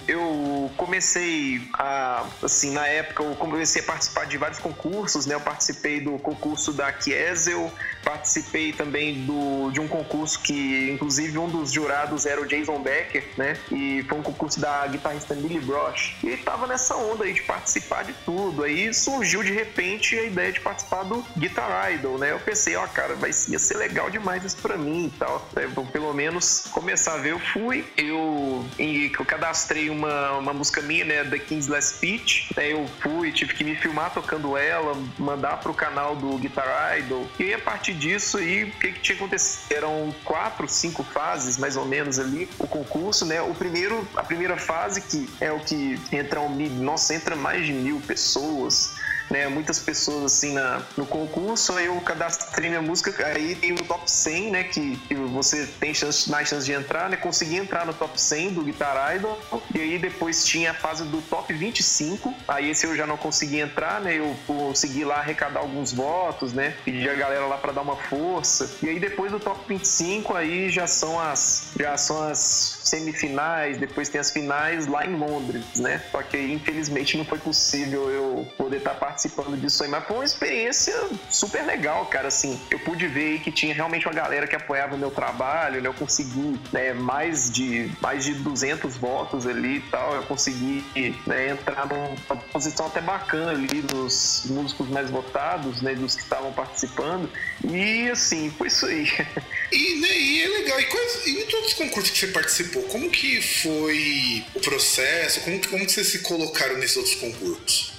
eu 0.06 0.70
comecei 0.76 1.60
a, 1.74 2.26
assim, 2.42 2.72
na 2.72 2.86
época 2.86 3.22
eu 3.22 3.34
comecei 3.36 3.82
a 3.82 3.84
participar 3.84 4.26
de 4.26 4.36
vários 4.36 4.58
concursos, 4.58 5.26
né? 5.26 5.34
Eu 5.34 5.40
participei 5.40 6.00
do 6.00 6.18
concurso 6.18 6.72
da 6.72 6.92
Kiesel, 6.92 7.72
participei 8.04 8.72
também 8.72 9.24
do, 9.24 9.70
de 9.70 9.80
um 9.80 9.88
concurso 9.88 10.40
que, 10.40 10.90
inclusive, 10.90 11.38
um 11.38 11.48
dos 11.48 11.72
jurados 11.72 12.26
era 12.26 12.40
o 12.40 12.46
Jason 12.46 12.80
Becker, 12.80 13.24
né? 13.36 13.56
E 13.70 14.04
foi 14.08 14.18
um 14.18 14.22
concurso 14.22 14.60
da 14.60 14.86
guitarrista 14.86 15.34
Millie 15.34 15.60
Brosh. 15.60 16.16
E 16.22 16.36
tava 16.36 16.66
nessa 16.66 16.96
onda 16.96 17.24
aí 17.24 17.32
de 17.32 17.42
participar 17.42 18.04
de 18.04 18.12
tudo. 18.24 18.64
Aí 18.64 18.92
surgiu 18.92 19.42
de 19.42 19.52
repente 19.52 20.18
a 20.18 20.24
ideia 20.24 20.52
de 20.52 20.60
participar 20.60 21.04
do 21.04 21.24
Guitar 21.36 21.92
Idol, 21.92 22.18
né? 22.18 22.32
Eu 22.32 22.40
pensei, 22.40 22.76
ó, 22.76 22.84
oh, 22.84 22.88
cara, 22.88 23.14
vai 23.14 23.30
ia 23.30 23.58
ser 23.58 23.76
legal 23.76 24.10
demais 24.10 24.44
isso 24.44 24.56
pra 24.56 24.76
mim 24.76 25.06
e 25.06 25.18
tal. 25.18 25.48
É, 25.56 25.66
pelo 25.92 26.12
menos 26.12 26.66
começar 26.70 27.14
a 27.14 27.18
ver, 27.18 27.32
eu 27.32 27.38
fui. 27.38 27.84
Eu, 27.96 28.64
eu 28.78 29.10
cadastrei 29.50 29.90
uma, 29.90 30.38
uma 30.38 30.52
música 30.52 30.80
minha, 30.80 31.04
né? 31.04 31.24
The 31.24 31.38
King's 31.38 31.66
Last 31.66 31.96
Speech. 31.96 32.52
Aí 32.56 32.70
eu 32.70 32.88
fui, 33.00 33.32
tive 33.32 33.52
que 33.54 33.64
me 33.64 33.74
filmar 33.74 34.12
tocando 34.12 34.56
ela, 34.56 34.96
mandar 35.18 35.58
pro 35.58 35.74
canal 35.74 36.14
do 36.14 36.38
Guitar 36.38 36.96
Idol. 36.98 37.26
E 37.38 37.52
a 37.52 37.58
partir 37.58 37.94
disso 37.94 38.38
aí, 38.38 38.64
o 38.64 38.70
que, 38.72 38.92
que 38.92 39.00
tinha 39.00 39.16
acontecido? 39.16 39.72
Eram 39.72 40.14
quatro, 40.24 40.68
cinco 40.68 41.02
fases, 41.02 41.58
mais 41.58 41.76
ou 41.76 41.84
menos 41.84 42.18
ali, 42.18 42.48
o 42.58 42.66
concurso, 42.66 43.26
né? 43.26 43.42
O 43.42 43.54
primeiro, 43.54 44.06
a 44.14 44.22
primeira 44.22 44.56
fase, 44.56 45.00
que 45.00 45.28
é 45.40 45.50
o 45.50 45.58
que 45.58 46.00
entra 46.12 46.40
um, 46.40 46.54
nossa, 46.78 47.14
entra 47.14 47.34
mais 47.34 47.66
de 47.66 47.72
mil 47.72 48.00
pessoas 48.00 48.99
né, 49.30 49.48
muitas 49.48 49.78
pessoas 49.78 50.24
assim 50.24 50.52
na, 50.52 50.82
no 50.96 51.06
concurso, 51.06 51.72
aí 51.74 51.86
eu 51.86 51.98
cadastrei 52.00 52.68
minha 52.68 52.82
música, 52.82 53.26
aí 53.26 53.54
tem 53.54 53.72
o 53.72 53.76
top 53.76 54.10
100, 54.10 54.50
né, 54.50 54.64
que, 54.64 54.96
que 54.96 55.14
você 55.14 55.66
tem 55.78 55.94
chance, 55.94 56.28
mais 56.28 56.48
chance 56.48 56.66
de 56.66 56.72
entrar, 56.72 57.08
né, 57.08 57.16
consegui 57.16 57.56
entrar 57.56 57.86
no 57.86 57.94
top 57.94 58.20
100 58.20 58.54
do 58.54 58.64
Guitar 58.64 59.14
Idol, 59.16 59.40
e 59.74 59.80
aí 59.80 59.98
depois 59.98 60.44
tinha 60.44 60.72
a 60.72 60.74
fase 60.74 61.04
do 61.04 61.22
top 61.22 61.52
25, 61.54 62.34
aí 62.48 62.70
esse 62.70 62.84
eu 62.86 62.96
já 62.96 63.06
não 63.06 63.16
consegui 63.16 63.60
entrar, 63.60 64.00
né, 64.00 64.18
eu 64.18 64.36
consegui 64.46 65.04
lá 65.04 65.18
arrecadar 65.18 65.60
alguns 65.60 65.92
votos, 65.92 66.52
né, 66.52 66.74
pedir 66.84 67.08
a 67.08 67.14
galera 67.14 67.46
lá 67.46 67.56
para 67.56 67.72
dar 67.72 67.82
uma 67.82 67.96
força, 67.96 68.78
e 68.82 68.88
aí 68.88 68.98
depois 68.98 69.30
do 69.30 69.38
top 69.38 69.60
25, 69.68 70.34
aí 70.34 70.68
já 70.70 70.88
são 70.88 71.20
as, 71.20 71.70
já 71.78 71.96
são 71.96 72.20
as 72.28 72.80
semifinais, 72.82 73.78
depois 73.78 74.08
tem 74.08 74.20
as 74.20 74.32
finais 74.32 74.88
lá 74.88 75.06
em 75.06 75.14
Londres, 75.14 75.64
né, 75.76 76.02
só 76.10 76.20
que 76.22 76.36
infelizmente 76.36 77.16
não 77.16 77.24
foi 77.24 77.38
possível 77.38 78.10
eu 78.10 78.48
poder 78.58 78.78
estar 78.78 78.94
participando 78.94 79.19
participando 79.20 79.60
disso 79.60 79.82
aí, 79.82 79.90
mas 79.90 80.04
foi 80.06 80.16
uma 80.16 80.24
experiência 80.24 80.94
super 81.28 81.62
legal, 81.64 82.06
cara. 82.06 82.28
Assim, 82.28 82.58
eu 82.70 82.78
pude 82.78 83.06
ver 83.06 83.40
que 83.40 83.52
tinha 83.52 83.74
realmente 83.74 84.06
uma 84.06 84.14
galera 84.14 84.46
que 84.46 84.56
apoiava 84.56 84.94
o 84.94 84.98
meu 84.98 85.10
trabalho, 85.10 85.82
né? 85.82 85.88
Eu 85.88 85.94
consegui 85.94 86.58
né, 86.72 86.94
mais, 86.94 87.50
de, 87.50 87.90
mais 88.00 88.24
de 88.24 88.34
200 88.34 88.96
votos 88.96 89.46
ali 89.46 89.76
e 89.76 89.80
tal. 89.82 90.14
Eu 90.14 90.22
consegui 90.22 90.84
né, 91.26 91.50
entrar 91.50 91.86
numa 91.86 92.36
posição 92.52 92.86
até 92.86 93.00
bacana 93.00 93.50
ali 93.50 93.82
dos 93.82 94.44
músicos 94.46 94.88
mais 94.88 95.10
votados, 95.10 95.82
né? 95.82 95.94
Dos 95.94 96.16
que 96.16 96.22
estavam 96.22 96.52
participando. 96.52 97.30
E 97.62 98.08
assim, 98.10 98.50
foi 98.50 98.68
isso 98.68 98.86
aí. 98.86 99.06
E, 99.72 100.00
né, 100.00 100.18
e 100.18 100.42
é 100.42 100.48
legal. 100.48 100.80
E, 100.80 100.84
quais, 100.86 101.26
e 101.26 101.42
em 101.42 101.46
todos 101.46 101.68
os 101.68 101.74
concursos 101.74 102.10
que 102.10 102.18
você 102.18 102.26
participou, 102.26 102.82
como 102.84 103.08
que 103.08 103.40
foi 103.40 104.44
o 104.52 104.58
processo? 104.58 105.42
Como, 105.42 105.64
como 105.68 105.86
que 105.86 105.92
vocês 105.92 106.08
se 106.08 106.18
colocaram 106.22 106.76
nesses 106.76 106.96
outros 106.96 107.14
concursos? 107.14 107.89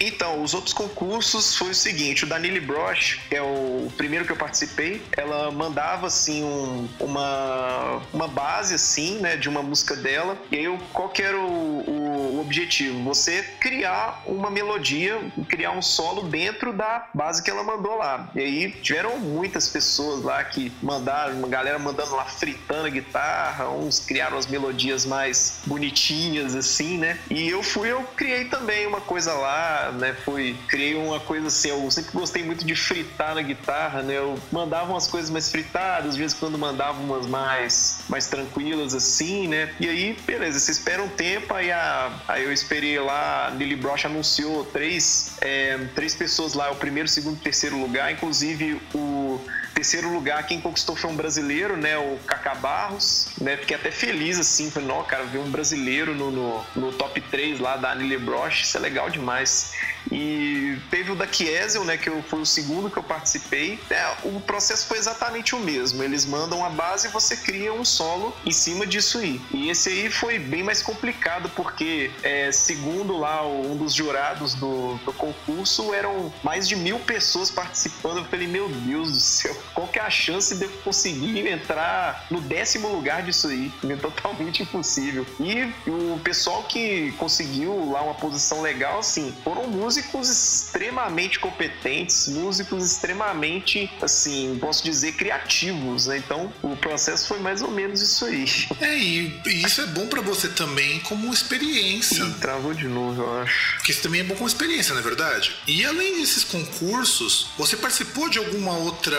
Então, 0.00 0.42
os 0.42 0.54
outros 0.54 0.72
concursos 0.72 1.56
foi 1.56 1.70
o 1.70 1.74
seguinte: 1.74 2.24
o 2.24 2.26
Danile 2.26 2.60
Broch, 2.60 3.20
que 3.28 3.36
é 3.36 3.42
o 3.42 3.90
primeiro 3.96 4.24
que 4.24 4.32
eu 4.32 4.36
participei, 4.36 5.02
ela 5.16 5.50
mandava 5.50 6.06
assim 6.06 6.42
um, 6.44 6.88
uma, 7.00 8.00
uma 8.12 8.28
base 8.28 8.74
assim, 8.74 9.18
né, 9.18 9.36
de 9.36 9.48
uma 9.48 9.62
música 9.62 9.96
dela. 9.96 10.36
E 10.50 10.56
aí, 10.56 10.78
qual 10.92 11.08
que 11.08 11.22
era 11.22 11.38
o, 11.38 11.80
o, 11.80 12.07
o, 12.18 12.40
objetivo? 12.40 13.02
Você 13.04 13.42
criar 13.60 14.22
uma 14.26 14.50
melodia, 14.50 15.20
criar 15.48 15.72
um 15.72 15.82
solo 15.82 16.22
dentro 16.22 16.72
da 16.72 17.08
base 17.14 17.42
que 17.42 17.50
ela 17.50 17.62
mandou 17.62 17.96
lá. 17.96 18.30
E 18.34 18.40
aí 18.40 18.70
tiveram 18.70 19.18
muitas 19.18 19.68
pessoas 19.68 20.22
lá 20.22 20.42
que 20.44 20.72
mandaram, 20.82 21.38
uma 21.38 21.48
galera 21.48 21.78
mandando 21.78 22.14
lá 22.14 22.24
fritando 22.24 22.86
a 22.86 22.90
guitarra, 22.90 23.68
uns 23.70 24.00
criaram 24.00 24.38
as 24.38 24.46
melodias 24.46 25.04
mais 25.04 25.60
bonitinhas 25.66 26.54
assim, 26.54 26.98
né? 26.98 27.18
E 27.30 27.48
eu 27.48 27.62
fui, 27.62 27.90
eu 27.90 28.02
criei 28.16 28.46
também 28.46 28.86
uma 28.86 29.00
coisa 29.00 29.32
lá 29.34 29.68
né? 29.92 30.14
Fui, 30.24 30.56
criei 30.68 30.94
uma 30.94 31.20
coisa 31.20 31.46
assim, 31.46 31.68
eu 31.68 31.90
sempre 31.90 32.12
gostei 32.12 32.42
muito 32.42 32.64
de 32.64 32.74
fritar 32.74 33.34
na 33.34 33.42
guitarra, 33.42 34.02
né? 34.02 34.16
Eu 34.16 34.38
mandava 34.50 34.90
umas 34.90 35.06
coisas 35.06 35.30
mais 35.30 35.50
fritadas, 35.50 36.10
às 36.10 36.16
vezes 36.16 36.36
quando 36.36 36.58
mandava 36.58 37.00
umas 37.00 37.26
mais, 37.26 38.00
mais 38.08 38.26
tranquilas 38.26 38.94
assim, 38.94 39.48
né? 39.48 39.72
E 39.78 39.88
aí, 39.88 40.16
beleza, 40.26 40.58
você 40.58 40.72
espera 40.72 41.02
um 41.02 41.08
tempo, 41.08 41.54
aí, 41.54 41.70
a, 41.70 42.07
aí 42.26 42.44
eu 42.44 42.52
esperei 42.52 42.98
lá, 42.98 43.48
a 43.48 43.50
Lily 43.50 43.76
Brosh 43.76 44.04
anunciou 44.04 44.64
três, 44.64 45.36
é, 45.40 45.78
três 45.94 46.14
pessoas 46.14 46.54
lá, 46.54 46.70
o 46.70 46.76
primeiro, 46.76 47.08
segundo 47.08 47.36
e 47.36 47.40
terceiro 47.40 47.78
lugar, 47.78 48.12
inclusive 48.12 48.80
o 48.94 49.40
terceiro 49.78 50.12
lugar, 50.12 50.44
quem 50.44 50.60
conquistou 50.60 50.96
foi 50.96 51.08
um 51.08 51.14
brasileiro, 51.14 51.76
né? 51.76 51.96
O 51.96 52.18
Cacá 52.26 52.56
Barros, 52.56 53.28
né? 53.40 53.56
Fiquei 53.56 53.76
até 53.76 53.92
feliz, 53.92 54.36
assim, 54.38 54.72
falei, 54.72 54.88
não, 54.88 55.04
cara, 55.04 55.22
ver 55.22 55.38
um 55.38 55.50
brasileiro 55.50 56.16
no, 56.16 56.32
no, 56.32 56.66
no 56.74 56.92
top 56.92 57.20
3 57.20 57.60
lá 57.60 57.76
da 57.76 57.92
Anile 57.92 58.18
Broche, 58.18 58.64
isso 58.64 58.76
é 58.76 58.80
legal 58.80 59.08
demais. 59.08 59.72
E 60.10 60.78
teve 60.90 61.12
o 61.12 61.14
da 61.14 61.26
Kiesel, 61.26 61.84
né, 61.84 61.96
que 61.96 62.08
eu, 62.08 62.22
foi 62.22 62.40
o 62.40 62.46
segundo 62.46 62.90
que 62.90 62.96
eu 62.96 63.02
participei. 63.02 63.78
É, 63.90 64.14
o 64.24 64.40
processo 64.40 64.86
foi 64.86 64.98
exatamente 64.98 65.54
o 65.54 65.60
mesmo. 65.60 66.02
Eles 66.02 66.24
mandam 66.24 66.64
a 66.64 66.70
base 66.70 67.08
e 67.08 67.10
você 67.10 67.36
cria 67.36 67.72
um 67.72 67.84
solo 67.84 68.34
em 68.44 68.52
cima 68.52 68.86
disso 68.86 69.18
aí. 69.18 69.40
E 69.52 69.70
esse 69.70 69.88
aí 69.90 70.10
foi 70.10 70.38
bem 70.38 70.62
mais 70.62 70.82
complicado, 70.82 71.50
porque, 71.54 71.97
é, 72.22 72.50
segundo 72.52 73.16
lá 73.16 73.46
um 73.46 73.76
dos 73.76 73.94
jurados 73.94 74.54
do, 74.54 74.94
do, 75.04 75.12
concurso, 75.12 75.92
eram 75.94 76.32
mais 76.42 76.68
de 76.68 76.76
mil 76.76 76.98
pessoas 77.00 77.50
participando. 77.50 78.18
Eu 78.18 78.24
falei, 78.24 78.46
meu 78.46 78.68
Deus 78.68 79.12
do 79.12 79.20
céu, 79.20 79.56
qual 79.74 79.86
que 79.86 79.98
é 79.98 80.02
a 80.02 80.10
chance 80.10 80.54
de 80.56 80.64
eu 80.64 80.70
conseguir 80.84 81.46
entrar 81.46 82.26
no 82.30 82.40
décimo 82.40 82.88
lugar 82.88 83.22
disso 83.22 83.48
aí? 83.48 83.72
É 83.88 83.96
totalmente 83.96 84.62
impossível. 84.62 85.26
E 85.40 85.72
o 85.88 86.18
pessoal 86.20 86.62
que 86.64 87.12
conseguiu 87.12 87.90
lá 87.90 88.02
uma 88.02 88.14
posição 88.14 88.62
legal, 88.62 88.98
assim, 88.98 89.34
foram 89.44 89.66
músicos 89.66 90.28
extremamente 90.28 91.38
competentes, 91.38 92.28
músicos 92.28 92.84
extremamente, 92.84 93.90
assim, 94.00 94.56
posso 94.60 94.84
dizer, 94.84 95.12
criativos, 95.12 96.06
né? 96.06 96.18
Então, 96.18 96.52
o 96.62 96.76
processo 96.76 97.28
foi 97.28 97.38
mais 97.38 97.62
ou 97.62 97.70
menos 97.70 98.00
isso 98.00 98.24
aí. 98.24 98.44
É, 98.80 98.96
e 98.96 99.40
isso 99.64 99.80
é 99.80 99.86
bom 99.86 100.06
para 100.06 100.20
você 100.20 100.48
também 100.48 101.00
como 101.00 101.32
experiência. 101.32 101.87
Ih, 101.88 102.34
travou 102.40 102.74
de 102.74 102.86
novo, 102.86 103.22
eu 103.22 103.42
acho. 103.42 103.76
Porque 103.76 103.92
isso 103.92 104.02
também 104.02 104.20
é 104.20 104.24
bom 104.24 104.34
como 104.34 104.46
experiência, 104.46 104.92
não 104.92 105.00
é 105.00 105.04
verdade? 105.04 105.54
E 105.66 105.84
além 105.84 106.20
desses 106.20 106.44
concursos, 106.44 107.50
você 107.56 107.76
participou 107.76 108.28
de 108.28 108.38
alguma 108.38 108.76
outra 108.76 109.18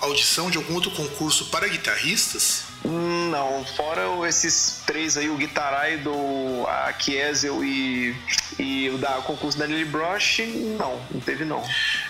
audição, 0.00 0.50
de 0.50 0.58
algum 0.58 0.74
outro 0.74 0.90
concurso 0.90 1.46
para 1.46 1.68
guitarristas? 1.68 2.64
Não, 2.84 3.64
fora 3.76 4.02
esses 4.26 4.80
três 4.86 5.16
aí, 5.16 5.28
o 5.28 5.36
Guitarai 5.36 5.98
do 5.98 6.66
a 6.66 6.92
Kiesel 6.92 7.62
e, 7.62 8.16
e 8.58 8.88
o 8.88 8.96
da 8.96 9.12
concurso 9.20 9.58
da 9.58 9.66
Lily 9.66 9.84
Brosh, 9.84 10.40
não, 10.78 11.00
não 11.10 11.20
teve 11.20 11.44
não. 11.44 11.62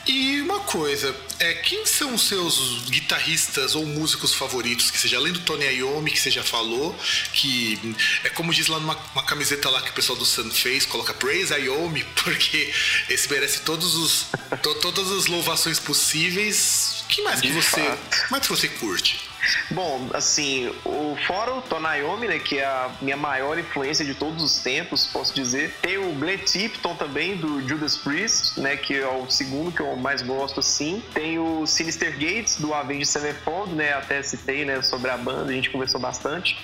E 0.06 0.40
uma 0.40 0.60
coisa, 0.60 1.14
é, 1.38 1.54
quem 1.54 1.84
são 1.84 2.14
os 2.14 2.26
seus 2.26 2.84
guitarristas 2.88 3.74
ou 3.74 3.84
músicos 3.84 4.34
favoritos? 4.34 4.90
Que 4.90 4.98
seja 4.98 5.16
além 5.16 5.32
do 5.32 5.40
Tony 5.40 5.66
Iommi, 5.66 6.10
que 6.10 6.18
você 6.18 6.30
já 6.30 6.42
falou, 6.42 6.98
que 7.32 7.78
é 8.24 8.30
como 8.30 8.52
diz 8.52 8.66
lá 8.68 8.80
numa 8.80 8.94
camiseta 9.24 9.68
lá 9.68 9.82
que 9.82 9.90
o 9.90 9.92
pessoal 9.92 10.18
do 10.18 10.24
Sun 10.24 10.50
fez, 10.50 10.86
coloca 10.86 11.14
Praise 11.14 11.54
Iommi, 11.54 12.04
porque 12.24 12.72
esse 13.08 13.30
merece 13.30 13.60
todos 13.60 13.94
os, 13.94 14.26
to, 14.62 14.74
todas 14.76 15.10
as 15.12 15.26
louvações 15.26 15.78
possíveis. 15.78 17.04
que 17.08 17.22
mais 17.22 17.40
que 17.40 17.52
você, 17.52 17.98
mais 18.30 18.42
que 18.42 18.48
você 18.48 18.68
curte? 18.68 19.29
Bom, 19.70 20.10
assim, 20.14 20.72
o, 20.84 21.16
fora 21.26 21.54
o 21.54 21.62
Tonayomi, 21.62 22.26
né, 22.26 22.38
que 22.38 22.58
é 22.58 22.64
a 22.64 22.90
minha 23.00 23.16
maior 23.16 23.58
influência 23.58 24.04
de 24.04 24.14
todos 24.14 24.42
os 24.42 24.58
tempos, 24.58 25.06
posso 25.06 25.34
dizer. 25.34 25.74
Tem 25.80 25.98
o 25.98 26.12
Glenn 26.14 26.38
Tipton 26.38 26.94
também, 26.96 27.36
do 27.36 27.66
Judas 27.66 27.96
Priest, 27.96 28.58
né, 28.60 28.76
que 28.76 28.94
é 28.94 29.06
o 29.06 29.30
segundo 29.30 29.72
que 29.72 29.80
eu 29.80 29.96
mais 29.96 30.22
gosto, 30.22 30.60
assim. 30.60 31.02
Tem 31.14 31.38
o 31.38 31.66
Sinister 31.66 32.12
Gates, 32.12 32.56
do 32.56 32.74
Avenged 32.74 33.06
Sevenfold, 33.06 33.74
né, 33.74 33.92
até 33.92 34.22
citei, 34.22 34.64
né, 34.64 34.82
sobre 34.82 35.10
a 35.10 35.16
banda, 35.16 35.50
a 35.50 35.54
gente 35.54 35.70
conversou 35.70 36.00
bastante. 36.00 36.58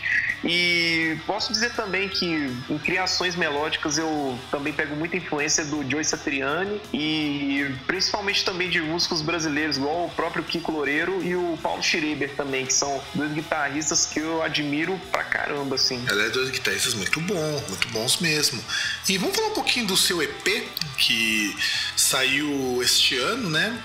E 0.44 1.18
posso 1.26 1.52
dizer 1.52 1.72
também 1.72 2.08
que 2.08 2.26
em 2.68 2.78
criações 2.78 3.34
melódicas 3.34 3.98
eu 3.98 4.38
também 4.50 4.72
pego 4.72 4.94
muita 4.94 5.16
influência 5.16 5.64
do 5.64 5.88
Joe 5.88 6.04
Satriani 6.04 6.80
e 6.92 7.70
principalmente 7.86 8.44
também 8.44 8.68
de 8.68 8.80
músicos 8.80 9.22
brasileiros, 9.22 9.76
igual 9.76 10.06
o 10.06 10.10
próprio 10.10 10.44
Kiko 10.44 10.70
Loureiro 10.70 11.22
e 11.22 11.34
o 11.34 11.58
Paulo 11.62 11.82
Schreiber 11.82 12.30
também, 12.36 12.65
que 12.66 12.74
são 12.74 13.02
dois 13.14 13.32
guitarristas 13.32 14.06
que 14.06 14.20
eu 14.20 14.42
admiro 14.42 15.00
pra 15.10 15.24
caramba, 15.24 15.76
assim. 15.76 16.04
Ela 16.08 16.24
é 16.24 16.30
dois 16.30 16.50
guitarristas 16.50 16.94
muito 16.94 17.20
bons, 17.20 17.68
muito 17.68 17.88
bons 17.88 18.18
mesmo. 18.18 18.62
E 19.08 19.18
vamos 19.18 19.36
falar 19.36 19.48
um 19.48 19.54
pouquinho 19.54 19.86
do 19.86 19.96
seu 19.96 20.22
EP, 20.22 20.68
que 20.98 21.56
saiu 21.96 22.80
este 22.82 23.16
ano, 23.18 23.50
né? 23.50 23.80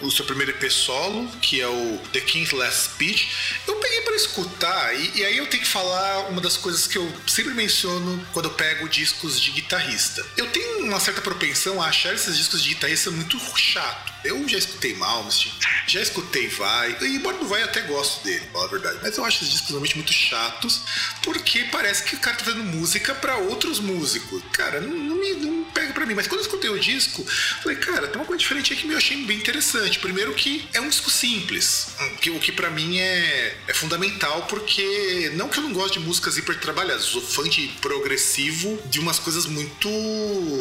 O, 0.00 0.06
o 0.06 0.10
seu 0.10 0.24
primeiro 0.24 0.52
EP 0.52 0.70
solo, 0.70 1.28
que 1.40 1.60
é 1.60 1.68
o 1.68 2.00
The 2.12 2.20
King's 2.20 2.52
Last 2.52 2.92
Speech. 2.92 3.28
Eu 3.66 3.76
peguei 3.76 4.00
para 4.02 4.16
escutar, 4.16 4.94
e, 4.94 5.18
e 5.18 5.24
aí 5.24 5.36
eu 5.36 5.46
tenho 5.46 5.62
que 5.62 5.68
falar 5.68 6.28
uma 6.28 6.40
das 6.40 6.56
coisas 6.56 6.86
que 6.86 6.96
eu 6.96 7.12
sempre 7.26 7.54
menciono 7.54 8.24
quando 8.32 8.46
eu 8.46 8.52
pego 8.52 8.88
discos 8.88 9.40
de 9.40 9.50
guitarrista. 9.50 10.24
Eu 10.36 10.46
tenho 10.48 10.86
uma 10.86 11.00
certa 11.00 11.20
propensão 11.20 11.82
a 11.82 11.86
achar 11.86 12.14
esses 12.14 12.36
discos 12.36 12.62
de 12.62 12.70
guitarrista 12.70 13.10
muito 13.10 13.38
chato. 13.56 14.12
Eu 14.24 14.48
já 14.48 14.56
escutei 14.56 14.94
Malmsteen, 14.94 15.52
já 15.86 16.00
escutei 16.00 16.48
Vai, 16.48 16.96
e 17.02 17.16
embora 17.16 17.36
do 17.36 17.46
Vai 17.46 17.62
eu 17.62 17.66
até 17.66 17.82
gosto 17.82 18.13
dele, 18.22 18.44
falar 18.52 18.64
a 18.64 18.68
verdade, 18.68 18.98
mas 19.02 19.16
eu 19.16 19.24
acho 19.24 19.38
esses 19.38 19.50
discos 19.50 19.70
realmente 19.70 19.96
muito 19.96 20.12
chatos, 20.12 20.82
porque 21.22 21.64
parece 21.64 22.02
que 22.04 22.14
o 22.14 22.18
cara 22.18 22.36
tá 22.36 22.44
fazendo 22.44 22.64
música 22.64 23.14
para 23.14 23.36
outros 23.36 23.80
músicos. 23.80 24.42
Cara, 24.52 24.80
não, 24.80 24.94
não, 24.94 25.16
me, 25.16 25.34
não 25.34 25.64
pega 25.64 25.92
pra 25.92 26.06
mim, 26.06 26.14
mas 26.14 26.26
quando 26.26 26.40
eu 26.40 26.46
escutei 26.46 26.70
o 26.70 26.78
disco, 26.78 27.24
falei, 27.62 27.78
cara, 27.78 28.08
tem 28.08 28.16
uma 28.16 28.26
coisa 28.26 28.40
diferente 28.40 28.72
aqui 28.72 28.82
que 28.82 28.92
eu 28.92 28.96
achei 28.96 29.16
bem 29.24 29.38
interessante. 29.38 29.98
Primeiro 29.98 30.34
que 30.34 30.68
é 30.72 30.80
um 30.80 30.88
disco 30.88 31.10
simples, 31.10 31.88
que, 32.20 32.30
o 32.30 32.38
que 32.38 32.52
para 32.52 32.70
mim 32.70 32.98
é, 32.98 33.56
é 33.68 33.74
fundamental, 33.74 34.46
porque 34.48 35.32
não 35.34 35.48
que 35.48 35.58
eu 35.58 35.62
não 35.62 35.72
gosto 35.72 35.94
de 35.94 36.00
músicas 36.00 36.36
hiper 36.36 36.58
trabalhadas, 36.58 37.04
sou 37.04 37.22
fã 37.22 37.48
de 37.48 37.68
progressivo 37.80 38.80
de 38.86 39.00
umas 39.00 39.18
coisas 39.18 39.46
muito 39.46 39.88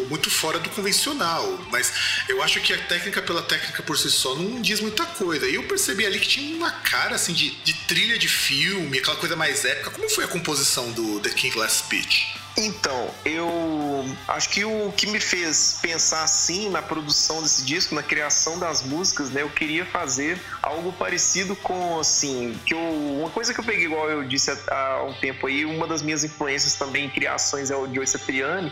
muito 0.10 0.30
fora 0.30 0.60
do 0.60 0.70
convencional, 0.70 1.66
mas 1.72 1.92
eu 2.28 2.42
acho 2.42 2.60
que 2.62 2.74
a 2.74 2.78
técnica 2.86 3.22
pela 3.22 3.42
técnica 3.42 3.82
por 3.84 3.98
si 3.98 4.10
só 4.12 4.36
não 4.36 4.62
diz 4.62 4.80
muita 4.80 5.06
coisa. 5.06 5.48
E 5.48 5.56
eu 5.56 5.64
percebi 5.64 6.06
ali 6.06 6.20
que 6.20 6.28
tinha 6.28 6.56
uma 6.56 6.72
cara 6.72 7.16
assim 7.16 7.34
de, 7.34 7.43
de 7.50 7.74
trilha 7.88 8.18
de 8.18 8.28
filme, 8.28 8.98
aquela 8.98 9.18
coisa 9.18 9.36
mais 9.36 9.66
épica. 9.66 9.92
Como 9.92 10.10
foi 10.10 10.26
a 10.26 10.28
composição 10.28 10.92
do 10.92 11.20
The 11.20 11.30
King 11.30 11.58
Last 11.58 11.80
Speech? 11.80 12.44
Então, 12.56 13.10
eu 13.26 14.06
acho 14.28 14.50
que 14.50 14.64
o 14.64 14.92
que 14.96 15.08
me 15.08 15.20
fez 15.20 15.80
pensar 15.82 16.24
assim 16.24 16.70
na 16.70 16.84
produção 16.84 17.42
desse 17.42 17.66
disco, 17.66 17.96
na 17.96 18.04
criação 18.04 18.60
das 18.60 18.84
músicas, 18.84 19.32
né? 19.32 19.42
Eu 19.42 19.50
queria 19.50 19.86
fazer 19.86 20.40
algo 20.62 20.94
parecido 20.94 21.56
com, 21.56 22.00
assim, 22.00 22.60
que 22.64 22.76
eu, 22.76 22.80
uma 22.80 23.30
coisa 23.32 23.54
que 23.54 23.60
eu 23.60 23.64
peguei, 23.64 23.86
igual 23.86 24.08
eu 24.08 24.24
disse 24.24 24.52
há, 24.52 24.58
há 24.70 25.04
um 25.04 25.14
tempo 25.16 25.48
aí, 25.48 25.66
uma 25.66 25.88
das 25.88 26.04
minhas 26.04 26.24
influências 26.24 26.76
também 26.76 27.06
em 27.06 27.10
criações 27.10 27.72
é 27.72 27.76
o 27.76 27.92
Joe 27.92 28.06
Satriani, 28.06 28.72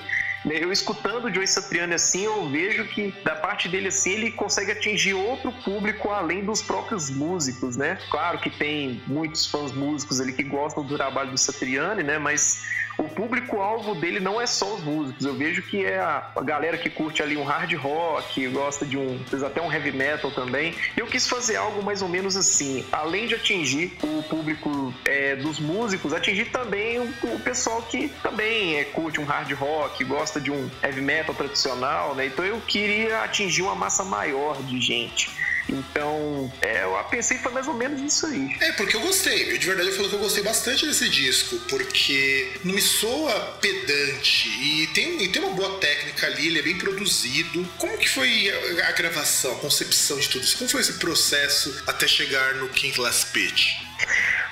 eu 0.49 0.71
escutando 0.71 1.25
o 1.25 1.33
Joe 1.33 1.45
Satriani 1.45 1.93
assim, 1.93 2.23
eu 2.23 2.49
vejo 2.49 2.85
que 2.85 3.13
da 3.23 3.35
parte 3.35 3.69
dele 3.69 3.89
assim, 3.89 4.11
ele 4.11 4.31
consegue 4.31 4.71
atingir 4.71 5.13
outro 5.13 5.51
público 5.51 6.09
além 6.09 6.43
dos 6.43 6.61
próprios 6.61 7.11
músicos, 7.11 7.77
né? 7.77 7.99
Claro 8.09 8.39
que 8.39 8.49
tem 8.49 9.03
muitos 9.05 9.45
fãs 9.45 9.71
músicos 9.71 10.19
ali 10.19 10.33
que 10.33 10.43
gostam 10.43 10.83
do 10.85 10.97
trabalho 10.97 11.31
do 11.31 11.37
Satriani, 11.37 12.03
né? 12.03 12.17
Mas 12.17 12.63
o 13.01 13.09
público-alvo 13.09 13.95
dele 13.95 14.19
não 14.19 14.39
é 14.39 14.45
só 14.45 14.75
os 14.75 14.83
músicos. 14.83 15.25
Eu 15.25 15.33
vejo 15.33 15.63
que 15.63 15.83
é 15.83 15.99
a, 15.99 16.31
galera 16.43 16.77
que 16.77 16.89
curte 16.89 17.23
ali 17.23 17.35
um 17.35 17.43
hard 17.43 17.73
rock, 17.73 18.47
gosta 18.49 18.85
de 18.85 18.97
um, 18.97 19.19
até 19.45 19.61
um 19.61 19.71
heavy 19.71 19.91
metal 19.91 20.31
também. 20.31 20.75
Eu 20.95 21.07
quis 21.07 21.27
fazer 21.27 21.55
algo 21.55 21.83
mais 21.83 22.01
ou 22.01 22.07
menos 22.07 22.37
assim, 22.37 22.85
além 22.91 23.25
de 23.27 23.35
atingir 23.35 23.97
o 24.03 24.21
público 24.23 24.93
é, 25.05 25.35
dos 25.35 25.59
músicos, 25.59 26.13
atingir 26.13 26.45
também 26.51 26.99
o, 26.99 27.13
o 27.23 27.39
pessoal 27.39 27.81
que 27.81 28.09
também 28.21 28.77
é, 28.77 28.83
curte 28.85 29.19
um 29.19 29.25
hard 29.25 29.51
rock, 29.53 30.03
gosta 30.03 30.39
de 30.39 30.51
um 30.51 30.69
heavy 30.83 31.01
metal 31.01 31.33
tradicional, 31.33 32.13
né? 32.13 32.27
Então 32.27 32.45
eu 32.45 32.61
queria 32.61 33.23
atingir 33.23 33.63
uma 33.63 33.75
massa 33.75 34.03
maior 34.03 34.61
de 34.61 34.79
gente. 34.79 35.31
Então, 35.69 36.51
é, 36.61 36.83
eu 36.83 37.03
pensei 37.09 37.37
foi 37.37 37.51
mais 37.51 37.67
ou 37.67 37.73
menos 37.73 38.01
isso 38.01 38.25
aí. 38.25 38.55
É, 38.59 38.71
porque 38.73 38.95
eu 38.95 39.01
gostei. 39.01 39.57
De 39.57 39.65
verdade, 39.65 39.89
eu 39.89 39.95
falo 39.95 40.09
que 40.09 40.15
eu 40.15 40.19
gostei 40.19 40.43
bastante 40.43 40.85
desse 40.85 41.09
disco, 41.09 41.57
porque 41.69 42.59
não 42.63 42.73
me 42.73 42.81
soa 42.81 43.57
pedante 43.61 44.49
e 44.49 44.87
tem, 44.87 45.21
e 45.21 45.27
tem 45.29 45.41
uma 45.41 45.53
boa 45.53 45.79
técnica 45.79 46.27
ali, 46.27 46.47
ele 46.47 46.59
é 46.59 46.61
bem 46.61 46.77
produzido. 46.77 47.67
Como 47.77 47.97
que 47.97 48.09
foi 48.09 48.49
a, 48.81 48.89
a 48.89 48.91
gravação, 48.91 49.53
a 49.53 49.55
concepção 49.55 50.19
de 50.19 50.29
tudo 50.29 50.43
isso? 50.43 50.57
Como 50.57 50.69
foi 50.69 50.81
esse 50.81 50.93
processo 50.93 51.83
até 51.87 52.07
chegar 52.07 52.55
no 52.55 52.69
King 52.69 52.99
Last 52.99 53.27
Pitch? 53.31 53.73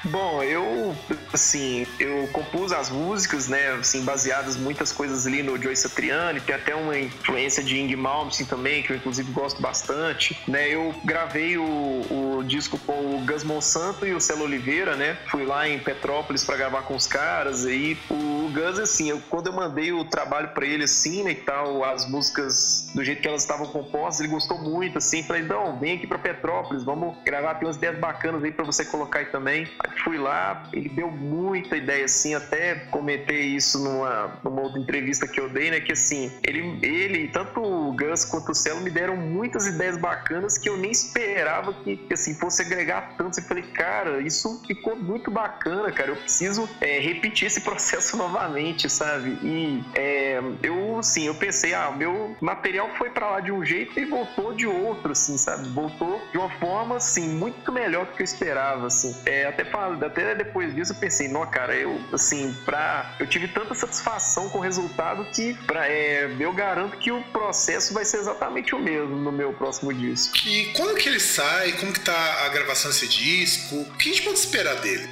Bom, 0.05 0.41
eu, 0.41 0.95
assim, 1.33 1.85
eu 1.99 2.27
compus 2.29 2.71
as 2.71 2.89
músicas, 2.89 3.47
né, 3.47 3.73
assim, 3.73 4.03
baseadas 4.05 4.55
muitas 4.55 4.93
coisas 4.93 5.27
ali 5.27 5.43
no 5.43 5.61
Joe 5.61 5.75
Satriani, 5.75 6.39
tem 6.39 6.55
até 6.55 6.73
uma 6.73 6.97
influência 6.97 7.63
de 7.63 7.77
Ing 7.77 7.95
Malmsteen 7.95 8.47
também, 8.47 8.81
que 8.81 8.93
eu 8.93 8.95
inclusive 8.95 9.31
gosto 9.31 9.61
bastante, 9.61 10.41
né, 10.47 10.69
eu 10.69 10.93
gravei 11.03 11.57
o, 11.57 12.37
o 12.37 12.43
disco 12.43 12.79
com 12.79 13.15
o 13.15 13.25
Gus 13.25 13.43
Monsanto 13.43 14.05
e 14.05 14.13
o 14.13 14.19
Celo 14.19 14.43
Oliveira, 14.43 14.95
né, 14.95 15.17
fui 15.29 15.45
lá 15.45 15.67
em 15.67 15.79
Petrópolis 15.79 16.45
para 16.45 16.55
gravar 16.55 16.83
com 16.83 16.95
os 16.95 17.05
caras, 17.05 17.65
e 17.65 17.97
o 18.09 18.49
Gus, 18.53 18.79
assim, 18.79 19.09
eu, 19.09 19.21
quando 19.29 19.47
eu 19.47 19.53
mandei 19.53 19.91
o 19.91 20.05
trabalho 20.05 20.49
para 20.49 20.65
ele, 20.65 20.85
assim, 20.85 21.23
né, 21.23 21.31
e 21.31 21.35
tal, 21.35 21.83
as 21.83 22.09
músicas 22.09 22.89
do 22.95 23.03
jeito 23.03 23.21
que 23.21 23.27
elas 23.27 23.41
estavam 23.41 23.67
compostas, 23.67 24.21
ele 24.21 24.29
gostou 24.29 24.57
muito, 24.57 24.97
assim, 24.97 25.23
falei, 25.23 25.43
não, 25.43 25.77
vem 25.77 25.97
aqui 25.97 26.07
para 26.07 26.17
Petrópolis, 26.17 26.83
vamos 26.83 27.17
gravar, 27.25 27.55
tem 27.55 27.67
umas 27.67 27.75
ideias 27.75 27.99
bacanas 27.99 28.43
aí 28.43 28.51
para 28.51 28.63
você 28.63 28.85
colocar 28.85 29.19
aí 29.19 29.25
também 29.25 29.67
fui 30.03 30.17
lá, 30.17 30.69
ele 30.73 30.89
deu 30.89 31.09
muita 31.11 31.77
ideia, 31.77 32.05
assim, 32.05 32.33
até 32.33 32.75
comentei 32.91 33.41
isso 33.41 33.79
numa, 33.79 34.39
numa 34.43 34.61
outra 34.61 34.79
entrevista 34.79 35.27
que 35.27 35.39
eu 35.39 35.49
dei, 35.49 35.71
né? 35.71 35.79
Que 35.79 35.93
assim, 35.93 36.31
ele, 36.43 36.79
ele 36.81 37.27
tanto 37.27 37.61
o 37.61 37.93
Gus 37.93 38.25
quanto 38.25 38.51
o 38.51 38.55
Celo 38.55 38.81
me 38.81 38.89
deram 38.89 39.15
muitas 39.15 39.67
ideias 39.67 39.97
bacanas 39.97 40.57
que 40.57 40.69
eu 40.69 40.77
nem 40.77 40.91
esperava 40.91 41.73
que, 41.73 41.99
assim, 42.11 42.33
fosse 42.35 42.61
agregar 42.61 43.15
tanto. 43.17 43.39
Eu 43.39 43.43
falei, 43.43 43.63
cara, 43.63 44.21
isso 44.21 44.61
ficou 44.67 44.95
muito 44.95 45.31
bacana, 45.31 45.91
cara. 45.91 46.11
Eu 46.11 46.15
preciso 46.15 46.69
é, 46.81 46.99
repetir 46.99 47.47
esse 47.47 47.61
processo 47.61 48.17
novamente, 48.17 48.89
sabe? 48.89 49.37
E 49.43 49.83
é, 49.95 50.39
eu, 50.63 50.99
assim, 50.99 51.27
eu 51.27 51.35
pensei, 51.35 51.73
ah, 51.73 51.91
meu 51.91 52.35
material 52.41 52.89
foi 52.97 53.09
para 53.09 53.29
lá 53.29 53.39
de 53.39 53.51
um 53.51 53.63
jeito 53.63 53.99
e 53.99 54.05
voltou 54.05 54.53
de 54.53 54.67
outro, 54.67 55.11
assim, 55.11 55.37
sabe? 55.37 55.67
Voltou 55.69 56.21
de 56.31 56.37
uma 56.37 56.49
forma, 56.59 56.97
assim, 56.97 57.27
muito 57.29 57.71
melhor 57.71 58.05
do 58.05 58.13
que 58.13 58.21
eu 58.21 58.25
esperava, 58.25 58.87
assim. 58.87 59.15
É, 59.25 59.45
até 59.45 59.63
até 60.05 60.36
depois 60.36 60.73
disso 60.73 60.93
eu 60.93 60.97
pensei, 60.97 61.27
não, 61.27 61.45
cara, 61.45 61.75
eu, 61.75 61.99
assim, 62.13 62.53
pra. 62.65 63.15
Eu 63.19 63.27
tive 63.27 63.47
tanta 63.47 63.73
satisfação 63.73 64.49
com 64.49 64.59
o 64.59 64.61
resultado 64.61 65.25
que 65.25 65.53
pra, 65.65 65.88
é, 65.88 66.30
eu 66.39 66.53
garanto 66.53 66.97
que 66.97 67.11
o 67.11 67.21
processo 67.23 67.93
vai 67.93 68.05
ser 68.05 68.17
exatamente 68.17 68.75
o 68.75 68.80
mesmo 68.80 69.15
no 69.15 69.32
meu 69.32 69.53
próximo 69.53 69.93
disco. 69.93 70.38
E 70.45 70.73
quando 70.73 70.95
que 70.95 71.07
ele 71.07 71.19
sai? 71.19 71.73
Como 71.73 71.93
que 71.93 71.99
tá 71.99 72.45
a 72.45 72.49
gravação 72.49 72.91
desse 72.91 73.07
disco? 73.07 73.75
O 73.75 73.97
que 73.97 74.09
a 74.09 74.13
gente 74.13 74.23
pode 74.23 74.39
esperar 74.39 74.75
dele? 74.75 75.09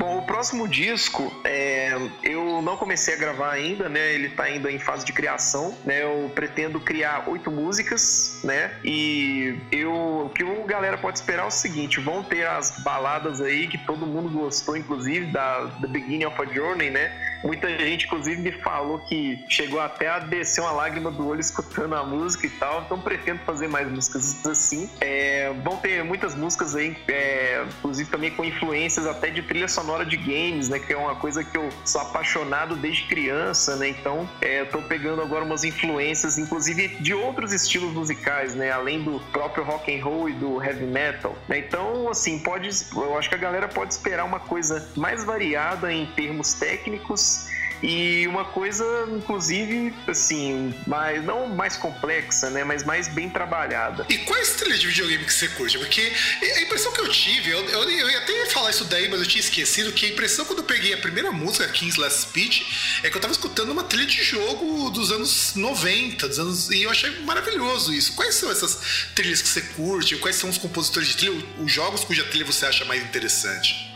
Bom, 0.00 0.16
o 0.16 0.22
próximo 0.22 0.66
disco, 0.66 1.30
é, 1.44 1.92
eu 2.22 2.62
não 2.62 2.74
comecei 2.74 3.12
a 3.12 3.18
gravar 3.18 3.50
ainda, 3.50 3.86
né? 3.86 4.14
Ele 4.14 4.30
tá 4.30 4.44
ainda 4.44 4.72
em 4.72 4.78
fase 4.78 5.04
de 5.04 5.12
criação, 5.12 5.76
né? 5.84 6.02
Eu 6.02 6.32
pretendo 6.34 6.80
criar 6.80 7.28
oito 7.28 7.50
músicas, 7.50 8.40
né? 8.42 8.72
E 8.82 9.58
eu, 9.70 9.92
o 9.92 10.30
que 10.30 10.42
a 10.42 10.66
galera 10.66 10.96
pode 10.96 11.18
esperar 11.18 11.42
é 11.42 11.46
o 11.46 11.50
seguinte: 11.50 12.00
vão 12.00 12.22
ter 12.22 12.46
as 12.46 12.80
baladas 12.80 13.42
aí 13.42 13.68
que 13.68 13.76
todo 13.76 13.99
mundo 14.06 14.28
gostou, 14.30 14.76
inclusive 14.76 15.26
da 15.26 15.70
The 15.80 15.86
Beginning 15.86 16.24
of 16.24 16.40
a 16.40 16.44
Journey, 16.44 16.90
né? 16.90 17.12
Muita 17.42 17.68
gente, 17.78 18.04
inclusive, 18.04 18.40
me 18.40 18.52
falou 18.52 18.98
que 18.98 19.42
chegou 19.48 19.80
até 19.80 20.08
a 20.08 20.18
descer 20.18 20.60
uma 20.60 20.72
lágrima 20.72 21.10
do 21.10 21.26
olho 21.26 21.40
escutando 21.40 21.94
a 21.94 22.04
música 22.04 22.46
e 22.46 22.50
tal. 22.50 22.82
Então, 22.82 23.00
pretendo 23.00 23.40
fazer 23.40 23.66
mais 23.66 23.90
músicas 23.90 24.44
assim. 24.44 24.90
É, 25.00 25.50
vão 25.64 25.76
ter 25.78 26.04
muitas 26.04 26.34
músicas 26.34 26.76
aí, 26.76 26.96
é, 27.08 27.64
inclusive 27.78 28.10
também 28.10 28.30
com 28.30 28.44
influências 28.44 29.06
até 29.06 29.30
de 29.30 29.42
trilha 29.42 29.68
sonora 29.68 30.04
de 30.04 30.16
games, 30.16 30.68
né? 30.68 30.78
Que 30.78 30.92
é 30.92 30.96
uma 30.96 31.16
coisa 31.16 31.42
que 31.42 31.56
eu 31.56 31.68
sou 31.84 32.00
apaixonado 32.02 32.76
desde 32.76 33.04
criança, 33.04 33.76
né? 33.76 33.88
Então, 33.88 34.28
é, 34.42 34.60
eu 34.60 34.66
tô 34.66 34.82
pegando 34.82 35.22
agora 35.22 35.44
umas 35.44 35.64
influências, 35.64 36.38
inclusive 36.38 36.88
de 37.00 37.14
outros 37.14 37.52
estilos 37.52 37.92
musicais, 37.92 38.54
né? 38.54 38.70
Além 38.70 39.02
do 39.02 39.18
próprio 39.32 39.64
rock 39.64 39.94
and 39.94 40.04
roll 40.04 40.28
e 40.28 40.32
do 40.34 40.62
heavy 40.62 40.84
metal. 40.84 41.34
Né? 41.48 41.58
Então, 41.58 42.08
assim, 42.08 42.38
pode, 42.38 42.68
eu 42.94 43.16
acho 43.16 43.28
que 43.28 43.34
a 43.34 43.38
galera 43.38 43.68
pode 43.68 43.89
esperar 43.90 44.24
uma 44.24 44.40
coisa 44.40 44.92
mais 44.96 45.24
variada 45.24 45.92
em 45.92 46.06
termos 46.06 46.54
técnicos 46.54 47.59
e 47.82 48.26
uma 48.26 48.44
coisa, 48.44 48.84
inclusive, 49.10 49.94
assim, 50.06 50.74
mais, 50.86 51.24
não 51.24 51.48
mais 51.48 51.76
complexa, 51.76 52.50
né? 52.50 52.64
Mas 52.64 52.84
mais 52.84 53.08
bem 53.08 53.30
trabalhada. 53.30 54.06
E 54.08 54.18
quais 54.18 54.56
trilhas 54.56 54.80
de 54.80 54.86
videogame 54.88 55.24
que 55.24 55.32
você 55.32 55.48
curte? 55.48 55.78
Porque 55.78 56.12
a 56.42 56.60
impressão 56.60 56.92
que 56.92 57.00
eu 57.00 57.08
tive, 57.08 57.50
eu, 57.50 57.64
eu, 57.68 57.90
eu 57.90 58.10
ia 58.10 58.18
até 58.18 58.46
falar 58.46 58.70
isso 58.70 58.84
daí, 58.84 59.08
mas 59.08 59.20
eu 59.20 59.26
tinha 59.26 59.40
esquecido 59.40 59.92
que 59.92 60.06
a 60.06 60.08
impressão 60.10 60.44
quando 60.44 60.58
eu 60.58 60.64
peguei 60.64 60.92
a 60.92 60.98
primeira 60.98 61.32
música, 61.32 61.66
King's 61.68 61.96
Last 61.96 62.22
Speech, 62.22 63.00
é 63.02 63.10
que 63.10 63.16
eu 63.16 63.20
tava 63.20 63.32
escutando 63.32 63.70
uma 63.70 63.84
trilha 63.84 64.06
de 64.06 64.22
jogo 64.22 64.90
dos 64.90 65.10
anos 65.10 65.54
90, 65.54 66.28
dos 66.28 66.38
anos, 66.38 66.70
e 66.70 66.82
eu 66.82 66.90
achei 66.90 67.10
maravilhoso 67.20 67.92
isso. 67.92 68.14
Quais 68.14 68.34
são 68.34 68.50
essas 68.50 69.08
trilhas 69.14 69.40
que 69.40 69.48
você 69.48 69.62
curte? 69.62 70.16
Quais 70.16 70.36
são 70.36 70.50
os 70.50 70.58
compositores 70.58 71.08
de 71.08 71.16
trilha, 71.16 71.44
os 71.58 71.72
jogos 71.72 72.04
cuja 72.04 72.24
trilha 72.24 72.44
você 72.44 72.66
acha 72.66 72.84
mais 72.84 73.02
interessante? 73.02 73.90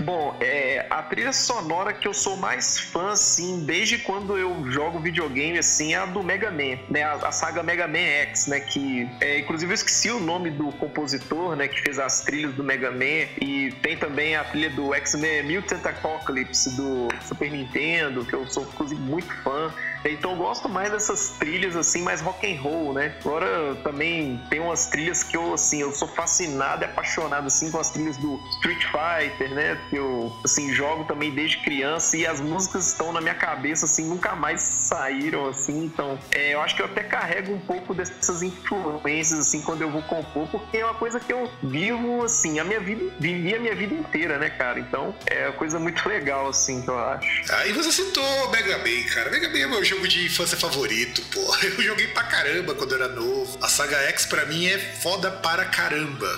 Bom, 0.00 0.34
é, 0.40 0.86
a 0.88 1.02
trilha 1.02 1.32
sonora 1.32 1.92
que 1.92 2.08
eu 2.08 2.14
sou 2.14 2.36
mais 2.36 2.78
fã, 2.78 3.12
assim, 3.12 3.64
desde 3.64 3.98
quando 3.98 4.36
eu 4.36 4.70
jogo 4.70 4.98
videogame, 4.98 5.58
assim, 5.58 5.92
é 5.92 5.98
a 5.98 6.06
do 6.06 6.22
Mega 6.22 6.50
Man, 6.50 6.78
né? 6.88 7.02
A, 7.02 7.12
a 7.14 7.32
saga 7.32 7.62
Mega 7.62 7.86
Man 7.86 7.98
X, 7.98 8.46
né? 8.46 8.60
Que, 8.60 9.08
é, 9.20 9.38
inclusive, 9.40 9.70
eu 9.70 9.74
esqueci 9.74 10.10
o 10.10 10.18
nome 10.18 10.50
do 10.50 10.72
compositor, 10.72 11.54
né? 11.54 11.68
Que 11.68 11.80
fez 11.82 11.98
as 11.98 12.22
trilhas 12.22 12.54
do 12.54 12.64
Mega 12.64 12.90
Man. 12.90 13.28
E 13.40 13.74
tem 13.82 13.96
também 13.96 14.36
a 14.36 14.44
trilha 14.44 14.70
do 14.70 14.94
X-Men 14.94 15.42
Mutant 15.42 15.84
Apocalypse 15.84 16.76
do 16.76 17.08
Super 17.22 17.50
Nintendo, 17.50 18.24
que 18.24 18.34
eu 18.34 18.46
sou, 18.46 18.64
inclusive, 18.64 19.00
muito 19.00 19.32
fã. 19.42 19.72
Então 20.04 20.32
eu 20.32 20.36
gosto 20.36 20.68
mais 20.68 20.90
dessas 20.90 21.30
trilhas 21.38 21.76
assim, 21.76 22.02
mais 22.02 22.20
rock 22.20 22.46
and 22.46 22.60
roll, 22.60 22.92
né? 22.92 23.14
Agora 23.20 23.74
também 23.82 24.40
tem 24.48 24.60
umas 24.60 24.86
trilhas 24.86 25.22
que 25.22 25.36
eu 25.36 25.54
assim, 25.54 25.80
eu 25.80 25.92
sou 25.92 26.08
fascinado 26.08 26.82
e 26.82 26.86
apaixonado 26.86 27.46
assim 27.46 27.70
com 27.70 27.78
as 27.78 27.90
trilhas 27.90 28.16
do 28.16 28.40
Street 28.56 28.84
Fighter, 28.84 29.50
né? 29.50 29.78
Que 29.90 29.96
eu 29.96 30.32
assim 30.44 30.72
jogo 30.72 31.04
também 31.04 31.30
desde 31.30 31.58
criança 31.58 32.16
e 32.16 32.26
as 32.26 32.40
músicas 32.40 32.88
estão 32.88 33.12
na 33.12 33.20
minha 33.20 33.34
cabeça 33.34 33.84
assim, 33.84 34.08
nunca 34.08 34.34
mais 34.34 34.60
saíram 34.60 35.46
assim. 35.48 35.84
Então, 35.84 36.18
é, 36.32 36.54
eu 36.54 36.60
acho 36.60 36.76
que 36.76 36.82
eu 36.82 36.86
até 36.86 37.02
carrego 37.02 37.52
um 37.52 37.60
pouco 37.60 37.94
dessas 37.94 38.42
influências 38.42 39.38
assim 39.40 39.62
quando 39.62 39.82
eu 39.82 39.90
vou 39.90 40.02
compor, 40.02 40.48
porque 40.48 40.78
é 40.78 40.84
uma 40.84 40.94
coisa 40.94 41.20
que 41.20 41.32
eu 41.32 41.50
vivo 41.62 42.24
assim, 42.24 42.58
a 42.58 42.64
minha 42.64 42.80
vida, 42.80 43.12
vivi 43.18 43.54
a 43.54 43.60
minha 43.60 43.74
vida 43.74 43.94
inteira, 43.94 44.38
né, 44.38 44.50
cara? 44.50 44.78
Então, 44.78 45.14
é 45.26 45.46
uma 45.46 45.52
coisa 45.52 45.78
muito 45.78 46.08
legal 46.08 46.48
assim, 46.48 46.82
que 46.82 46.88
eu 46.88 46.98
acho. 46.98 47.52
Aí 47.52 47.70
ah, 47.70 47.74
você 47.74 47.92
citou 47.92 48.50
Mega 48.50 48.78
Man, 48.78 49.14
cara. 49.14 49.30
Mega 49.30 49.48
Man 49.48 49.58
é 49.58 49.66
meu 49.66 49.84
jogo 49.90 50.06
de 50.06 50.24
infância 50.24 50.56
favorito, 50.56 51.20
pô. 51.32 51.40
Eu 51.66 51.82
joguei 51.82 52.06
pra 52.08 52.22
caramba 52.22 52.74
quando 52.74 52.94
era 52.94 53.08
novo. 53.08 53.58
A 53.60 53.68
saga 53.68 53.96
X 54.08 54.24
pra 54.24 54.46
mim 54.46 54.66
é 54.66 54.78
foda 54.78 55.30
para 55.30 55.64
caramba. 55.64 56.28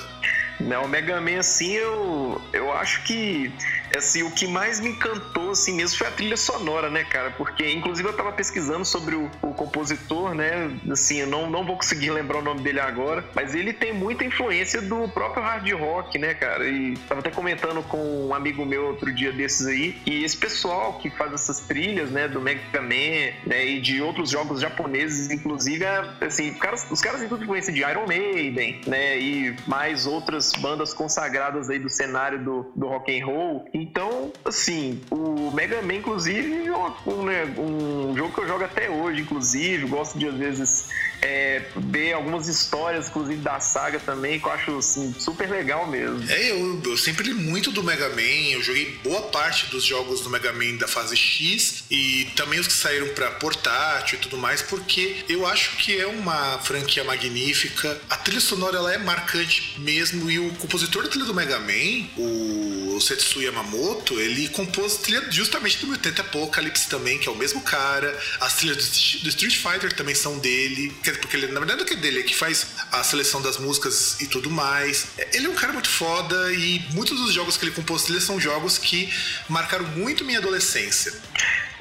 Não, 0.59 0.85
o 0.85 0.89
Mega 0.89 1.21
Man, 1.21 1.39
assim, 1.39 1.73
eu, 1.73 2.41
eu 2.53 2.73
acho 2.73 3.03
que 3.03 3.53
assim, 3.97 4.23
o 4.23 4.31
que 4.31 4.47
mais 4.47 4.81
me 4.81 4.91
encantou, 4.91 5.51
assim 5.51 5.75
mesmo, 5.75 5.99
foi 5.99 6.07
a 6.07 6.11
trilha 6.11 6.37
sonora, 6.37 6.91
né, 6.91 7.05
cara? 7.05 7.31
Porque, 7.31 7.71
inclusive, 7.71 8.09
eu 8.09 8.13
tava 8.13 8.33
pesquisando 8.33 8.85
sobre 8.85 9.15
o, 9.15 9.31
o 9.43 9.55
compositor, 9.55 10.35
né? 10.35 10.71
Assim, 10.91 11.21
eu 11.21 11.27
não, 11.27 11.51
não 11.51 11.65
vou 11.65 11.77
conseguir 11.77 12.11
lembrar 12.13 12.39
o 12.39 12.43
nome 12.43 12.61
dele 12.63 12.81
agora, 12.81 13.25
mas 13.35 13.55
ele 13.55 13.73
tem 13.73 13.93
muita 13.93 14.25
influência 14.25 14.81
do 14.81 15.09
próprio 15.09 15.43
hard 15.43 15.71
rock, 15.73 16.19
né, 16.19 16.35
cara? 16.35 16.67
E 16.67 16.97
tava 17.09 17.21
até 17.21 17.31
comentando 17.31 17.83
com 17.85 18.29
um 18.29 18.35
amigo 18.35 18.65
meu 18.65 18.87
outro 18.87 19.13
dia 19.13 19.33
desses 19.33 19.67
aí, 19.67 20.01
e 20.07 20.25
esse 20.25 20.37
pessoal 20.37 20.99
que 20.99 21.11
faz 21.11 21.33
essas 21.33 21.61
trilhas, 21.61 22.11
né, 22.11 22.29
do 22.29 22.41
Mega 22.41 22.81
Man, 22.81 23.33
né, 23.47 23.67
e 23.67 23.81
de 23.81 24.01
outros 24.01 24.31
jogos 24.31 24.61
japoneses, 24.61 25.31
inclusive, 25.31 25.85
é, 25.85 26.03
assim, 26.21 26.53
caras, 26.55 26.87
os 26.91 27.01
caras 27.01 27.21
têm 27.21 27.29
tudo 27.29 27.43
influência 27.43 27.73
de 27.73 27.81
Iron 27.81 28.07
Maiden, 28.07 28.81
né, 28.87 29.19
e 29.19 29.55
mais 29.67 30.07
outras 30.07 30.53
bandas 30.53 30.95
consagradas 30.95 31.71
aí 31.71 31.79
do 31.79 31.89
cenário 31.89 32.43
do, 32.43 32.73
do 32.75 32.87
rock 32.87 33.21
and 33.21 33.27
roll. 33.27 33.69
E 33.75 33.82
então, 33.83 34.33
assim, 34.45 35.01
o 35.11 35.51
Mega 35.51 35.83
Man, 35.83 35.97
inclusive, 35.97 36.69
é 36.69 37.11
um, 37.11 37.25
né, 37.25 37.45
um 37.59 38.17
jogo 38.17 38.33
que 38.33 38.41
eu 38.41 38.47
jogo 38.47 38.63
até 38.63 38.89
hoje, 38.89 39.23
inclusive, 39.23 39.87
gosto 39.87 40.17
de 40.17 40.29
às 40.29 40.37
vezes 40.37 40.89
é, 41.23 41.63
ver 41.77 42.13
algumas 42.13 42.49
histórias, 42.49 43.09
inclusive 43.09 43.41
da 43.41 43.61
saga 43.61 44.01
também, 44.01 44.41
que 44.41 44.47
eu 44.47 44.53
acho 44.53 44.79
assim, 44.79 45.15
super 45.19 45.49
legal 45.49 45.87
mesmo. 45.87 46.29
É, 46.29 46.51
eu, 46.51 46.83
eu 46.85 46.97
sempre 46.97 47.25
li 47.25 47.35
muito 47.35 47.71
do 47.71 47.83
Mega 47.83 48.09
Man, 48.11 48.51
eu 48.51 48.63
joguei 48.63 48.99
boa 49.05 49.23
parte 49.23 49.67
dos 49.67 49.85
jogos 49.85 50.21
do 50.21 50.29
Mega 50.31 50.53
Man 50.53 50.77
da 50.77 50.89
fase 50.89 51.17
X 51.17 51.85
e 51.91 52.27
também 52.37 52.59
os 52.59 52.67
que 52.67 52.73
saíram 52.73 53.09
para 53.09 53.31
portátil 53.33 54.19
e 54.19 54.21
tudo 54.21 54.37
mais, 54.37 54.61
porque 54.61 55.25
eu 55.29 55.47
acho 55.47 55.77
que 55.77 55.99
é 55.99 56.07
uma 56.07 56.59
franquia 56.59 57.05
magnífica. 57.05 58.01
A 58.11 58.17
trilha 58.17 58.41
sonora 58.41 58.77
ela 58.77 58.93
é 58.93 58.99
marcante 58.99 59.77
mesmo 59.79 60.31
e 60.31 60.39
o 60.39 60.51
compositor 60.55 61.05
da 61.05 61.09
trilha 61.09 61.25
do 61.25 61.35
Mega 61.35 61.61
Man, 61.61 62.09
o 62.17 63.01
Setsuya 63.01 63.47
Yamamoto, 63.47 64.19
ele 64.19 64.49
compôs 64.49 64.97
trilha 64.97 65.31
justamente 65.31 65.79
do 65.79 65.87
Mutant 65.87 66.19
Apocalypse 66.19 66.89
também, 66.89 67.19
que 67.19 67.29
é 67.29 67.31
o 67.31 67.37
mesmo 67.37 67.61
cara. 67.61 68.19
As 68.41 68.57
trilhas 68.57 68.89
do, 69.23 69.29
Street 69.29 69.57
Fighter 69.57 69.93
também 69.93 70.15
são 70.15 70.39
dele, 70.39 70.93
porque 71.19 71.37
ele, 71.37 71.49
na 71.49 71.61
verdade 71.61 71.83
não 71.83 71.87
é 71.91 71.97
dele, 71.97 72.21
é 72.21 72.23
que 72.23 72.35
faz 72.35 72.67
a 72.91 73.03
seleção 73.03 73.41
das 73.41 73.59
músicas 73.59 74.21
e 74.21 74.27
tudo 74.27 74.51
mais. 74.51 75.07
Ele 75.33 75.47
é 75.47 75.51
um 75.51 75.55
cara 75.55 75.73
muito 75.73 75.89
foda 75.89 76.53
e 76.53 76.85
muitos 76.93 77.19
dos 77.19 77.33
jogos 77.33 77.57
que 77.57 77.65
ele 77.65 77.73
compôs 77.73 78.03
são 78.23 78.41
jogos 78.41 78.79
que 78.79 79.13
marcaram 79.49 79.87
muito 79.89 80.25
minha 80.25 80.39
adolescência 80.39 81.13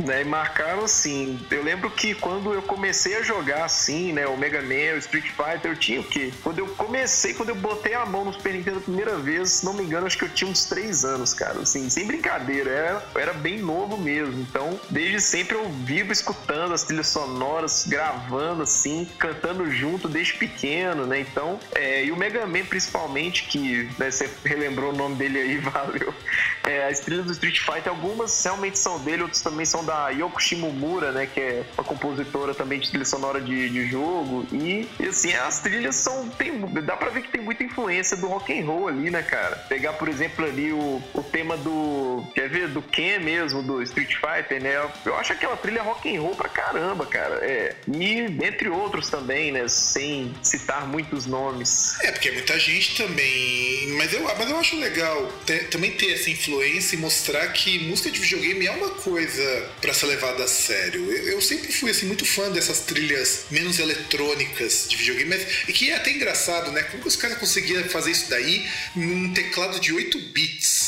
né? 0.01 0.21
E 0.21 0.25
marcaram 0.25 0.83
assim. 0.83 1.39
Eu 1.49 1.63
lembro 1.63 1.89
que 1.89 2.13
quando 2.15 2.53
eu 2.53 2.61
comecei 2.61 3.15
a 3.17 3.21
jogar 3.21 3.65
assim, 3.65 4.13
né? 4.13 4.27
O 4.27 4.37
Mega 4.37 4.61
Man, 4.61 4.95
o 4.95 4.97
Street 4.97 5.25
Fighter, 5.25 5.71
eu 5.71 5.75
tinha 5.75 6.01
o 6.01 6.03
quê? 6.03 6.31
Quando 6.43 6.59
eu 6.59 6.67
comecei, 6.67 7.33
quando 7.33 7.49
eu 7.49 7.55
botei 7.55 7.93
a 7.93 8.05
mão 8.05 8.25
no 8.25 8.33
Super 8.33 8.53
Nintendo 8.53 8.77
a 8.79 8.81
primeira 8.81 9.17
vez, 9.17 9.49
se 9.49 9.65
não 9.65 9.73
me 9.73 9.83
engano, 9.83 10.07
acho 10.07 10.17
que 10.17 10.25
eu 10.25 10.29
tinha 10.29 10.49
uns 10.49 10.65
3 10.65 11.05
anos, 11.05 11.33
cara. 11.33 11.59
Assim, 11.59 11.89
sem 11.89 12.05
brincadeira. 12.05 12.69
Era, 12.69 13.05
era 13.15 13.33
bem 13.33 13.59
novo 13.59 13.97
mesmo. 13.97 14.39
Então, 14.41 14.79
desde 14.89 15.19
sempre 15.19 15.55
eu 15.55 15.69
vivo 15.69 16.11
escutando 16.11 16.73
as 16.73 16.83
trilhas 16.83 17.07
sonoras, 17.07 17.85
gravando 17.87 18.63
assim, 18.63 19.07
cantando 19.17 19.69
junto 19.71 20.07
desde 20.07 20.33
pequeno, 20.33 21.05
né? 21.05 21.19
Então, 21.19 21.59
é, 21.75 22.05
e 22.05 22.11
o 22.11 22.15
Mega 22.15 22.45
Man 22.45 22.65
principalmente, 22.65 23.45
que 23.45 23.89
né, 23.97 24.09
você 24.09 24.29
relembrou 24.45 24.93
o 24.93 24.95
nome 24.95 25.15
dele 25.15 25.39
aí, 25.39 25.57
valeu. 25.59 26.13
É, 26.63 26.87
as 26.87 26.99
trilhas 26.99 27.25
do 27.25 27.31
Street 27.31 27.59
Fighter, 27.59 27.89
algumas 27.89 28.43
realmente 28.43 28.77
são 28.79 28.99
dele, 28.99 29.23
outras 29.23 29.41
também 29.41 29.65
são 29.65 29.83
da 29.83 29.90
Yoko 30.09 30.41
Shimomura, 30.41 31.11
né, 31.11 31.27
que 31.31 31.39
é 31.39 31.63
uma 31.77 31.83
compositora 31.83 32.53
também 32.53 32.79
de 32.79 32.89
trilha 32.89 33.05
sonora 33.05 33.39
de, 33.41 33.69
de 33.69 33.87
jogo. 33.87 34.45
E, 34.51 34.87
assim, 35.07 35.33
as 35.33 35.59
trilhas 35.59 35.95
são. 35.95 36.29
Tem, 36.29 36.59
dá 36.83 36.95
pra 36.95 37.09
ver 37.09 37.21
que 37.21 37.29
tem 37.29 37.41
muita 37.41 37.63
influência 37.63 38.17
do 38.17 38.27
rock 38.27 38.57
and 38.57 38.65
roll 38.65 38.87
ali, 38.87 39.09
né, 39.09 39.21
cara? 39.21 39.55
Pegar, 39.69 39.93
por 39.93 40.07
exemplo, 40.07 40.45
ali 40.45 40.71
o, 40.71 41.01
o 41.13 41.23
tema 41.23 41.57
do. 41.57 42.23
Quer 42.33 42.49
ver? 42.49 42.67
Do 42.67 42.81
Ken 42.81 43.19
mesmo, 43.19 43.63
do 43.63 43.81
Street 43.81 44.15
Fighter, 44.15 44.61
né? 44.61 44.89
Eu 45.05 45.15
acho 45.15 45.33
aquela 45.33 45.57
trilha 45.57 45.81
rock 45.81 46.15
and 46.15 46.21
roll 46.21 46.35
pra 46.35 46.49
caramba, 46.49 47.05
cara. 47.05 47.35
É. 47.41 47.75
E 47.87 48.19
entre 48.43 48.69
outros 48.69 49.09
também, 49.09 49.51
né? 49.51 49.67
Sem 49.67 50.33
citar 50.41 50.87
muitos 50.87 51.25
nomes. 51.25 51.99
É, 52.01 52.11
porque 52.11 52.31
muita 52.31 52.57
gente 52.59 52.95
também. 52.95 53.93
Mas 53.97 54.13
eu, 54.13 54.23
mas 54.23 54.49
eu 54.49 54.57
acho 54.57 54.77
legal 54.77 55.31
ter, 55.45 55.69
também 55.69 55.91
ter 55.91 56.13
essa 56.13 56.29
influência 56.29 56.95
e 56.95 56.99
mostrar 56.99 57.47
que 57.49 57.79
música 57.87 58.09
de 58.09 58.19
videogame 58.19 58.65
é 58.65 58.71
uma 58.71 58.89
coisa 58.89 59.69
para 59.81 59.93
ser 59.93 60.05
levada 60.05 60.43
a 60.43 60.47
sério. 60.47 61.11
Eu, 61.11 61.33
eu, 61.33 61.41
sempre 61.41 61.71
fui 61.71 61.89
assim 61.89 62.05
muito 62.05 62.25
fã 62.25 62.49
dessas 62.51 62.81
trilhas 62.81 63.45
menos 63.49 63.79
eletrônicas 63.79 64.85
de 64.87 64.95
videogame, 64.95 65.29
mas, 65.29 65.41
e 65.67 65.73
que 65.73 65.89
é 65.89 65.95
até 65.95 66.11
engraçado, 66.11 66.71
né? 66.71 66.83
Como 66.83 67.01
que 67.01 67.07
os 67.07 67.15
caras 67.15 67.37
conseguiam 67.37 67.83
fazer 67.85 68.11
isso 68.11 68.29
daí 68.29 68.69
num 68.95 69.33
teclado 69.33 69.79
de 69.79 69.91
8 69.91 70.19
bits? 70.31 70.80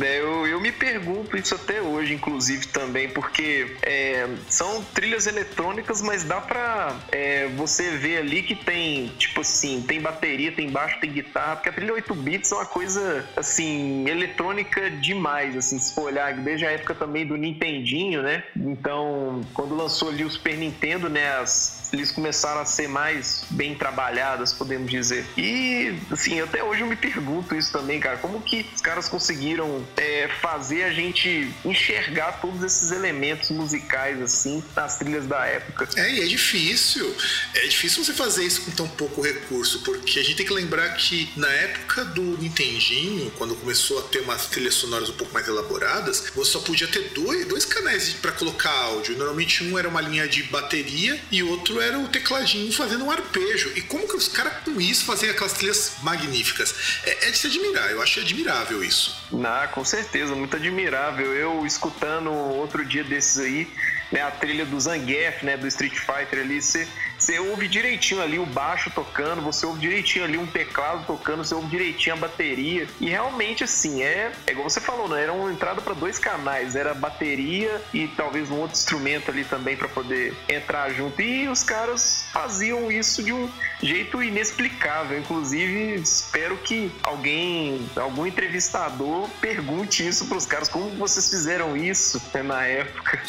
É, 0.00 0.20
eu, 0.20 0.46
eu 0.46 0.60
me 0.60 0.72
pergunto 0.72 1.36
isso 1.36 1.54
até 1.54 1.82
hoje, 1.82 2.14
inclusive, 2.14 2.66
também, 2.68 3.08
porque 3.08 3.76
é, 3.82 4.28
são 4.48 4.82
trilhas 4.82 5.26
eletrônicas, 5.26 6.00
mas 6.02 6.24
dá 6.24 6.40
pra 6.40 7.06
é, 7.12 7.48
você 7.48 7.96
ver 7.96 8.18
ali 8.18 8.42
que 8.42 8.54
tem, 8.54 9.08
tipo 9.18 9.40
assim, 9.40 9.82
tem 9.82 10.00
bateria, 10.00 10.52
tem 10.52 10.70
baixo, 10.70 10.98
tem 11.00 11.12
guitarra, 11.12 11.56
porque 11.56 11.68
a 11.68 11.72
trilha 11.72 11.92
8 11.94 12.14
bits 12.14 12.52
é 12.52 12.54
uma 12.54 12.66
coisa, 12.66 13.28
assim, 13.36 14.08
eletrônica 14.08 14.90
demais, 14.90 15.56
assim, 15.56 15.78
se 15.78 15.94
for 15.94 16.04
olhar, 16.04 16.34
desde 16.34 16.66
a 16.66 16.70
época 16.70 16.94
também 16.94 17.26
do 17.26 17.36
Nintendinho, 17.36 18.22
né? 18.22 18.42
Então, 18.56 19.40
quando 19.52 19.74
lançou 19.74 20.08
ali 20.08 20.24
o 20.24 20.30
Super 20.30 20.56
Nintendo, 20.56 21.08
né, 21.08 21.36
as, 21.38 21.85
eles 21.92 22.10
começaram 22.10 22.60
a 22.60 22.64
ser 22.64 22.88
mais 22.88 23.44
bem 23.50 23.74
trabalhadas, 23.74 24.52
podemos 24.52 24.90
dizer. 24.90 25.26
E, 25.36 25.94
assim, 26.10 26.40
até 26.40 26.62
hoje 26.62 26.80
eu 26.82 26.86
me 26.86 26.96
pergunto 26.96 27.54
isso 27.54 27.72
também, 27.72 28.00
cara. 28.00 28.16
Como 28.18 28.40
que 28.40 28.66
os 28.74 28.80
caras 28.80 29.08
conseguiram 29.08 29.86
é, 29.96 30.28
fazer 30.40 30.84
a 30.84 30.92
gente 30.92 31.50
enxergar 31.64 32.40
todos 32.40 32.62
esses 32.62 32.90
elementos 32.90 33.50
musicais, 33.50 34.20
assim, 34.20 34.62
nas 34.74 34.98
trilhas 34.98 35.26
da 35.26 35.44
época? 35.46 35.88
É, 35.96 36.14
e 36.14 36.22
é 36.22 36.26
difícil. 36.26 37.14
É 37.54 37.66
difícil 37.66 38.04
você 38.04 38.12
fazer 38.12 38.44
isso 38.44 38.62
com 38.62 38.70
tão 38.70 38.88
pouco 38.88 39.20
recurso, 39.20 39.82
porque 39.82 40.18
a 40.18 40.22
gente 40.22 40.36
tem 40.36 40.46
que 40.46 40.52
lembrar 40.52 40.88
que 40.96 41.30
na 41.36 41.48
época 41.48 42.04
do 42.04 42.22
Nintendinho, 42.22 43.30
quando 43.32 43.54
começou 43.56 43.98
a 43.98 44.02
ter 44.02 44.20
umas 44.20 44.46
trilhas 44.46 44.74
sonoras 44.74 45.08
um 45.08 45.14
pouco 45.14 45.32
mais 45.32 45.46
elaboradas, 45.46 46.30
você 46.34 46.52
só 46.52 46.60
podia 46.60 46.88
ter 46.88 47.10
dois, 47.14 47.46
dois 47.46 47.64
canais 47.64 48.14
para 48.14 48.32
colocar 48.32 48.70
áudio. 48.70 49.16
Normalmente 49.16 49.64
um 49.64 49.78
era 49.78 49.88
uma 49.88 50.00
linha 50.00 50.28
de 50.28 50.42
bateria 50.44 51.20
e 51.30 51.42
outro 51.42 51.75
era 51.80 51.98
o 51.98 52.08
tecladinho 52.08 52.72
fazendo 52.72 53.04
um 53.04 53.10
arpejo. 53.10 53.72
E 53.74 53.82
como 53.82 54.06
que 54.06 54.16
os 54.16 54.28
caras 54.28 54.64
com 54.64 54.80
isso 54.80 55.04
fazem 55.04 55.30
aquelas 55.30 55.52
trilhas 55.52 55.94
magníficas? 56.02 56.74
É, 57.04 57.28
é, 57.28 57.30
de 57.30 57.38
se 57.38 57.46
admirar, 57.46 57.90
eu 57.90 58.02
acho 58.02 58.20
admirável 58.20 58.82
isso. 58.82 59.16
Ah, 59.44 59.68
com 59.68 59.84
certeza, 59.84 60.34
muito 60.34 60.56
admirável. 60.56 61.34
Eu 61.34 61.66
escutando 61.66 62.32
outro 62.32 62.84
dia 62.84 63.04
desses 63.04 63.38
aí, 63.38 63.68
né, 64.12 64.22
a 64.22 64.30
trilha 64.30 64.64
do 64.64 64.78
Zangief, 64.80 65.44
né, 65.44 65.56
do 65.56 65.66
Street 65.66 65.94
Fighter 65.94 66.40
ali, 66.40 66.60
você 66.60 66.86
você 67.26 67.40
ouve 67.40 67.66
direitinho 67.66 68.22
ali 68.22 68.38
o 68.38 68.46
baixo 68.46 68.88
tocando, 68.88 69.42
você 69.42 69.66
ouve 69.66 69.80
direitinho 69.80 70.24
ali 70.24 70.38
um 70.38 70.46
teclado 70.46 71.04
tocando, 71.06 71.38
você 71.38 71.56
ouve 71.56 71.66
direitinho 71.66 72.14
a 72.14 72.18
bateria. 72.18 72.86
E 73.00 73.08
realmente, 73.08 73.64
assim, 73.64 74.00
é, 74.00 74.30
é 74.46 74.52
igual 74.52 74.70
você 74.70 74.80
falou, 74.80 75.08
né? 75.08 75.24
Era 75.24 75.32
uma 75.32 75.50
entrada 75.50 75.80
para 75.80 75.92
dois 75.92 76.20
canais, 76.20 76.76
era 76.76 76.94
bateria 76.94 77.82
e 77.92 78.06
talvez 78.06 78.48
um 78.48 78.60
outro 78.60 78.76
instrumento 78.76 79.32
ali 79.32 79.42
também 79.42 79.76
para 79.76 79.88
poder 79.88 80.36
entrar 80.48 80.88
junto. 80.90 81.20
E 81.20 81.48
os 81.48 81.64
caras 81.64 82.26
faziam 82.32 82.92
isso 82.92 83.24
de 83.24 83.32
um 83.32 83.50
jeito 83.82 84.22
inexplicável. 84.22 85.18
Inclusive, 85.18 85.94
espero 86.00 86.56
que 86.58 86.92
alguém, 87.02 87.90
algum 87.96 88.24
entrevistador, 88.24 89.28
pergunte 89.40 90.06
isso 90.06 90.26
para 90.26 90.36
os 90.36 90.46
caras: 90.46 90.68
como 90.68 90.90
vocês 90.90 91.28
fizeram 91.28 91.76
isso 91.76 92.22
né, 92.32 92.44
na 92.44 92.64
época? 92.64 93.20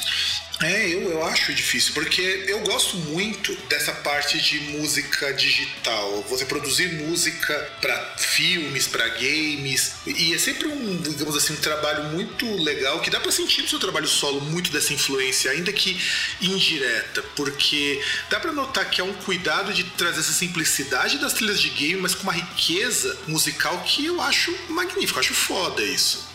É, 0.60 0.88
eu, 0.88 1.12
eu 1.12 1.24
acho 1.24 1.54
difícil, 1.54 1.94
porque 1.94 2.46
eu 2.48 2.60
gosto 2.62 2.98
muito 2.98 3.56
dessa 3.68 3.92
parte 3.92 4.42
de 4.42 4.60
música 4.78 5.32
digital. 5.34 6.26
Você 6.30 6.46
produzir 6.46 6.94
música 6.94 7.54
para 7.80 8.16
filmes, 8.18 8.88
para 8.88 9.08
games, 9.08 9.94
e 10.08 10.34
é 10.34 10.38
sempre 10.40 10.68
um, 10.68 10.98
digamos 10.98 11.36
assim, 11.36 11.54
um 11.54 11.58
trabalho 11.58 12.06
muito 12.06 12.52
legal 12.64 13.00
que 13.02 13.10
dá 13.12 13.20
para 13.20 13.32
sentir 13.32 13.62
no 13.62 13.68
seu 13.68 13.78
trabalho 13.78 14.08
solo 14.08 14.42
muito 14.42 14.72
dessa 14.72 14.94
influência, 14.94 15.52
ainda 15.52 15.72
que 15.72 16.02
indireta, 16.42 17.22
porque 17.36 18.02
dá 18.28 18.40
para 18.40 18.52
notar 18.52 18.90
que 18.90 19.00
é 19.00 19.04
um 19.04 19.14
cuidado 19.14 19.72
de 19.72 19.84
trazer 19.84 20.22
essa 20.22 20.34
simplicidade 20.34 21.20
das 21.20 21.34
trilhas 21.34 21.62
de 21.62 21.70
game, 21.70 22.02
mas 22.02 22.16
com 22.16 22.24
uma 22.24 22.34
riqueza 22.34 23.16
musical 23.28 23.84
que 23.84 24.06
eu 24.06 24.20
acho 24.22 24.56
magnífico, 24.70 25.20
eu 25.20 25.22
acho 25.22 25.36
foda 25.36 25.84
isso. 25.84 26.26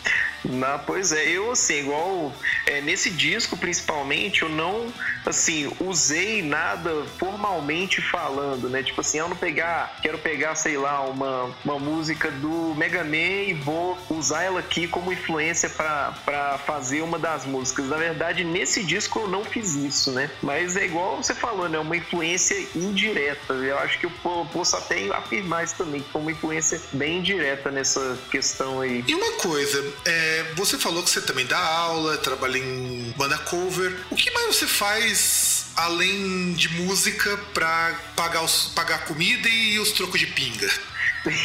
Não, 0.45 0.79
pois 0.79 1.11
é, 1.11 1.23
eu 1.29 1.51
assim, 1.51 1.79
igual 1.79 2.33
é, 2.65 2.81
nesse 2.81 3.09
disco 3.09 3.55
principalmente, 3.55 4.41
eu 4.41 4.49
não 4.49 4.91
assim, 5.25 5.71
usei 5.79 6.41
nada 6.41 7.05
formalmente 7.17 8.01
falando, 8.01 8.69
né? 8.69 8.83
Tipo 8.83 9.01
assim, 9.01 9.19
eu 9.19 9.29
não 9.29 9.35
pegar, 9.35 9.97
quero 10.01 10.17
pegar, 10.17 10.55
sei 10.55 10.77
lá, 10.77 11.01
uma, 11.01 11.55
uma 11.63 11.79
música 11.79 12.29
do 12.29 12.75
Mega 12.75 13.03
Man 13.03 13.43
e 13.47 13.53
vou 13.53 13.97
usar 14.09 14.43
ela 14.43 14.59
aqui 14.59 14.87
como 14.87 15.13
influência 15.13 15.69
para 15.69 16.59
fazer 16.65 17.01
uma 17.01 17.17
das 17.17 17.45
músicas. 17.45 17.87
Na 17.87 17.97
verdade, 17.97 18.43
nesse 18.43 18.83
disco 18.83 19.19
eu 19.19 19.27
não 19.27 19.45
fiz 19.45 19.75
isso, 19.75 20.11
né? 20.11 20.29
Mas 20.41 20.75
é 20.75 20.85
igual 20.85 21.17
você 21.17 21.33
falou, 21.33 21.69
né? 21.69 21.79
Uma 21.79 21.95
influência 21.95 22.67
indireta. 22.75 23.53
Eu 23.53 23.77
acho 23.79 23.99
que 23.99 24.05
eu 24.05 24.11
posso 24.51 24.75
até 24.75 25.07
afirmar 25.15 25.63
isso 25.63 25.75
também, 25.77 26.01
que 26.01 26.09
foi 26.09 26.21
uma 26.21 26.31
influência 26.31 26.81
bem 26.91 27.21
direta 27.21 27.71
nessa 27.71 28.17
questão 28.29 28.81
aí. 28.81 29.03
E 29.07 29.15
uma 29.15 29.31
coisa, 29.33 29.93
é 30.05 30.32
é, 30.33 30.53
você 30.55 30.77
falou 30.77 31.03
que 31.03 31.09
você 31.09 31.21
também 31.21 31.45
dá 31.45 31.57
aula, 31.57 32.17
trabalha 32.17 32.57
em 32.57 33.13
banda 33.17 33.37
cover. 33.39 33.95
O 34.09 34.15
que 34.15 34.31
mais 34.31 34.55
você 34.55 34.67
faz 34.67 35.65
além 35.75 36.53
de 36.53 36.69
música 36.81 37.37
para 37.53 37.95
pagar, 38.15 38.43
os, 38.43 38.71
pagar 38.75 39.05
comida 39.05 39.47
e 39.47 39.79
os 39.79 39.91
trocos 39.91 40.19
de 40.19 40.27
pinga? 40.27 40.69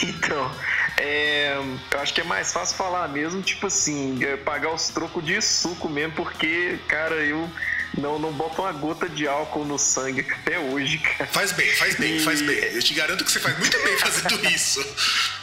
Então, 0.03 0.53
é, 0.97 1.57
eu 1.93 2.01
acho 2.01 2.13
que 2.13 2.21
é 2.21 2.25
mais 2.25 2.53
fácil 2.53 2.77
falar 2.77 3.07
mesmo, 3.07 3.41
tipo 3.41 3.69
assim, 3.69 4.19
é 4.25 4.37
pagar 4.37 4.75
os 4.75 4.89
trocos 4.89 5.25
de 5.25 5.41
suco 5.41 5.89
mesmo, 5.89 6.15
porque, 6.15 6.81
cara, 6.89 7.15
eu 7.15 7.49
não, 7.97 8.19
não 8.19 8.33
boto 8.33 8.63
uma 8.63 8.73
gota 8.73 9.09
de 9.09 9.27
álcool 9.29 9.65
no 9.65 9.79
sangue 9.79 10.27
até 10.29 10.59
hoje, 10.59 10.99
cara. 10.99 11.27
Faz 11.27 11.53
bem, 11.53 11.71
faz 11.77 11.95
bem, 11.95 12.17
e... 12.17 12.21
faz 12.21 12.43
bem. 12.43 12.57
Eu 12.57 12.83
te 12.83 12.93
garanto 12.93 13.25
que 13.25 13.31
você 13.31 13.41
faz 13.41 13.57
muito 13.57 13.79
bem 13.83 13.99
fazendo 13.99 14.45
isso. 14.51 14.85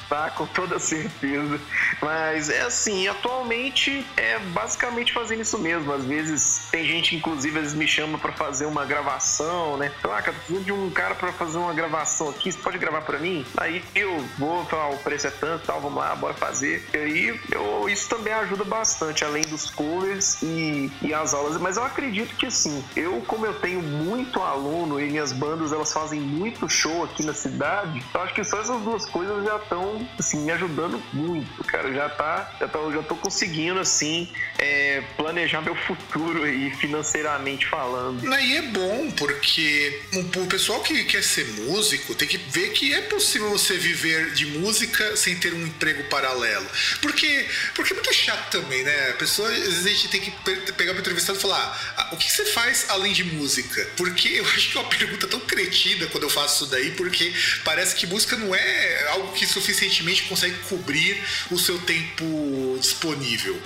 Tá, 0.10 0.30
com 0.30 0.46
toda 0.46 0.78
certeza. 0.80 1.60
Mas 2.02 2.50
é 2.50 2.62
assim, 2.62 3.08
atualmente 3.08 4.06
é 4.18 4.40
basicamente 4.40 5.14
fazendo 5.14 5.42
isso 5.42 5.58
mesmo. 5.58 5.92
Às 5.92 6.06
vezes 6.06 6.68
tem 6.72 6.86
gente, 6.86 7.16
inclusive, 7.16 7.58
às 7.58 7.64
vezes 7.64 7.78
me 7.78 7.88
chama 7.88 8.18
para 8.18 8.32
fazer 8.32 8.66
uma 8.66 8.86
gravação, 8.86 9.78
né? 9.78 9.92
Então, 9.98 10.12
ah, 10.14 10.22
cara, 10.22 10.38
preciso 10.38 10.64
de 10.64 10.72
um 10.72 10.90
cara 10.90 11.16
para 11.16 11.32
fazer 11.34 11.58
uma 11.58 11.74
gravação 11.74 12.30
aqui, 12.30 12.52
você 12.52 12.60
pode 12.60 12.78
gravar 12.78 13.02
para 13.02 13.18
mim? 13.18 13.46
Aí 13.58 13.84
eu 13.96 14.24
vou 14.38 14.66
falar, 14.66 14.90
o 14.90 14.98
preço 14.98 15.28
é 15.28 15.32
tanto, 15.32 15.66
tal, 15.66 15.82
vamos 15.82 15.98
lá, 15.98 16.16
bora 16.16 16.34
fazer. 16.34 16.88
E 16.94 16.98
aí 16.98 17.40
eu, 17.52 17.90
isso 17.90 18.08
também 18.10 18.34
ajuda 18.34 18.64
bastante, 18.64 19.24
além 19.26 19.44
dos 19.44 19.70
covers 19.70 20.42
e, 20.42 20.92
e 21.02 21.14
as 21.14 21.34
aulas. 21.34 21.58
Mas 21.58 21.78
eu 21.78 21.84
acredito 21.84 22.36
que 22.36 22.46
assim, 22.46 22.84
eu, 22.96 23.22
como 23.22 23.46
eu 23.46 23.54
tenho 23.56 23.82
muito 23.82 24.42
aluno 24.42 25.00
e 25.00 25.10
minhas 25.10 25.32
bandas 25.32 25.72
elas 25.72 25.92
fazem 25.92 26.20
muito 26.20 26.70
show 26.70 27.04
aqui 27.04 27.26
na 27.26 27.34
cidade, 27.34 28.04
eu 28.14 28.22
acho 28.22 28.34
que 28.34 28.44
só 28.44 28.60
essas 28.60 28.82
duas 28.82 29.06
coisas 29.06 29.44
já 29.44 29.56
estão 29.56 29.95
assim, 30.18 30.40
me 30.44 30.52
ajudando 30.52 31.02
muito, 31.14 31.64
cara. 31.64 31.94
Já 31.94 32.10
tá, 32.10 32.52
já 32.60 32.68
tô, 32.68 32.92
já 32.92 33.04
tô 33.04 33.16
conseguindo, 33.16 33.80
assim, 33.80 34.30
é, 34.58 35.02
planejar 35.18 35.62
meu 35.62 35.76
futuro 35.76 36.44
aí, 36.44 36.72
financeiramente 36.76 37.66
falando. 37.66 38.24
E 38.26 38.58
é 38.58 38.62
bom, 38.64 39.12
porque 39.12 40.02
o 40.14 40.48
pessoal 40.48 40.82
que 40.82 41.04
quer 41.06 41.24
ser 41.24 41.46
músico 41.62 42.14
tem 42.16 42.28
que 42.28 42.38
ver 42.38 42.72
que 42.72 42.94
é 42.94 43.02
possível 43.02 43.50
você 43.50 43.78
viver 43.78 44.32
de 44.34 44.46
música 44.46 45.16
sem 45.16 45.36
ter 45.38 45.54
um 45.54 45.66
emprego 45.66 46.04
paralelo. 46.06 46.68
Porque, 47.02 47.46
porque 47.74 47.94
é 47.94 47.96
muito 47.96 48.14
chato 48.14 48.52
também, 48.52 48.84
né? 48.84 49.10
A 49.12 49.14
pessoa, 49.14 49.50
às 49.50 49.84
vezes, 49.84 50.04
tem 50.10 50.22
que 50.22 50.32
pegar 50.74 50.92
uma 50.92 51.02
entrevistado 51.06 51.38
e 51.38 51.42
falar: 51.42 51.96
ah, 51.98 52.10
o 52.14 52.18
que 52.18 52.32
você 52.32 52.46
faz 52.46 52.86
além 52.90 53.14
de 53.14 53.24
música? 53.24 53.88
Porque 53.96 54.28
eu 54.28 54.46
acho 54.56 54.72
que 54.72 54.78
é 54.78 54.82
uma 54.82 54.90
pergunta 54.90 55.28
tão 55.28 55.40
cretida 55.40 56.08
quando 56.08 56.24
eu 56.24 56.30
faço 56.30 56.64
isso 56.64 56.72
daí, 56.72 56.92
porque 56.92 57.34
parece 57.64 57.96
que 57.96 58.08
música 58.08 58.36
não 58.36 58.54
é 58.54 59.08
algo 59.10 59.32
que 59.34 59.46
suficientemente 59.86 60.24
consegue 60.24 60.58
cobrir 60.70 61.22
o 61.52 61.58
seu 61.58 61.80
tempo 61.80 62.78
disponível. 62.80 63.60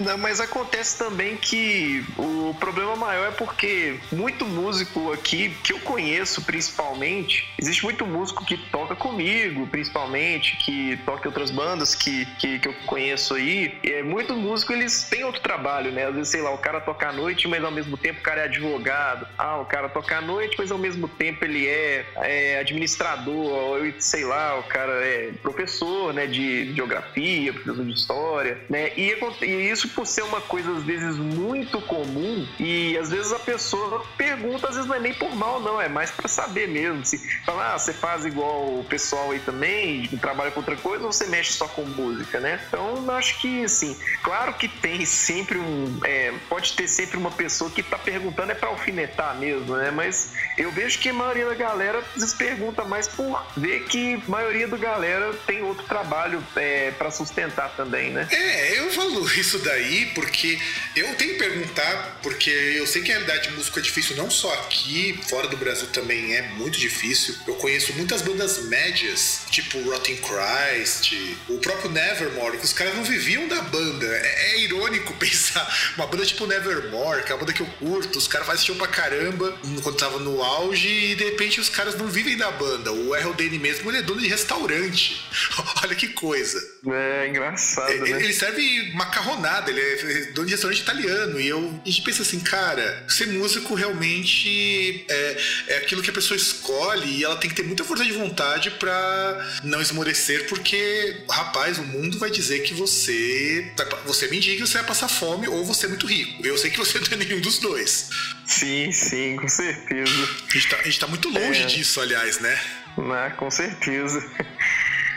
Não, 0.00 0.18
mas 0.18 0.40
acontece 0.40 0.98
também 0.98 1.36
que 1.36 2.04
o 2.18 2.54
problema 2.58 2.96
maior 2.96 3.28
é 3.28 3.30
porque 3.30 3.98
muito 4.10 4.44
músico 4.44 5.12
aqui, 5.12 5.54
que 5.62 5.72
eu 5.72 5.80
conheço 5.80 6.42
principalmente, 6.42 7.48
existe 7.58 7.84
muito 7.84 8.06
músico 8.06 8.44
que 8.44 8.56
toca 8.56 8.96
comigo, 8.96 9.66
principalmente, 9.66 10.56
que 10.56 10.98
toca 11.04 11.28
outras 11.28 11.50
bandas 11.50 11.94
que, 11.94 12.24
que, 12.36 12.58
que 12.58 12.68
eu 12.68 12.74
conheço 12.86 13.34
aí. 13.34 13.78
E 13.84 13.92
é, 13.92 14.02
muito 14.02 14.34
músico, 14.34 14.72
eles 14.72 15.04
têm 15.04 15.24
outro 15.24 15.40
trabalho, 15.40 15.92
né? 15.92 16.06
Às 16.06 16.14
vezes, 16.14 16.28
sei 16.30 16.42
lá, 16.42 16.52
o 16.52 16.58
cara 16.58 16.80
toca 16.80 17.08
à 17.08 17.12
noite, 17.12 17.46
mas 17.46 17.62
ao 17.62 17.70
mesmo 17.70 17.96
tempo 17.96 18.20
o 18.20 18.22
cara 18.22 18.42
é 18.42 18.44
advogado. 18.44 19.26
Ah, 19.38 19.58
o 19.58 19.66
cara 19.66 19.88
toca 19.88 20.16
à 20.16 20.20
noite, 20.20 20.56
mas 20.58 20.70
ao 20.72 20.78
mesmo 20.78 21.06
tempo 21.06 21.44
ele 21.44 21.66
é, 21.66 22.06
é 22.16 22.58
administrador, 22.58 23.34
ou 23.34 23.92
sei 23.98 24.24
lá, 24.24 24.58
o 24.58 24.62
cara 24.64 24.92
é 25.04 25.30
professor, 25.42 26.14
né, 26.14 26.26
de 26.26 26.74
geografia, 26.74 27.52
professor 27.52 27.84
de 27.84 27.92
história, 27.92 28.60
né? 28.70 28.92
E, 28.96 29.14
e 29.42 29.70
isso 29.70 29.88
por 29.88 30.06
ser 30.06 30.22
uma 30.22 30.40
coisa 30.40 30.70
às 30.72 30.84
vezes 30.84 31.16
muito 31.16 31.80
comum 31.82 32.46
e 32.58 32.96
às 32.96 33.10
vezes 33.10 33.32
a 33.32 33.38
pessoa 33.38 34.04
pergunta, 34.16 34.68
às 34.68 34.76
vezes 34.76 34.88
não 34.88 34.96
é 34.96 35.00
nem 35.00 35.14
por 35.14 35.34
mal, 35.34 35.60
não, 35.60 35.80
é 35.80 35.88
mais 35.88 36.10
para 36.10 36.28
saber 36.28 36.68
mesmo. 36.68 37.04
Se 37.04 37.18
falar, 37.44 37.74
ah, 37.74 37.78
você 37.78 37.92
faz 37.92 38.24
igual 38.24 38.78
o 38.78 38.84
pessoal 38.84 39.30
aí 39.30 39.40
também, 39.40 40.06
trabalha 40.20 40.50
com 40.50 40.60
outra 40.60 40.76
coisa, 40.76 41.04
ou 41.04 41.12
você 41.12 41.26
mexe 41.26 41.52
só 41.52 41.66
com 41.68 41.84
música, 41.84 42.40
né? 42.40 42.60
Então 42.68 43.04
eu 43.04 43.10
acho 43.12 43.40
que 43.40 43.64
assim, 43.64 43.96
claro 44.22 44.54
que 44.54 44.68
tem 44.68 45.04
sempre 45.04 45.58
um. 45.58 45.98
É, 46.04 46.32
pode 46.48 46.72
ter 46.74 46.88
sempre 46.88 47.16
uma 47.16 47.30
pessoa 47.30 47.70
que 47.70 47.82
tá 47.82 47.98
perguntando 47.98 48.52
é 48.52 48.54
para 48.54 48.68
alfinetar 48.68 49.38
mesmo, 49.38 49.76
né? 49.76 49.90
Mas 49.90 50.34
eu 50.56 50.70
vejo 50.70 50.98
que 50.98 51.08
a 51.08 51.12
maioria 51.12 51.46
da 51.46 51.54
galera 51.54 52.02
pergunta 52.38 52.84
mais 52.84 53.08
por 53.08 53.44
ver 53.56 53.84
que 53.84 54.14
a 54.14 54.30
maioria 54.30 54.68
da 54.68 54.76
galera 54.76 55.31
tem 55.34 55.62
outro 55.62 55.84
trabalho 55.84 56.42
é, 56.56 56.90
para 56.92 57.10
sustentar 57.10 57.70
também, 57.76 58.10
né? 58.10 58.26
É, 58.30 58.78
eu 58.78 58.90
falo 58.90 59.28
isso 59.32 59.58
daí 59.58 59.82
aí, 59.82 60.06
porque 60.14 60.58
eu 60.96 61.14
tenho 61.16 61.32
que 61.32 61.38
perguntar, 61.38 62.18
porque 62.22 62.50
eu 62.50 62.86
sei 62.86 63.02
que 63.02 63.10
a 63.10 63.14
realidade 63.14 63.48
de 63.48 63.54
músico 63.54 63.78
é 63.78 63.82
difícil 63.82 64.16
não 64.16 64.30
só 64.30 64.52
aqui, 64.54 65.20
fora 65.28 65.48
do 65.48 65.56
Brasil 65.56 65.88
também 65.88 66.34
é 66.34 66.42
muito 66.42 66.78
difícil. 66.78 67.34
Eu 67.46 67.54
conheço 67.56 67.92
muitas 67.94 68.22
bandas 68.22 68.64
médias, 68.64 69.42
tipo 69.50 69.78
Rotten 69.82 70.16
Christ, 70.16 71.14
o 71.48 71.58
próprio 71.58 71.90
Nevermore, 71.90 72.58
que 72.58 72.64
os 72.64 72.72
caras 72.72 72.94
não 72.94 73.04
viviam 73.04 73.46
da 73.48 73.60
banda. 73.62 74.06
É, 74.06 74.52
é 74.52 74.60
irônico 74.60 75.12
pensar 75.18 75.92
uma 75.96 76.06
banda 76.06 76.24
tipo 76.24 76.46
Nevermore, 76.46 77.24
que 77.24 77.32
é 77.32 77.34
uma 77.34 77.40
banda 77.40 77.52
que 77.52 77.60
eu 77.60 77.66
curto, 77.78 78.18
os 78.18 78.28
caras 78.28 78.62
show 78.62 78.76
pra 78.76 78.86
caramba 78.86 79.56
quando 79.82 79.96
tava 79.96 80.18
no 80.18 80.42
auge 80.42 80.88
e 80.88 81.14
de 81.14 81.24
repente 81.24 81.58
os 81.58 81.68
caras 81.68 81.96
não 81.96 82.06
vivem 82.06 82.36
da 82.36 82.50
banda. 82.50 82.92
O 82.92 83.14
Errol 83.16 83.34
mesmo, 83.60 83.90
ele 83.90 83.98
é 83.98 84.02
dono 84.02 84.20
de 84.20 84.28
restaurante. 84.28 85.21
Olha 85.82 85.94
que 85.94 86.08
coisa. 86.08 86.60
É 86.86 87.28
engraçado, 87.28 87.90
ele, 87.90 88.12
né? 88.12 88.22
Ele 88.22 88.32
serve 88.32 88.92
macarronada, 88.94 89.70
ele 89.70 89.80
é 89.80 90.32
dono 90.32 90.46
de 90.46 90.52
restaurante 90.52 90.80
italiano. 90.80 91.40
E 91.40 91.48
eu, 91.48 91.80
a 91.84 91.88
gente 91.88 92.02
pensa 92.02 92.22
assim, 92.22 92.40
cara, 92.40 93.04
ser 93.08 93.26
músico 93.28 93.74
realmente 93.74 95.04
é, 95.08 95.36
é 95.68 95.76
aquilo 95.78 96.02
que 96.02 96.10
a 96.10 96.12
pessoa 96.12 96.36
escolhe 96.36 97.18
e 97.18 97.24
ela 97.24 97.36
tem 97.36 97.48
que 97.48 97.56
ter 97.56 97.62
muita 97.62 97.84
força 97.84 98.04
de 98.04 98.12
vontade 98.12 98.70
para 98.72 99.60
não 99.62 99.80
esmorecer, 99.80 100.46
porque, 100.48 101.24
rapaz, 101.30 101.78
o 101.78 101.84
mundo 101.84 102.18
vai 102.18 102.30
dizer 102.30 102.60
que 102.60 102.74
você, 102.74 103.72
você 104.06 104.26
é 104.26 104.28
mendigo, 104.28 104.66
você 104.66 104.78
vai 104.78 104.86
passar 104.86 105.08
fome 105.08 105.48
ou 105.48 105.64
você 105.64 105.86
é 105.86 105.88
muito 105.88 106.06
rico. 106.06 106.44
Eu 106.46 106.56
sei 106.58 106.70
que 106.70 106.78
você 106.78 106.98
não 106.98 107.06
é 107.12 107.16
nenhum 107.16 107.40
dos 107.40 107.58
dois. 107.58 108.10
Sim, 108.46 108.92
sim, 108.92 109.36
com 109.36 109.48
certeza. 109.48 110.28
A 110.48 110.52
gente 110.52 110.68
tá, 110.68 110.76
a 110.76 110.84
gente 110.84 111.00
tá 111.00 111.06
muito 111.06 111.28
longe 111.28 111.62
é. 111.62 111.66
disso, 111.66 112.00
aliás, 112.00 112.40
né? 112.40 112.58
Ah, 112.98 113.30
com 113.30 113.50
certeza. 113.50 114.22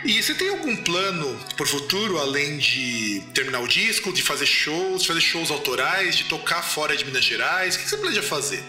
E 0.05 0.21
você 0.21 0.35
tem 0.35 0.49
algum 0.49 0.75
plano 0.75 1.35
pro 1.57 1.65
futuro, 1.65 2.19
além 2.19 2.59
de 2.59 3.23
terminar 3.33 3.59
o 3.61 3.67
disco, 3.67 4.13
de 4.13 4.21
fazer 4.21 4.45
shows, 4.45 5.01
de 5.01 5.07
fazer 5.07 5.19
shows 5.19 5.49
autorais, 5.49 6.15
de 6.15 6.25
tocar 6.25 6.61
fora 6.61 6.95
de 6.95 7.03
Minas 7.03 7.25
Gerais? 7.25 7.75
O 7.75 7.79
que 7.79 7.89
você 7.89 7.97
planeja 7.97 8.21
fazer? 8.21 8.63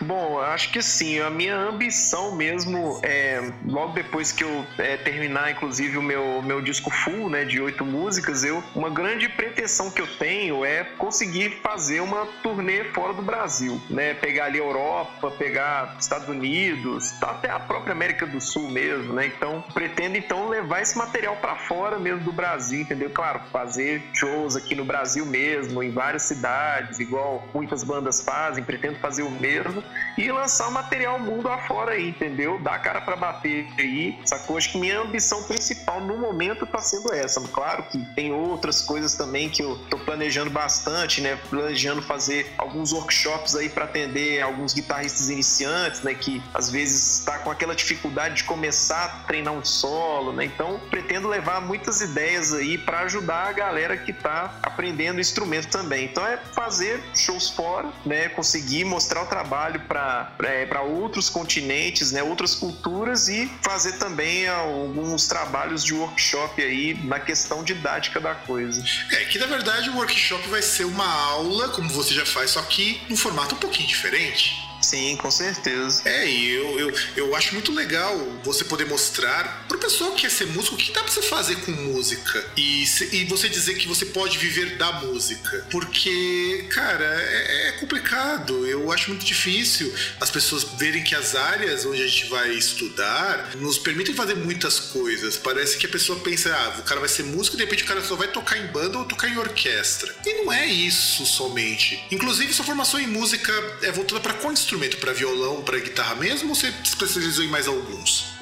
Bom, 0.00 0.40
acho 0.40 0.72
que 0.72 0.82
sim. 0.82 1.20
A 1.20 1.30
minha 1.30 1.56
ambição 1.56 2.34
mesmo 2.34 3.00
é, 3.04 3.52
logo 3.64 3.92
depois 3.92 4.32
que 4.32 4.42
eu 4.42 4.66
é, 4.76 4.96
terminar, 4.96 5.52
inclusive, 5.52 5.96
o 5.96 6.02
meu, 6.02 6.42
meu 6.42 6.60
disco 6.60 6.90
full, 6.90 7.30
né, 7.30 7.44
de 7.44 7.60
oito 7.60 7.84
músicas, 7.84 8.42
eu 8.42 8.60
uma 8.74 8.90
grande 8.90 9.28
pretensão 9.28 9.88
que 9.88 10.00
eu 10.00 10.06
tenho 10.16 10.64
é 10.64 10.82
conseguir 10.98 11.60
fazer 11.62 12.00
uma 12.00 12.26
turnê 12.42 12.82
fora 12.92 13.12
do 13.12 13.22
Brasil, 13.22 13.80
né? 13.88 14.14
Pegar 14.14 14.46
ali 14.46 14.58
Europa, 14.58 15.30
pegar 15.30 15.96
Estados 16.00 16.28
Unidos, 16.28 17.12
até 17.22 17.50
a 17.50 17.60
própria 17.60 17.92
América 17.92 18.26
do 18.26 18.40
Sul 18.40 18.68
mesmo, 18.68 19.12
né? 19.12 19.26
Então, 19.26 19.62
pretendo 19.72 20.16
então 20.16 20.48
levar 20.48 20.71
esse 20.80 20.96
material 20.96 21.36
para 21.36 21.56
fora 21.56 21.98
mesmo 21.98 22.24
do 22.24 22.32
Brasil, 22.32 22.80
entendeu? 22.80 23.10
Claro, 23.10 23.40
fazer 23.52 24.02
shows 24.14 24.56
aqui 24.56 24.74
no 24.74 24.84
Brasil 24.84 25.26
mesmo, 25.26 25.82
em 25.82 25.90
várias 25.90 26.22
cidades, 26.22 27.00
igual 27.00 27.46
muitas 27.52 27.82
bandas 27.82 28.22
fazem, 28.22 28.64
pretendo 28.64 28.98
fazer 28.98 29.22
o 29.22 29.30
mesmo 29.30 29.82
e 30.16 30.30
lançar 30.30 30.68
o 30.68 30.72
material 30.72 31.18
mundo 31.18 31.48
afora 31.48 31.92
aí, 31.92 32.10
entendeu? 32.10 32.58
Dar 32.60 32.78
cara 32.78 33.00
para 33.00 33.16
bater 33.16 33.68
aí, 33.78 34.18
sacou? 34.24 34.56
Acho 34.56 34.70
que 34.72 34.78
minha 34.78 35.00
ambição 35.00 35.42
principal 35.42 36.00
no 36.00 36.16
momento 36.16 36.66
tá 36.66 36.78
sendo 36.78 37.12
essa. 37.12 37.40
Claro 37.48 37.82
que 37.84 37.98
tem 38.14 38.32
outras 38.32 38.82
coisas 38.82 39.14
também 39.14 39.48
que 39.48 39.62
eu 39.62 39.76
tô 39.90 39.98
planejando 39.98 40.50
bastante, 40.50 41.20
né? 41.20 41.38
Planejando 41.50 42.02
fazer 42.02 42.52
alguns 42.56 42.92
workshops 42.92 43.56
aí 43.56 43.68
para 43.68 43.84
atender 43.84 44.40
alguns 44.40 44.72
guitarristas 44.72 45.28
iniciantes, 45.30 46.02
né? 46.02 46.14
Que 46.14 46.42
às 46.54 46.70
vezes 46.70 47.18
está 47.18 47.38
com 47.38 47.50
aquela 47.50 47.74
dificuldade 47.74 48.36
de 48.36 48.44
começar 48.44 49.04
a 49.04 49.08
treinar 49.26 49.52
um 49.54 49.64
solo, 49.64 50.32
né? 50.32 50.44
Então 50.44 50.61
pretendo 50.90 51.28
levar 51.28 51.60
muitas 51.60 52.00
ideias 52.00 52.52
aí 52.52 52.78
para 52.78 53.00
ajudar 53.00 53.48
a 53.48 53.52
galera 53.52 53.96
que 53.96 54.12
tá 54.12 54.58
aprendendo 54.62 55.20
instrumento 55.20 55.68
também. 55.68 56.04
Então 56.06 56.26
é 56.26 56.36
fazer 56.36 57.02
shows 57.14 57.50
fora, 57.50 57.92
né? 58.04 58.28
Conseguir 58.30 58.84
mostrar 58.84 59.22
o 59.22 59.26
trabalho 59.26 59.80
para 59.80 60.32
é, 60.44 60.68
outros 60.80 61.28
continentes, 61.28 62.12
né, 62.12 62.22
outras 62.22 62.54
culturas 62.54 63.28
e 63.28 63.50
fazer 63.62 63.92
também 63.92 64.48
alguns 64.48 65.26
trabalhos 65.26 65.84
de 65.84 65.94
workshop 65.94 66.60
aí 66.62 66.94
na 67.04 67.20
questão 67.20 67.62
didática 67.62 68.20
da 68.20 68.34
coisa. 68.34 68.82
É 69.12 69.24
que 69.24 69.38
na 69.38 69.46
verdade 69.46 69.90
o 69.90 69.96
workshop 69.96 70.48
vai 70.48 70.62
ser 70.62 70.84
uma 70.84 71.06
aula, 71.06 71.68
como 71.68 71.88
você 71.90 72.14
já 72.14 72.26
faz, 72.26 72.50
só 72.50 72.62
que 72.62 73.00
num 73.08 73.16
formato 73.16 73.54
um 73.54 73.58
pouquinho 73.58 73.88
diferente. 73.88 74.61
Sim, 74.92 75.16
com 75.16 75.30
certeza. 75.30 76.02
É, 76.04 76.28
e 76.28 76.50
eu, 76.50 76.78
eu, 76.78 76.94
eu 77.16 77.34
acho 77.34 77.54
muito 77.54 77.72
legal 77.72 78.14
você 78.44 78.62
poder 78.62 78.84
mostrar 78.84 79.64
pro 79.66 79.78
pessoal 79.78 80.12
que 80.12 80.20
quer 80.20 80.30
ser 80.30 80.46
músico 80.48 80.74
o 80.74 80.78
que 80.78 80.92
dá 80.92 81.02
pra 81.02 81.10
você 81.10 81.22
fazer 81.22 81.56
com 81.62 81.72
música. 81.72 82.44
E, 82.58 82.84
e 83.10 83.24
você 83.24 83.48
dizer 83.48 83.76
que 83.76 83.88
você 83.88 84.04
pode 84.04 84.36
viver 84.36 84.76
da 84.76 84.92
música. 85.00 85.66
Porque, 85.70 86.66
cara, 86.68 87.06
é, 87.06 87.68
é 87.68 87.72
complicado. 87.80 88.66
Eu 88.66 88.92
acho 88.92 89.08
muito 89.08 89.24
difícil 89.24 89.90
as 90.20 90.30
pessoas 90.30 90.62
verem 90.76 91.02
que 91.02 91.14
as 91.14 91.34
áreas 91.34 91.86
onde 91.86 92.02
a 92.02 92.06
gente 92.06 92.26
vai 92.26 92.50
estudar 92.50 93.56
nos 93.56 93.78
permitem 93.78 94.14
fazer 94.14 94.34
muitas 94.34 94.78
coisas. 94.78 95.38
Parece 95.38 95.78
que 95.78 95.86
a 95.86 95.88
pessoa 95.88 96.20
pensa, 96.20 96.54
ah, 96.54 96.80
o 96.80 96.82
cara 96.82 97.00
vai 97.00 97.08
ser 97.08 97.22
músico 97.22 97.56
e 97.56 97.58
de 97.58 97.64
repente 97.64 97.84
o 97.84 97.86
cara 97.86 98.04
só 98.04 98.14
vai 98.14 98.28
tocar 98.28 98.58
em 98.58 98.66
banda 98.66 98.98
ou 98.98 99.06
tocar 99.06 99.28
em 99.28 99.38
orquestra. 99.38 100.14
E 100.26 100.44
não 100.44 100.52
é 100.52 100.66
isso 100.66 101.24
somente. 101.24 101.98
Inclusive, 102.10 102.52
sua 102.52 102.66
formação 102.66 103.00
em 103.00 103.06
música 103.06 103.52
é 103.80 103.90
voltada 103.90 104.20
para 104.20 104.34
instrumento? 104.52 104.81
Para 104.88 105.12
violão, 105.12 105.62
para 105.62 105.78
guitarra 105.78 106.16
mesmo 106.16 106.50
ou 106.50 106.54
você 106.54 106.72
especializou 106.82 107.44
em 107.44 107.48
mais 107.48 107.68
alguns? 107.68 108.34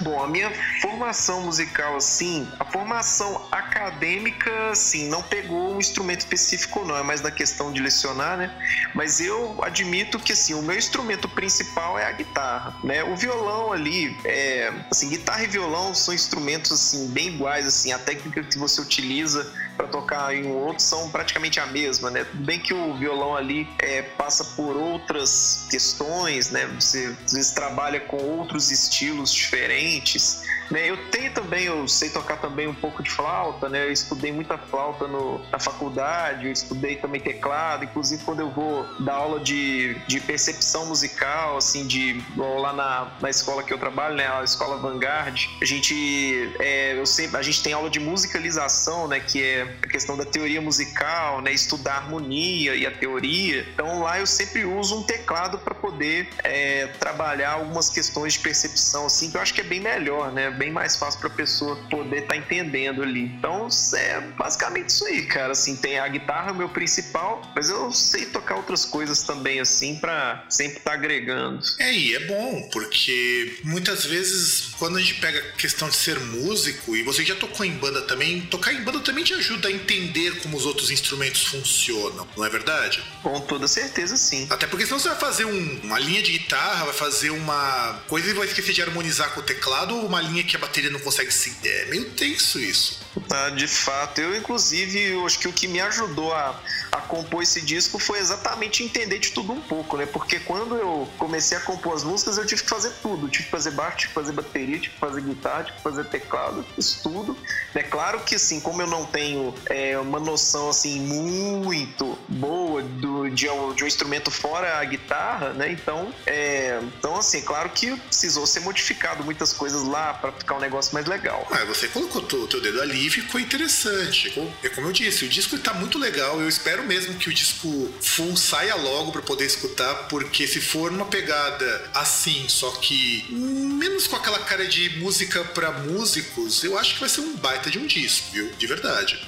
Bom, 0.00 0.22
a 0.22 0.26
minha 0.26 0.50
formação 0.80 1.42
musical, 1.42 1.96
assim, 1.96 2.46
a 2.58 2.64
formação 2.64 3.46
acadêmica, 3.50 4.70
assim, 4.70 5.08
não 5.08 5.22
pegou 5.22 5.74
um 5.74 5.78
instrumento 5.78 6.20
específico, 6.20 6.84
não, 6.84 6.96
é 6.96 7.02
mais 7.02 7.20
na 7.20 7.30
questão 7.30 7.72
de 7.72 7.80
lecionar, 7.80 8.36
né? 8.36 8.50
Mas 8.94 9.20
eu 9.20 9.56
admito 9.62 10.18
que, 10.18 10.32
assim, 10.32 10.54
o 10.54 10.62
meu 10.62 10.76
instrumento 10.76 11.28
principal 11.28 11.98
é 11.98 12.06
a 12.06 12.12
guitarra, 12.12 12.76
né? 12.82 13.04
O 13.04 13.16
violão 13.16 13.72
ali, 13.72 14.16
é, 14.24 14.72
assim, 14.90 15.08
guitarra 15.08 15.44
e 15.44 15.46
violão 15.46 15.94
são 15.94 16.12
instrumentos, 16.12 16.72
assim, 16.72 17.08
bem 17.08 17.28
iguais, 17.28 17.66
assim, 17.66 17.92
a 17.92 17.98
técnica 17.98 18.42
que 18.42 18.58
você 18.58 18.80
utiliza 18.80 19.50
para 19.76 19.86
tocar 19.86 20.34
em 20.34 20.46
um 20.46 20.56
outro 20.56 20.82
são 20.82 21.10
praticamente 21.10 21.60
a 21.60 21.66
mesma, 21.66 22.10
né? 22.10 22.24
Tudo 22.24 22.44
bem 22.44 22.58
que 22.58 22.72
o 22.72 22.94
violão 22.94 23.36
ali 23.36 23.68
é, 23.78 24.02
passa 24.02 24.44
por 24.56 24.76
outras 24.76 25.66
questões, 25.70 26.50
né? 26.50 26.66
Você 26.80 27.14
às 27.24 27.32
vezes 27.32 27.52
trabalha 27.52 28.00
com 28.00 28.16
outros 28.16 28.70
estilos 28.70 29.32
diferentes, 29.32 30.42
né? 30.70 30.88
Eu 30.88 30.96
tenho 31.10 31.32
também, 31.32 31.64
eu 31.64 31.86
sei 31.88 32.10
tocar 32.10 32.36
também 32.38 32.66
um 32.66 32.74
pouco 32.74 33.02
de 33.02 33.10
flauta, 33.10 33.68
né? 33.68 33.84
Eu 33.84 33.92
estudei 33.92 34.32
muita 34.32 34.58
flauta 34.58 35.06
no, 35.06 35.38
na 35.50 35.58
faculdade, 35.58 36.46
eu 36.46 36.52
estudei 36.52 36.96
também 36.96 37.20
teclado, 37.20 37.84
inclusive 37.84 38.22
quando 38.24 38.40
eu 38.40 38.50
vou 38.50 38.86
dar 39.00 39.14
aula 39.14 39.40
de, 39.40 39.94
de 40.06 40.20
percepção 40.20 40.86
musical, 40.86 41.56
assim, 41.56 41.86
de 41.86 42.22
lá 42.36 42.72
na, 42.72 43.12
na 43.20 43.30
escola 43.30 43.62
que 43.62 43.72
eu 43.72 43.78
trabalho, 43.78 44.14
né? 44.14 44.26
A 44.26 44.42
escola 44.42 44.76
Vanguard, 44.78 45.48
a 45.60 45.64
gente, 45.64 46.52
é, 46.58 46.98
eu 46.98 47.06
sempre, 47.06 47.36
a 47.36 47.42
gente 47.42 47.62
tem 47.62 47.72
aula 47.72 47.90
de 47.90 48.00
musicalização, 48.00 49.08
né? 49.08 49.20
Que 49.20 49.42
é 49.42 49.62
a 49.82 49.88
questão 49.88 50.16
da 50.16 50.24
teoria 50.24 50.60
musical, 50.60 51.40
né? 51.40 51.52
Estudar 51.52 51.94
a 51.94 51.96
harmonia 51.98 52.74
e 52.74 52.86
a 52.86 52.90
teoria. 52.90 53.66
Então 53.72 54.00
lá 54.00 54.18
eu 54.18 54.26
sempre 54.26 54.64
uso 54.64 55.00
um 55.00 55.02
teclado 55.02 55.58
para 55.58 55.74
poder 55.74 56.28
é, 56.42 56.86
trabalhar 56.98 57.52
algumas 57.52 57.88
questões 57.88 58.34
de 58.34 58.40
percepção, 58.40 59.06
assim, 59.06 59.30
que 59.30 59.36
eu 59.36 59.40
acho 59.40 59.54
que 59.54 59.60
é 59.60 59.64
bem 59.64 59.80
melhor, 59.80 60.32
né? 60.32 60.50
Bem 60.56 60.70
mais 60.70 60.96
fácil 60.96 61.20
para 61.20 61.28
a 61.28 61.32
pessoa 61.32 61.76
poder 61.90 62.22
estar 62.22 62.34
tá 62.34 62.36
entendendo 62.36 63.02
ali. 63.02 63.22
Então, 63.22 63.68
é 63.94 64.20
basicamente 64.36 64.90
isso 64.90 65.06
aí, 65.06 65.26
cara. 65.26 65.52
Assim, 65.52 65.76
tem 65.76 65.98
a 65.98 66.08
guitarra, 66.08 66.52
o 66.52 66.54
meu 66.54 66.68
principal, 66.68 67.42
mas 67.54 67.68
eu 67.68 67.92
sei 67.92 68.26
tocar 68.26 68.56
outras 68.56 68.84
coisas 68.84 69.22
também, 69.22 69.60
assim, 69.60 69.96
para 69.96 70.44
sempre 70.48 70.78
estar 70.78 70.90
tá 70.90 70.96
agregando. 70.96 71.62
É, 71.78 71.92
e 71.92 72.14
é 72.14 72.26
bom, 72.26 72.68
porque 72.72 73.58
muitas 73.64 74.04
vezes, 74.04 74.74
quando 74.78 74.96
a 74.96 75.00
gente 75.00 75.14
pega 75.14 75.38
a 75.38 75.52
questão 75.52 75.88
de 75.88 75.96
ser 75.96 76.18
músico, 76.20 76.96
e 76.96 77.02
você 77.02 77.24
já 77.24 77.34
tocou 77.34 77.64
em 77.64 77.72
banda 77.72 78.02
também, 78.02 78.42
tocar 78.42 78.72
em 78.72 78.82
banda 78.82 79.00
também 79.00 79.24
te 79.24 79.34
ajuda 79.34 79.68
a 79.68 79.72
entender 79.72 80.40
como 80.40 80.56
os 80.56 80.66
outros 80.66 80.90
instrumentos 80.90 81.44
funcionam, 81.44 82.26
não 82.36 82.44
é 82.44 82.50
verdade? 82.50 83.02
Com 83.22 83.40
toda 83.40 83.68
certeza, 83.68 84.16
sim. 84.16 84.46
Até 84.50 84.66
porque 84.66 84.86
senão 84.86 84.98
você 84.98 85.08
vai 85.08 85.18
fazer 85.18 85.44
um, 85.44 85.80
uma 85.82 85.98
linha 85.98 86.22
de 86.22 86.32
guitarra, 86.32 86.86
vai 86.86 86.94
fazer 86.94 87.30
uma 87.30 88.02
coisa 88.08 88.30
e 88.30 88.34
vai 88.34 88.46
esquecer 88.46 88.72
de 88.72 88.82
harmonizar 88.82 89.32
com 89.32 89.40
o 89.40 89.42
teclado, 89.42 89.96
ou 89.96 90.06
uma 90.06 90.20
linha 90.20 90.44
que 90.46 90.56
a 90.56 90.58
bateria 90.58 90.90
não 90.90 91.00
consegue 91.00 91.30
se. 91.30 91.54
É 91.64 91.86
meio 91.86 92.10
tenso 92.10 92.58
isso. 92.58 93.05
Ah, 93.30 93.50
de 93.50 93.66
fato. 93.66 94.20
Eu, 94.20 94.36
inclusive, 94.36 95.12
eu 95.12 95.26
acho 95.26 95.38
que 95.38 95.48
o 95.48 95.52
que 95.52 95.66
me 95.68 95.80
ajudou 95.80 96.32
a, 96.32 96.60
a 96.92 97.00
compor 97.02 97.42
esse 97.42 97.60
disco 97.60 97.98
foi 97.98 98.18
exatamente 98.18 98.82
entender 98.82 99.18
de 99.18 99.32
tudo 99.32 99.52
um 99.52 99.60
pouco, 99.60 99.96
né? 99.96 100.06
Porque 100.06 100.38
quando 100.40 100.76
eu 100.76 101.08
comecei 101.18 101.56
a 101.56 101.60
compor 101.60 101.94
as 101.94 102.04
músicas, 102.04 102.38
eu 102.38 102.46
tive 102.46 102.62
que 102.62 102.68
fazer 102.68 102.92
tudo. 103.02 103.28
tive 103.28 103.44
que 103.44 103.50
fazer 103.50 103.72
baixo, 103.72 103.98
tive 103.98 104.08
que 104.08 104.14
fazer 104.14 104.32
bateria, 104.32 104.78
tive 104.78 104.94
que 104.94 105.00
fazer 105.00 105.20
guitarra, 105.20 105.64
tive 105.64 105.76
que 105.76 105.82
fazer 105.82 106.04
teclado, 106.04 106.64
fiz 106.74 106.94
tudo. 107.02 107.36
É 107.74 107.82
claro 107.82 108.20
que, 108.20 108.34
assim, 108.34 108.60
como 108.60 108.80
eu 108.82 108.86
não 108.86 109.04
tenho 109.04 109.54
é, 109.66 109.98
uma 109.98 110.20
noção, 110.20 110.68
assim, 110.70 111.00
muito 111.00 112.18
boa 112.28 112.82
do, 112.82 113.28
de, 113.30 113.48
um, 113.48 113.74
de 113.74 113.84
um 113.84 113.86
instrumento 113.86 114.30
fora 114.30 114.78
a 114.78 114.84
guitarra, 114.84 115.50
né? 115.52 115.70
Então, 115.70 116.12
é, 116.26 116.80
então 116.98 117.16
assim, 117.16 117.40
claro 117.42 117.70
que 117.70 117.96
precisou 117.96 118.46
ser 118.46 118.60
modificado 118.60 119.24
muitas 119.24 119.52
coisas 119.52 119.82
lá 119.84 120.14
para 120.14 120.32
ficar 120.32 120.56
um 120.56 120.60
negócio 120.60 120.94
mais 120.94 121.06
legal. 121.06 121.46
Ah, 121.50 121.64
você 121.64 121.88
colocou 121.88 122.22
o 122.22 122.46
teu 122.46 122.60
dedo 122.60 122.80
ali 122.80 123.05
ficou 123.10 123.40
interessante. 123.40 124.32
É 124.62 124.68
como 124.68 124.88
eu 124.88 124.92
disse, 124.92 125.24
o 125.24 125.28
disco 125.28 125.56
está 125.56 125.74
muito 125.74 125.98
legal. 125.98 126.40
Eu 126.40 126.48
espero 126.48 126.84
mesmo 126.84 127.14
que 127.14 127.28
o 127.28 127.32
disco 127.32 127.92
full 128.00 128.36
saia 128.36 128.74
logo 128.76 129.12
para 129.12 129.22
poder 129.22 129.46
escutar, 129.46 129.94
porque 130.08 130.46
se 130.46 130.60
for 130.60 130.90
uma 130.90 131.06
pegada 131.06 131.90
assim, 131.94 132.48
só 132.48 132.70
que 132.72 133.26
menos 133.30 134.06
com 134.06 134.16
aquela 134.16 134.38
cara 134.40 134.66
de 134.66 134.98
música 134.98 135.44
para 135.44 135.72
músicos, 135.72 136.62
eu 136.64 136.78
acho 136.78 136.94
que 136.94 137.00
vai 137.00 137.08
ser 137.08 137.20
um 137.20 137.36
baita 137.36 137.70
de 137.70 137.78
um 137.78 137.86
disco, 137.86 138.28
viu? 138.32 138.50
De 138.52 138.66
verdade. 138.66 139.26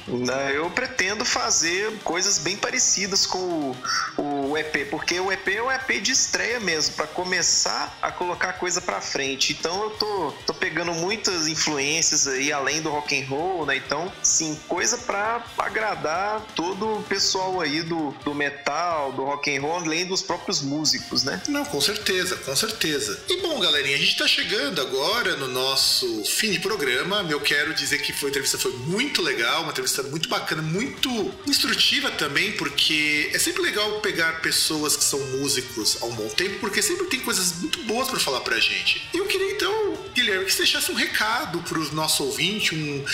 Eu 0.55 0.71
pretendo 0.71 1.25
fazer 1.25 1.93
coisas 2.05 2.39
bem 2.39 2.57
parecidas 2.57 3.27
com 3.27 3.75
o, 4.17 4.51
o 4.51 4.59
EP, 4.59 4.89
porque 4.91 5.19
o 5.21 5.31
EP 5.31 5.49
é 5.49 5.63
um 5.63 5.71
EP 5.71 6.03
de 6.03 6.13
estreia 6.13 6.61
mesmo, 6.61 6.95
para 6.95 7.07
começar 7.07 7.97
a 8.01 8.11
colocar 8.11 8.55
coisa 8.55 8.81
para 8.81 9.01
frente. 9.01 9.53
Então 9.53 9.83
eu 9.85 9.91
tô, 9.91 10.33
tô 10.47 10.55
pegando 10.55 10.93
muitas 10.93 11.47
influências 11.47 12.27
aí 12.27 12.53
além 12.53 12.81
do 12.81 12.91
rock 12.91 13.19
and 13.19 13.27
roll, 13.27 13.67
né? 13.69 13.77
Então, 13.77 14.11
sim, 14.23 14.59
coisa 14.67 14.97
para 14.97 15.45
agradar 15.59 16.45
todo 16.57 16.99
o 16.99 17.03
pessoal 17.03 17.61
aí 17.61 17.83
do, 17.83 18.11
do 18.25 18.35
metal, 18.35 19.13
do 19.13 19.23
rock 19.25 19.55
and 19.55 19.61
roll, 19.61 19.77
além 19.77 20.07
dos 20.07 20.23
próprios 20.23 20.63
músicos, 20.63 21.23
né? 21.23 21.41
Não, 21.49 21.65
com 21.65 21.81
certeza, 21.81 22.37
com 22.37 22.57
certeza. 22.57 23.21
E 23.29 23.41
bom, 23.43 23.61
galerinha, 23.61 23.95
a 23.95 23.99
gente 23.99 24.17
tá 24.17 24.27
chegando 24.27 24.81
agora 24.81 25.37
no 25.37 25.49
nosso 25.49 26.25
fim 26.25 26.51
de 26.51 26.61
programa. 26.61 27.27
Eu 27.29 27.41
quero 27.41 27.75
dizer 27.75 27.99
que 27.99 28.13
foi, 28.13 28.29
a 28.29 28.31
entrevista 28.31 28.59
foi 28.59 28.73
muito 28.73 29.21
legal, 29.21 29.63
uma 29.63 29.71
entrevista 29.71 30.03
muito 30.03 30.29
bacana, 30.29 30.63
muito 30.63 31.09
instrutiva 31.47 32.11
também, 32.13 32.53
porque 32.53 33.31
é 33.35 33.39
sempre 33.39 33.63
legal 33.63 34.01
pegar 34.01 34.41
pessoas 34.41 34.97
que 34.97 35.05
são 35.05 35.21
músicos 35.39 36.01
um 36.03 36.15
bom 36.15 36.29
tempo, 36.29 36.59
porque 36.61 36.81
sempre 36.81 37.07
tem 37.07 37.21
coisas 37.21 37.53
muito 37.61 37.83
boas 37.85 38.09
para 38.09 38.19
falar 38.19 38.41
pra 38.41 38.59
gente. 38.59 39.07
E 39.13 39.19
eu 39.19 39.27
queria 39.27 39.53
então, 39.53 39.99
Guilherme, 40.15 40.47
que 40.47 40.53
você 40.53 40.63
deixasse 40.63 40.91
um 40.91 40.95
recado 40.95 41.61
pro 41.63 41.93
nosso 41.93 42.25
ouvinte, 42.25 42.75
um, 42.75 43.05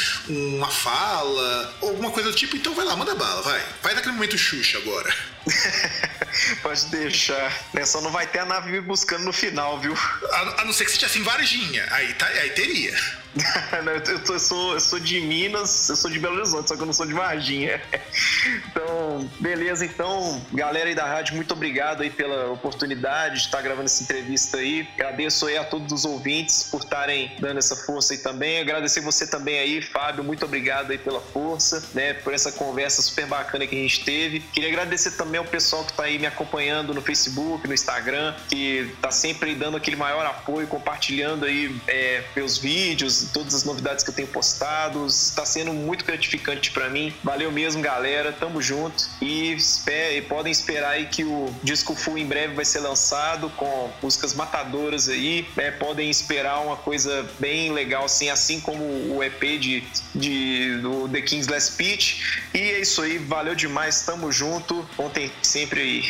uma 0.48 0.70
fala, 0.70 1.74
alguma 1.82 2.10
coisa 2.10 2.30
do 2.30 2.36
tipo. 2.36 2.56
Então 2.56 2.74
vai 2.74 2.84
lá, 2.84 2.96
manda 2.96 3.14
bala, 3.14 3.42
vai. 3.42 3.62
Vai 3.82 3.94
naquele 3.94 4.14
momento 4.14 4.36
Xuxa 4.36 4.78
agora. 4.78 5.14
Pode 6.62 6.86
deixar. 6.86 7.52
Né? 7.72 7.84
Só 7.84 8.00
não 8.00 8.10
vai 8.10 8.26
ter 8.26 8.40
a 8.40 8.44
nave 8.44 8.70
me 8.70 8.80
buscando 8.80 9.24
no 9.24 9.32
final, 9.32 9.78
viu? 9.80 9.94
A, 10.30 10.62
a 10.62 10.64
não 10.64 10.72
ser 10.72 10.84
que 10.84 10.90
você 10.90 10.98
tivesse 10.98 11.18
em 11.18 11.22
Varginha. 11.22 11.86
Aí, 11.90 12.12
tá, 12.14 12.26
aí 12.26 12.50
teria. 12.50 12.94
não, 13.84 13.92
eu, 13.92 14.02
eu, 14.04 14.20
eu, 14.28 14.38
sou, 14.38 14.74
eu 14.74 14.80
sou 14.80 15.00
de 15.00 15.20
Minas, 15.20 15.88
eu 15.88 15.96
sou 15.96 16.10
de 16.10 16.18
Belo 16.18 16.36
Horizonte, 16.36 16.68
só 16.68 16.76
que 16.76 16.82
eu 16.82 16.86
não 16.86 16.92
sou 16.92 17.06
de 17.06 17.12
Varginha. 17.12 17.82
então, 18.68 19.28
beleza. 19.40 19.84
Então, 19.84 20.40
galera 20.52 20.88
aí 20.88 20.94
da 20.94 21.04
rádio, 21.04 21.34
muito 21.34 21.52
obrigado 21.52 22.02
aí 22.02 22.10
pela 22.10 22.50
oportunidade 22.52 23.36
de 23.36 23.40
estar 23.46 23.60
gravando 23.60 23.86
essa 23.86 24.02
entrevista 24.02 24.58
aí. 24.58 24.88
Agradeço 24.94 25.46
aí 25.46 25.56
a 25.56 25.64
todos 25.64 25.92
os 25.92 26.04
ouvintes 26.04 26.64
por 26.70 26.82
estarem 26.82 27.32
dando 27.40 27.58
essa 27.58 27.74
força 27.74 28.14
aí 28.14 28.18
também. 28.18 28.60
Agradecer 28.60 29.00
você 29.00 29.26
também 29.26 29.58
aí, 29.58 29.82
Fábio. 29.82 30.22
Muito 30.22 30.44
obrigado 30.44 30.92
aí 30.92 30.98
pela 30.98 31.20
força, 31.20 31.84
né? 31.92 32.14
Por 32.14 32.32
essa 32.32 32.52
conversa 32.52 33.02
super 33.02 33.26
bacana 33.26 33.66
que 33.66 33.74
a 33.74 33.78
gente 33.78 34.04
teve. 34.04 34.40
Queria 34.40 34.68
agradecer 34.68 35.12
também 35.12 35.38
ao 35.38 35.44
pessoal 35.44 35.84
que 35.84 35.90
está 35.90 36.04
aí 36.04 36.18
me 36.18 36.26
acompanhando 36.26 36.94
no 36.94 37.02
Facebook, 37.02 37.66
no 37.66 37.74
Instagram, 37.74 38.34
que 38.48 38.92
está 38.94 39.10
sempre 39.10 39.54
dando 39.54 39.76
aquele 39.76 39.96
maior 39.96 40.24
apoio, 40.24 40.66
compartilhando 40.68 41.44
aí 41.44 41.74
é, 41.88 42.22
meus 42.36 42.58
vídeos, 42.58 43.23
todas 43.32 43.54
as 43.54 43.64
novidades 43.64 44.02
que 44.02 44.10
eu 44.10 44.14
tenho 44.14 44.28
postado. 44.28 45.06
Está 45.06 45.44
sendo 45.44 45.72
muito 45.72 46.04
gratificante 46.04 46.70
para 46.70 46.88
mim. 46.88 47.14
Valeu 47.22 47.50
mesmo, 47.52 47.82
galera. 47.82 48.32
Tamo 48.32 48.60
junto. 48.60 49.08
E, 49.20 49.52
espere, 49.52 50.22
podem 50.22 50.50
esperar 50.50 50.90
aí 50.90 51.06
que 51.06 51.24
o 51.24 51.54
disco 51.62 51.94
full 51.94 52.18
em 52.18 52.26
breve 52.26 52.54
vai 52.54 52.64
ser 52.64 52.80
lançado 52.80 53.50
com 53.50 53.90
músicas 54.02 54.34
matadoras 54.34 55.08
aí. 55.08 55.46
É, 55.56 55.70
podem 55.70 56.10
esperar 56.10 56.60
uma 56.60 56.76
coisa 56.76 57.28
bem 57.38 57.72
legal, 57.72 58.04
assim, 58.04 58.30
assim 58.30 58.60
como 58.60 58.82
o 59.14 59.22
EP 59.22 59.40
de, 59.60 59.84
de, 60.14 60.78
do 60.78 61.08
The 61.08 61.22
King's 61.22 61.48
Last 61.48 61.72
Speech. 61.72 62.42
E 62.52 62.58
é 62.58 62.80
isso 62.80 63.02
aí. 63.02 63.18
Valeu 63.18 63.54
demais. 63.54 64.02
Tamo 64.02 64.30
junto. 64.32 64.86
Contem 64.96 65.30
sempre 65.42 65.80
aí. 65.80 66.04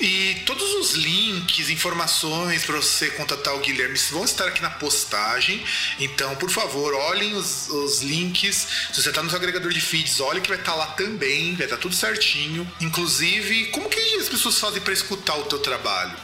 E 0.00 0.42
todos 0.46 0.74
os 0.74 0.92
links, 0.94 1.70
informações 1.70 2.64
para 2.64 2.76
você 2.76 3.10
contatar 3.10 3.54
o 3.54 3.60
Guilherme 3.60 3.96
vão 4.10 4.24
estar 4.24 4.46
aqui 4.46 4.62
na 4.62 4.70
postagem. 4.70 5.64
Então, 5.98 6.34
por 6.36 6.50
favor, 6.50 6.55
olhem 6.60 7.34
os, 7.34 7.68
os 7.68 8.02
links. 8.02 8.66
Se 8.92 9.02
você 9.02 9.08
está 9.10 9.22
no 9.22 9.30
seu 9.30 9.38
agregador 9.38 9.72
de 9.72 9.80
feeds, 9.80 10.20
olhe 10.20 10.40
que 10.40 10.48
vai 10.48 10.58
estar 10.58 10.72
tá 10.72 10.78
lá 10.78 10.86
também, 10.88 11.54
vai 11.54 11.66
estar 11.66 11.76
tá 11.76 11.82
tudo 11.82 11.94
certinho. 11.94 12.70
Inclusive, 12.80 13.66
como 13.66 13.88
que 13.88 13.98
as 14.16 14.28
pessoas 14.28 14.58
fazem 14.58 14.80
para 14.80 14.92
escutar 14.92 15.36
o 15.36 15.44
teu 15.44 15.58
trabalho? 15.58 16.16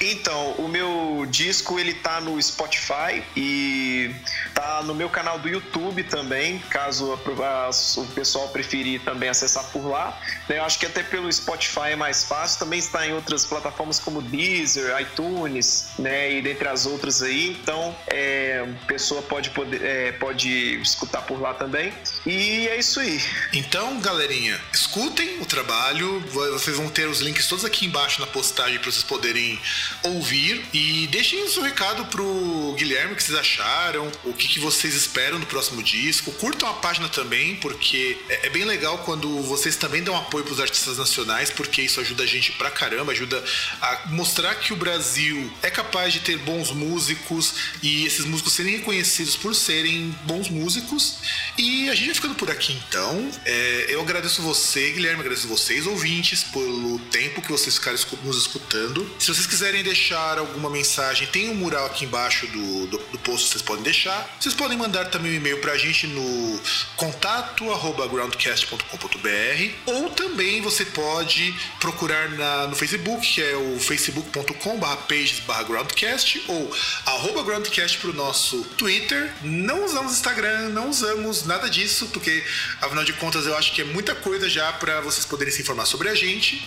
Então, 0.00 0.52
o 0.52 0.68
meu 0.68 1.26
disco 1.28 1.78
ele 1.78 1.94
tá 1.94 2.20
no 2.20 2.40
Spotify 2.42 3.22
e 3.36 4.14
tá 4.54 4.82
no 4.82 4.94
meu 4.94 5.08
canal 5.08 5.38
do 5.38 5.48
YouTube 5.48 6.02
também, 6.04 6.58
caso 6.70 7.12
o 7.12 8.06
pessoal 8.14 8.48
preferir 8.48 9.00
também 9.02 9.28
acessar 9.28 9.64
por 9.64 9.86
lá. 9.86 10.18
Eu 10.48 10.64
acho 10.64 10.78
que 10.78 10.86
até 10.86 11.02
pelo 11.02 11.32
Spotify 11.32 11.56
Spotify 11.66 11.92
é 11.92 11.96
mais 11.96 12.24
fácil, 12.24 12.58
também 12.58 12.78
está 12.78 13.06
em 13.06 13.12
outras 13.12 13.44
plataformas 13.44 13.98
como 13.98 14.22
Deezer, 14.22 14.98
iTunes, 15.00 15.88
né? 15.98 16.32
E 16.32 16.42
dentre 16.42 16.68
as 16.68 16.86
outras 16.86 17.22
aí. 17.22 17.56
Então, 17.60 17.94
é, 18.06 18.64
a 18.64 18.86
pessoa 18.86 19.22
pode, 19.22 19.50
poder, 19.50 19.65
é, 19.74 20.12
pode 20.12 20.48
escutar 20.80 21.22
por 21.22 21.40
lá 21.40 21.54
também. 21.54 21.92
E 22.24 22.68
é 22.68 22.78
isso 22.78 23.00
aí. 23.00 23.20
Então, 23.52 24.00
galerinha, 24.00 24.60
escutem 24.72 25.40
o 25.40 25.46
trabalho. 25.46 26.20
Vocês 26.52 26.76
vão 26.76 26.88
ter 26.88 27.08
os 27.08 27.20
links 27.20 27.46
todos 27.46 27.64
aqui 27.64 27.86
embaixo 27.86 28.20
na 28.20 28.26
postagem 28.26 28.78
para 28.78 28.90
vocês 28.90 29.04
poderem 29.04 29.58
ouvir. 30.02 30.64
E 30.72 31.06
deixem 31.08 31.42
o 31.44 31.48
seu 31.48 31.62
recado 31.62 32.06
pro 32.06 32.74
Guilherme 32.76 33.12
o 33.12 33.16
que 33.16 33.22
vocês 33.22 33.38
acharam, 33.38 34.10
o 34.24 34.32
que, 34.32 34.48
que 34.48 34.60
vocês 34.60 34.94
esperam 34.94 35.40
do 35.40 35.46
próximo 35.46 35.82
disco. 35.82 36.32
Curtam 36.32 36.68
a 36.68 36.74
página 36.74 37.08
também, 37.08 37.56
porque 37.56 38.18
é, 38.28 38.46
é 38.46 38.50
bem 38.50 38.64
legal 38.64 38.98
quando 38.98 39.42
vocês 39.42 39.76
também 39.76 40.02
dão 40.02 40.16
apoio 40.16 40.44
pros 40.44 40.60
artistas 40.60 40.98
nacionais, 40.98 41.50
porque 41.50 41.82
isso 41.82 42.00
ajuda 42.00 42.24
a 42.24 42.26
gente 42.26 42.52
pra 42.52 42.70
caramba, 42.70 43.12
ajuda 43.12 43.42
a 43.80 44.08
mostrar 44.08 44.54
que 44.56 44.72
o 44.72 44.76
Brasil 44.76 45.50
é 45.62 45.70
capaz 45.70 46.12
de 46.12 46.20
ter 46.20 46.38
bons 46.38 46.70
músicos 46.70 47.54
e 47.82 48.06
esses 48.06 48.24
músicos 48.24 48.52
serem 48.52 48.78
reconhecidos 48.78 49.36
por 49.36 49.45
serem 49.54 50.14
bons 50.24 50.48
músicos. 50.48 51.18
E 51.58 51.88
a 51.88 51.94
gente 51.94 52.06
vai 52.06 52.14
ficando 52.14 52.34
por 52.34 52.50
aqui 52.50 52.72
então. 52.72 53.30
É, 53.44 53.86
eu 53.88 54.00
agradeço 54.00 54.42
você, 54.42 54.90
Guilherme, 54.92 55.20
agradeço 55.20 55.48
vocês, 55.48 55.86
ouvintes, 55.86 56.44
pelo 56.44 56.98
tempo 57.10 57.42
que 57.42 57.50
vocês 57.50 57.76
ficaram 57.76 57.98
nos 58.24 58.36
escutando. 58.36 59.08
Se 59.18 59.28
vocês 59.32 59.46
quiserem 59.46 59.82
deixar 59.82 60.38
alguma 60.38 60.70
mensagem, 60.70 61.26
tem 61.28 61.50
um 61.50 61.54
mural 61.54 61.86
aqui 61.86 62.04
embaixo 62.04 62.46
do, 62.46 62.86
do, 62.86 62.98
do 62.98 63.18
post, 63.18 63.48
vocês 63.48 63.62
podem 63.62 63.82
deixar. 63.82 64.36
Vocês 64.40 64.54
podem 64.54 64.76
mandar 64.76 65.06
também 65.06 65.32
um 65.32 65.36
e-mail 65.36 65.60
pra 65.60 65.76
gente 65.76 66.06
no 66.06 66.60
contato 66.96 67.70
arroba 67.70 68.06
groundcast.com.br 68.06 69.74
ou 69.86 70.10
também 70.10 70.60
você 70.60 70.84
pode 70.84 71.54
procurar 71.80 72.30
na, 72.30 72.66
no 72.66 72.76
Facebook, 72.76 73.34
que 73.34 73.42
é 73.42 73.56
o 73.56 73.78
facebook.com 73.78 74.78
pages 75.08 75.42
groundcast 75.66 76.42
ou 76.48 76.70
arroba 77.06 77.42
groundcast 77.42 77.98
pro 77.98 78.12
nosso 78.12 78.62
Twitter. 78.76 79.32
Não 79.42 79.84
usamos 79.84 80.12
Instagram, 80.12 80.70
não 80.70 80.90
usamos 80.90 81.44
nada 81.44 81.68
disso, 81.68 82.08
porque 82.12 82.44
afinal 82.80 83.04
de 83.04 83.12
contas 83.14 83.46
eu 83.46 83.56
acho 83.56 83.72
que 83.72 83.82
é 83.82 83.84
muita 83.84 84.14
coisa 84.14 84.48
já 84.48 84.72
para 84.72 85.00
vocês 85.00 85.24
poderem 85.24 85.52
se 85.52 85.62
informar 85.62 85.86
sobre 85.86 86.08
a 86.08 86.14
gente. 86.14 86.66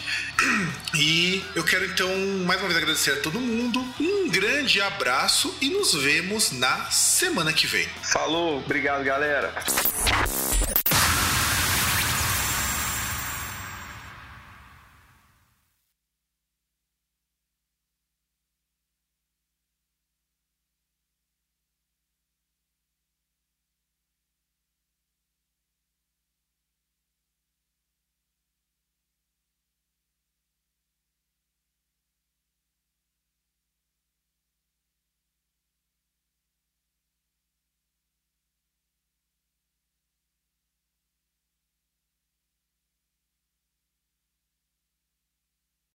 E 0.93 1.43
eu 1.55 1.63
quero 1.63 1.85
então 1.85 2.09
mais 2.45 2.59
uma 2.59 2.67
vez 2.67 2.77
agradecer 2.77 3.11
a 3.11 3.17
todo 3.17 3.39
mundo. 3.39 3.85
Um 3.99 4.29
grande 4.29 4.81
abraço 4.81 5.55
e 5.61 5.69
nos 5.69 5.93
vemos 5.93 6.51
na 6.51 6.89
semana 6.91 7.51
que 7.53 7.67
vem. 7.67 7.87
Falou, 8.03 8.57
obrigado 8.59 9.03
galera. 9.03 9.53